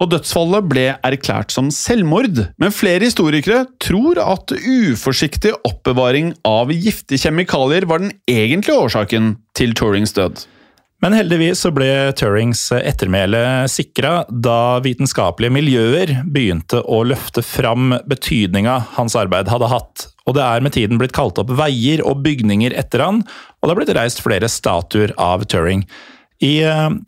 Og 0.00 0.08
dødsfallet 0.14 0.68
ble 0.70 0.86
erklært 1.06 1.52
som 1.52 1.68
selvmord, 1.74 2.40
men 2.60 2.72
flere 2.74 3.04
historikere 3.04 3.66
tror 3.84 4.20
at 4.22 4.54
uforsiktig 4.56 5.52
oppbevaring 5.68 6.32
av 6.48 6.72
giftige 6.72 7.20
kjemikalier 7.26 7.84
var 7.90 8.00
den 8.02 8.14
egentlige 8.30 8.80
årsaken 8.80 9.34
til 9.58 9.76
Turings 9.76 10.16
død. 10.16 10.46
Men 11.00 11.14
heldigvis 11.16 11.62
så 11.64 11.70
ble 11.72 11.88
Turings 12.12 12.66
ettermæle 12.76 13.40
sikra 13.72 14.26
da 14.28 14.76
vitenskapelige 14.84 15.54
miljøer 15.56 16.12
begynte 16.28 16.82
å 16.84 17.00
løfte 17.08 17.40
fram 17.44 17.94
betydninga 18.10 18.74
hans 18.98 19.16
arbeid 19.16 19.48
hadde 19.48 19.70
hatt. 19.72 20.04
Og 20.28 20.36
det 20.36 20.44
er 20.44 20.60
med 20.60 20.76
tiden 20.76 21.00
blitt 21.00 21.16
kalt 21.16 21.40
opp 21.40 21.54
veier 21.56 22.04
og 22.04 22.20
bygninger 22.26 22.76
etter 22.76 23.00
han, 23.06 23.22
og 23.24 23.64
det 23.64 23.72
har 23.72 23.80
blitt 23.80 23.94
reist 23.96 24.20
flere 24.20 24.50
statuer 24.52 25.16
av 25.16 25.48
Turing. 25.48 25.86
I 26.40 26.54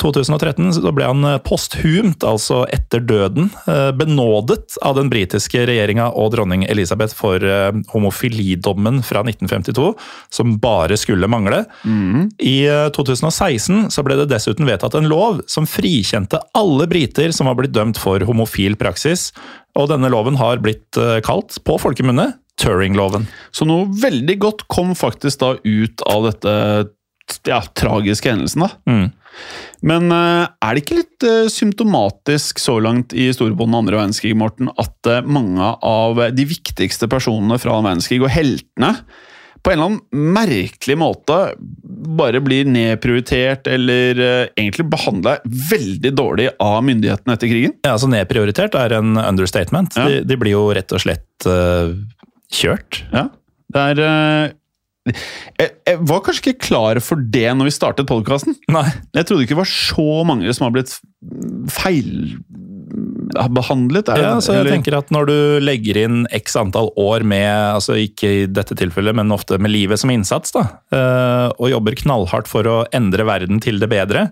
2013 0.03 0.75
så 0.77 0.93
ble 0.93 1.07
han 1.09 1.25
posthumt, 1.47 2.25
altså 2.27 2.63
etter 2.73 3.01
døden, 3.09 3.49
eh, 3.65 3.89
benådet 3.97 4.77
av 4.85 4.99
den 4.99 5.09
britiske 5.13 5.63
regjeringa 5.69 6.11
og 6.13 6.35
dronning 6.35 6.67
Elisabeth 6.69 7.17
for 7.17 7.41
eh, 7.41 7.71
homofilidommen 7.95 9.01
fra 9.07 9.25
1952, 9.25 9.95
som 10.29 10.59
bare 10.61 10.99
skulle 11.01 11.31
mangle. 11.33 11.63
Mm. 11.89 12.29
I 12.45 12.59
2016 12.93 13.89
så 13.95 14.05
ble 14.05 14.21
det 14.21 14.29
dessuten 14.35 14.69
vedtatt 14.69 14.99
en 15.01 15.09
lov 15.09 15.41
som 15.51 15.69
frikjente 15.69 16.41
alle 16.59 16.87
briter 16.91 17.33
som 17.33 17.49
var 17.49 17.57
blitt 17.57 17.73
dømt 17.73 18.01
for 18.01 18.21
homofil 18.29 18.77
praksis, 18.81 19.31
og 19.79 19.89
denne 19.89 20.13
loven 20.13 20.37
har 20.41 20.61
blitt 20.61 21.01
eh, 21.01 21.21
kalt, 21.25 21.57
på 21.65 21.81
folkemunne, 21.81 22.35
Turing-loven. 22.61 23.25
Så 23.51 23.65
noe 23.65 23.87
veldig 24.03 24.35
godt 24.43 24.67
kom 24.71 24.93
faktisk 24.95 25.41
da 25.41 25.55
ut 25.65 26.03
av 26.05 26.27
dette 26.29 26.53
ja, 27.49 27.61
tragiske 27.79 28.31
hendelsen, 28.33 28.67
da. 28.67 28.71
Mm. 28.89 29.11
Men 29.87 30.13
uh, 30.15 30.47
er 30.63 30.77
det 30.77 30.85
ikke 30.85 31.01
litt 31.01 31.27
uh, 31.27 31.51
symptomatisk 31.51 32.61
så 32.63 32.79
langt 32.83 33.15
i 33.17 33.29
historiebånden 33.31 33.81
andre 33.81 33.99
verdenskrig, 33.99 34.35
Morten, 34.39 34.71
at 34.79 35.11
uh, 35.11 35.21
mange 35.27 35.73
av 35.83 36.23
de 36.37 36.47
viktigste 36.49 37.09
personene 37.11 37.59
fra 37.61 37.75
annen 37.75 37.91
verdenskrig, 37.91 38.23
og 38.23 38.33
heltene, 38.33 38.95
på 39.63 39.71
en 39.71 39.79
eller 39.79 39.91
annen 39.93 40.33
merkelig 40.35 40.97
måte 40.99 41.37
bare 42.19 42.41
blir 42.43 42.67
nedprioritert 42.67 43.69
eller 43.71 44.19
egentlig 44.59 44.89
behandla 44.91 45.37
veldig 45.47 46.11
dårlig 46.19 46.49
av 46.59 46.81
myndighetene 46.83 47.37
etter 47.37 47.51
krigen? 47.53 47.77
Ja, 47.87 47.93
altså 47.93 48.09
Nedprioritert 48.11 48.75
er 48.75 48.97
en 48.97 49.15
understatement. 49.23 49.95
Ja. 49.95 50.09
De, 50.11 50.25
de 50.27 50.39
blir 50.41 50.57
jo 50.57 50.65
rett 50.75 50.91
og 50.91 51.05
slett 51.05 51.47
kjørt. 52.51 53.05
Ja, 53.15 53.29
det 53.71 53.87
er 53.93 54.03
jeg, 55.11 55.71
jeg 55.89 55.99
var 56.07 56.21
kanskje 56.23 56.53
ikke 56.53 56.67
klar 56.69 57.01
for 57.03 57.17
det 57.35 57.49
når 57.59 57.67
vi 57.69 57.73
startet 57.75 58.07
podkasten. 58.11 58.55
Jeg 59.17 59.25
trodde 59.27 59.43
ikke 59.43 59.57
det 59.57 59.65
var 59.65 59.73
så 59.73 60.11
mange 60.29 60.47
som 60.55 60.63
har 60.69 60.75
blitt 60.77 60.93
feilbehandlet. 61.75 64.07
Ja, 64.15 64.39
så 64.39 64.53
jeg 64.55 64.61
eller- 64.63 64.75
tenker 64.77 64.95
at 64.99 65.09
Når 65.11 65.25
du 65.27 65.61
legger 65.61 65.97
inn 66.05 66.27
x 66.31 66.57
antall 66.57 66.91
år 66.97 67.23
med, 67.25 67.75
altså 67.75 67.95
ikke 67.99 68.43
i 68.43 68.47
dette 68.47 68.75
tilfellet, 68.79 69.15
men 69.15 69.33
ofte 69.35 69.59
med 69.59 69.71
livet 69.75 69.99
som 69.99 70.11
innsats, 70.11 70.53
da, 70.53 70.61
eh, 70.93 71.49
og 71.59 71.71
jobber 71.71 71.95
knallhardt 71.99 72.47
for 72.47 72.63
å 72.63 72.87
endre 72.93 73.25
verden 73.25 73.61
til 73.61 73.79
det 73.83 73.89
bedre, 73.91 74.31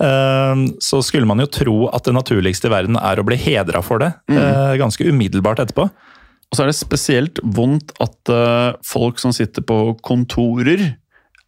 eh, 0.00 0.54
så 0.82 1.02
skulle 1.06 1.26
man 1.26 1.38
jo 1.38 1.46
tro 1.46 1.88
at 1.94 2.04
det 2.04 2.14
naturligste 2.14 2.66
i 2.66 2.70
verden 2.74 2.96
er 2.96 3.16
å 3.16 3.24
bli 3.24 3.36
hedra 3.36 3.82
for 3.82 3.98
det 3.98 4.12
mm. 4.28 4.76
ganske 4.78 5.04
umiddelbart 5.06 5.58
etterpå. 5.62 5.90
Og 6.50 6.56
så 6.58 6.64
er 6.64 6.70
det 6.72 6.78
spesielt 6.80 7.38
vondt 7.56 7.92
at 8.02 8.30
eh, 8.34 8.72
folk 8.86 9.20
som 9.22 9.30
sitter 9.34 9.62
på 9.62 9.76
kontorer, 10.02 10.96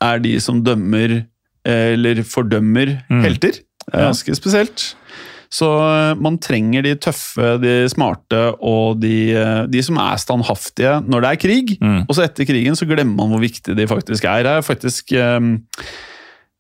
er 0.03 0.19
de 0.23 0.37
som 0.43 0.61
dømmer 0.67 1.19
eh, 1.67 1.93
eller 1.97 2.23
fordømmer 2.27 2.97
Mm. 3.11 3.23
helter. 3.27 3.59
Det 3.83 3.95
er 3.99 4.09
ganske 4.13 4.35
spesielt. 4.39 4.85
Så 5.53 5.67
eh, 5.69 6.15
man 6.23 6.39
trenger 6.39 6.83
de 6.87 6.95
tøffe, 7.03 7.57
de 7.61 7.75
smarte 7.91 8.39
og 8.63 9.01
de, 9.03 9.35
de 9.69 9.83
som 9.85 9.99
er 10.01 10.17
standhaftige 10.23 10.95
når 11.05 11.21
det 11.27 11.31
er 11.35 11.43
krig. 11.43 11.75
Mm. 11.83 12.01
Og 12.09 12.15
så 12.17 12.25
etter 12.25 12.47
krigen 12.49 12.79
så 12.79 12.87
glemmer 12.89 13.19
man 13.25 13.35
hvor 13.35 13.43
viktig 13.43 13.75
de 13.77 13.87
faktisk 13.91 14.25
er. 14.31 14.47
Det 14.47 14.55
er 14.55 14.67
faktisk 14.71 15.13
eh, 15.19 15.41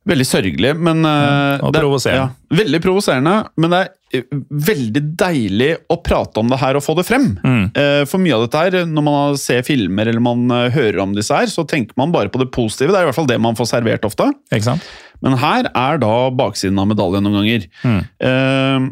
veldig 0.08 0.24
sørgelig, 0.26 0.70
men 0.82 1.04
eh, 1.06 1.60
og 1.62 1.72
det 1.72 1.78
er- 1.78 1.84
provoserende. 1.84 2.22
Ja, 2.22 2.56
veldig 2.58 2.80
provoserende, 2.82 3.34
men 3.56 3.70
det 3.70 3.80
er 3.82 3.90
eh, 4.18 4.24
veldig 4.70 5.02
deilig 5.20 5.68
å 5.94 5.96
prate 6.02 6.42
om 6.42 6.48
det 6.50 6.58
her 6.60 6.76
og 6.76 6.82
få 6.82 6.96
det 6.98 7.04
frem. 7.06 7.28
Mm. 7.44 7.64
Eh, 7.78 8.02
For 8.10 8.18
mye 8.18 8.34
av 8.34 8.46
dette 8.48 8.64
her, 8.64 8.78
når 8.90 9.06
man 9.06 9.36
ser 9.40 9.62
filmer 9.62 10.10
eller 10.10 10.20
man 10.24 10.48
hører 10.74 10.98
om 11.04 11.14
disse 11.14 11.32
her, 11.34 11.46
så 11.46 11.64
tenker 11.70 11.94
man 11.96 12.10
bare 12.12 12.28
på 12.34 12.42
det 12.42 12.50
positive. 12.54 12.90
Det 12.92 12.98
er 12.98 13.06
i 13.06 13.10
hvert 13.12 13.20
fall 13.20 13.30
det 13.30 13.40
man 13.40 13.54
får 13.58 13.70
servert 13.76 14.04
ofte. 14.08 14.26
Ikke 14.52 14.70
sant? 14.72 14.90
Men 15.22 15.38
her 15.38 15.68
er 15.70 15.98
da 16.02 16.14
baksiden 16.34 16.80
av 16.82 16.88
medaljen 16.90 17.22
noen 17.22 17.38
ganger. 17.44 17.68
Mm. 17.86 18.90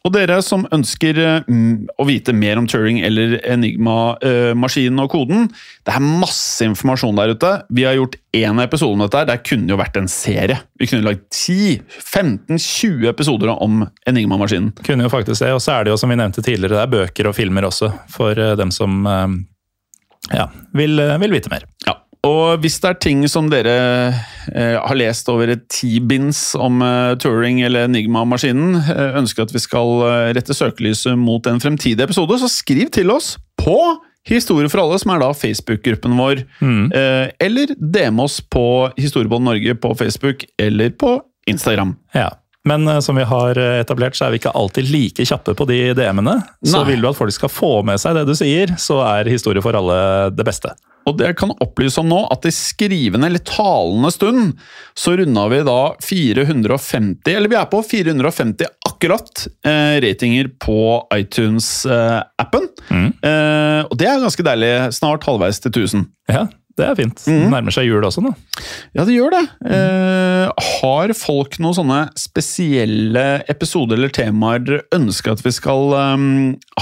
Eh, 0.00 0.06
og 0.06 0.14
dere 0.14 0.40
som 0.44 0.66
ønsker 0.72 1.18
eh, 1.20 1.50
å 2.00 2.06
vite 2.08 2.32
mer 2.32 2.58
om 2.60 2.66
Turing 2.70 3.00
eller 3.04 3.38
Enigma-maskinen 3.44 5.02
og 5.02 5.10
koden, 5.12 5.48
det 5.84 5.94
er 5.94 6.00
masse 6.04 6.64
informasjon 6.64 7.18
der 7.18 7.34
ute. 7.34 7.52
Vi 7.68 7.84
har 7.84 7.98
gjort 7.98 8.16
én 8.36 8.62
episode 8.62 8.96
om 8.96 9.04
dette. 9.04 9.18
her. 9.18 9.26
Det 9.26 9.42
kunne 9.44 9.70
jo 9.70 9.80
vært 9.80 9.96
en 10.00 10.08
serie. 10.08 10.60
Vi 10.78 10.88
kunne 10.90 11.04
lagd 11.04 11.26
10-15-20 11.28 13.08
episoder 13.10 13.52
om 13.52 13.86
Enigma-maskinen. 14.06 14.72
Kunne 14.86 15.04
jo 15.04 15.12
faktisk 15.12 15.44
det. 15.44 15.52
Og 15.54 15.62
så 15.62 15.76
er 15.76 15.84
det 15.84 15.94
jo, 15.94 16.00
som 16.00 16.10
vi 16.10 16.16
nevnte 16.20 16.42
tidligere, 16.42 16.78
det 16.78 16.84
er 16.86 16.94
bøker 16.96 17.30
og 17.30 17.36
filmer 17.36 17.68
også, 17.68 17.92
for 18.12 18.38
eh, 18.38 18.56
dem 18.60 18.72
som 18.74 19.04
eh, 19.06 19.40
ja, 20.32 20.48
vil, 20.76 20.98
eh, 20.98 21.18
vil 21.20 21.36
vite 21.36 21.52
mer. 21.52 21.66
Ja, 21.86 21.98
og 22.26 22.60
hvis 22.60 22.76
det 22.82 22.88
er 22.90 22.98
ting 23.00 23.22
som 23.32 23.46
dere 23.48 23.74
eh, 24.52 24.76
har 24.76 24.96
lest 24.98 25.28
over 25.32 25.48
et 25.54 25.62
ti-binds 25.72 26.50
om 26.60 26.82
eh, 26.84 27.14
Turing 27.22 27.62
eller 27.64 27.86
Enigma-maskinen, 27.88 28.74
eh, 28.82 29.16
ønsker 29.22 29.46
at 29.46 29.54
vi 29.54 29.62
skal 29.62 30.02
eh, 30.04 30.28
rette 30.36 30.52
søkelyset 30.56 31.16
mot 31.16 31.46
en 31.48 31.62
fremtidig 31.62 32.04
episode, 32.04 32.36
så 32.42 32.50
skriv 32.52 32.90
til 32.92 33.10
oss 33.14 33.36
på 33.60 33.78
Historie 34.28 34.68
for 34.68 34.82
alle, 34.82 34.98
som 35.00 35.14
er 35.14 35.22
da 35.22 35.30
Facebook-gruppen 35.32 36.12
vår, 36.18 36.42
Mm. 36.60 36.90
eh, 36.92 37.30
eller 37.40 37.72
DM 37.80 38.20
oss 38.20 38.36
på 38.44 38.66
Historiebånd 39.00 39.46
Norge 39.48 39.72
på 39.80 39.94
Facebook 39.96 40.44
eller 40.60 40.90
på 40.90 41.14
Instagram. 41.48 41.94
Ja. 42.14 42.28
Men 42.68 42.84
eh, 42.86 43.00
som 43.00 43.16
vi 43.16 43.24
har 43.24 43.56
etablert, 43.80 44.12
så 44.14 44.26
er 44.26 44.34
vi 44.34 44.42
ikke 44.42 44.52
alltid 44.54 44.90
like 44.92 45.24
kjappe 45.24 45.54
på 45.56 45.64
de 45.72 45.94
DM-ene. 45.96 46.36
Så 46.68 46.84
vil 46.84 47.00
du 47.00 47.08
at 47.08 47.16
folk 47.16 47.32
skal 47.32 47.48
få 47.48 47.72
med 47.88 47.96
seg 47.98 48.12
det 48.20 48.26
du 48.28 48.34
sier, 48.36 48.76
så 48.76 49.00
er 49.08 49.32
historie 49.32 49.64
for 49.64 49.72
alle 49.80 49.96
det 50.36 50.44
beste. 50.44 50.76
Og 51.08 51.16
det 51.18 51.32
kan 51.40 51.52
opplyse 51.64 52.00
om 52.02 52.10
nå, 52.10 52.20
at 52.32 52.46
i 52.48 52.52
skrivende 52.54 53.30
eller 53.30 53.42
talende 53.46 54.10
stund, 54.14 54.52
så 54.98 55.16
runda 55.18 55.46
vi 55.52 55.62
da 55.66 55.78
450, 56.04 57.32
eller 57.32 57.50
vi 57.50 57.58
er 57.58 57.68
på 57.70 57.82
450 57.86 58.68
akkurat, 58.88 59.46
eh, 59.64 59.96
ratinger 60.04 60.50
på 60.60 60.80
iTunes-appen. 61.16 62.68
Mm. 62.90 63.10
Eh, 63.16 63.82
og 63.86 63.96
det 63.98 64.08
er 64.10 64.24
ganske 64.24 64.46
deilig. 64.46 64.72
Snart 64.96 65.24
halvveis 65.28 65.62
til 65.62 65.72
1000. 65.72 66.08
Ja, 66.30 66.46
det 66.80 66.86
er 66.88 66.96
fint. 66.98 67.22
Det 67.26 67.36
Nærmer 67.52 67.74
seg 67.74 67.88
jul 67.88 68.04
også 68.06 68.22
nå. 68.24 68.32
Ja, 68.96 69.04
det 69.04 69.14
gjør 69.14 69.34
det. 69.36 69.42
Eh, 69.76 70.64
har 70.80 71.12
folk 71.18 71.58
noen 71.62 71.76
sånne 71.76 72.00
spesielle 72.18 73.26
episoder 73.50 73.98
eller 73.98 74.14
temaer 74.14 74.64
dere 74.64 74.82
ønsker 74.96 75.36
at 75.36 75.44
vi 75.44 75.52
skal 75.54 75.94
um, 75.94 76.24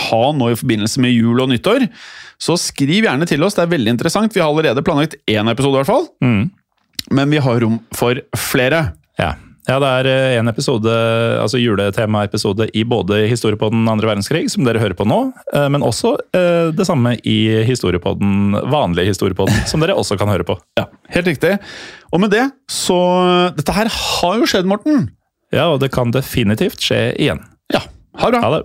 ha 0.09 0.23
nå 0.37 0.53
i 0.53 0.59
forbindelse 0.59 1.03
med 1.05 1.15
jul 1.15 1.43
og 1.43 1.51
nyttår, 1.53 1.89
så 2.39 2.55
skriv 2.61 3.09
gjerne 3.09 3.27
til 3.29 3.43
oss. 3.45 3.59
Det 3.59 3.65
er 3.67 3.75
veldig 3.75 3.97
interessant. 3.97 4.35
Vi 4.35 4.43
har 4.43 4.51
allerede 4.53 4.85
planlagt 4.87 5.19
én 5.27 5.51
episode, 5.51 5.75
i 5.75 5.81
hvert 5.83 5.91
fall. 5.91 6.09
Mm. 6.23 6.49
Men 7.19 7.35
vi 7.35 7.43
har 7.43 7.61
rom 7.65 7.81
for 7.97 8.21
flere. 8.39 8.85
Ja. 9.19 9.35
Ja, 9.69 9.77
det 9.83 9.89
er 9.89 10.09
eh, 10.09 10.37
en 10.39 10.49
episode, 10.49 10.93
altså 11.43 11.61
juletemaepisode 11.61 12.71
i 12.73 12.87
både 12.89 13.27
Historie 13.29 13.59
på 13.61 13.69
den 13.73 13.85
andre 13.91 14.09
verdenskrig, 14.09 14.47
som 14.49 14.65
dere 14.65 14.81
hører 14.81 14.97
på 14.97 15.05
nå, 15.09 15.19
eh, 15.53 15.67
men 15.73 15.85
også 15.85 16.15
eh, 16.37 16.71
det 16.73 16.87
samme 16.89 17.19
i 17.29 17.37
Historie 17.69 18.01
på 18.01 18.15
den 18.17 18.57
vanlige 18.73 19.13
Historie 19.13 19.37
på 19.37 19.45
den, 19.51 19.61
som 19.71 19.85
dere 19.85 19.99
også 19.99 20.17
kan 20.21 20.33
høre 20.33 20.47
på. 20.49 20.57
Ja, 20.81 20.89
Helt 21.13 21.29
riktig. 21.29 21.59
Og 22.13 22.23
med 22.25 22.33
det, 22.33 22.47
så 22.73 22.97
Dette 23.57 23.75
her 23.77 23.93
har 23.93 24.41
jo 24.41 24.49
skjedd, 24.49 24.69
Morten. 24.69 25.11
Ja, 25.53 25.69
og 25.73 25.83
det 25.85 25.93
kan 25.93 26.13
definitivt 26.17 26.81
skje 26.85 27.13
igjen. 27.21 27.45
Ja, 27.73 27.85
ha 28.21 28.33
det 28.33 28.39
bra. 28.39 28.45
Ha 28.45 28.57
det. 28.57 28.65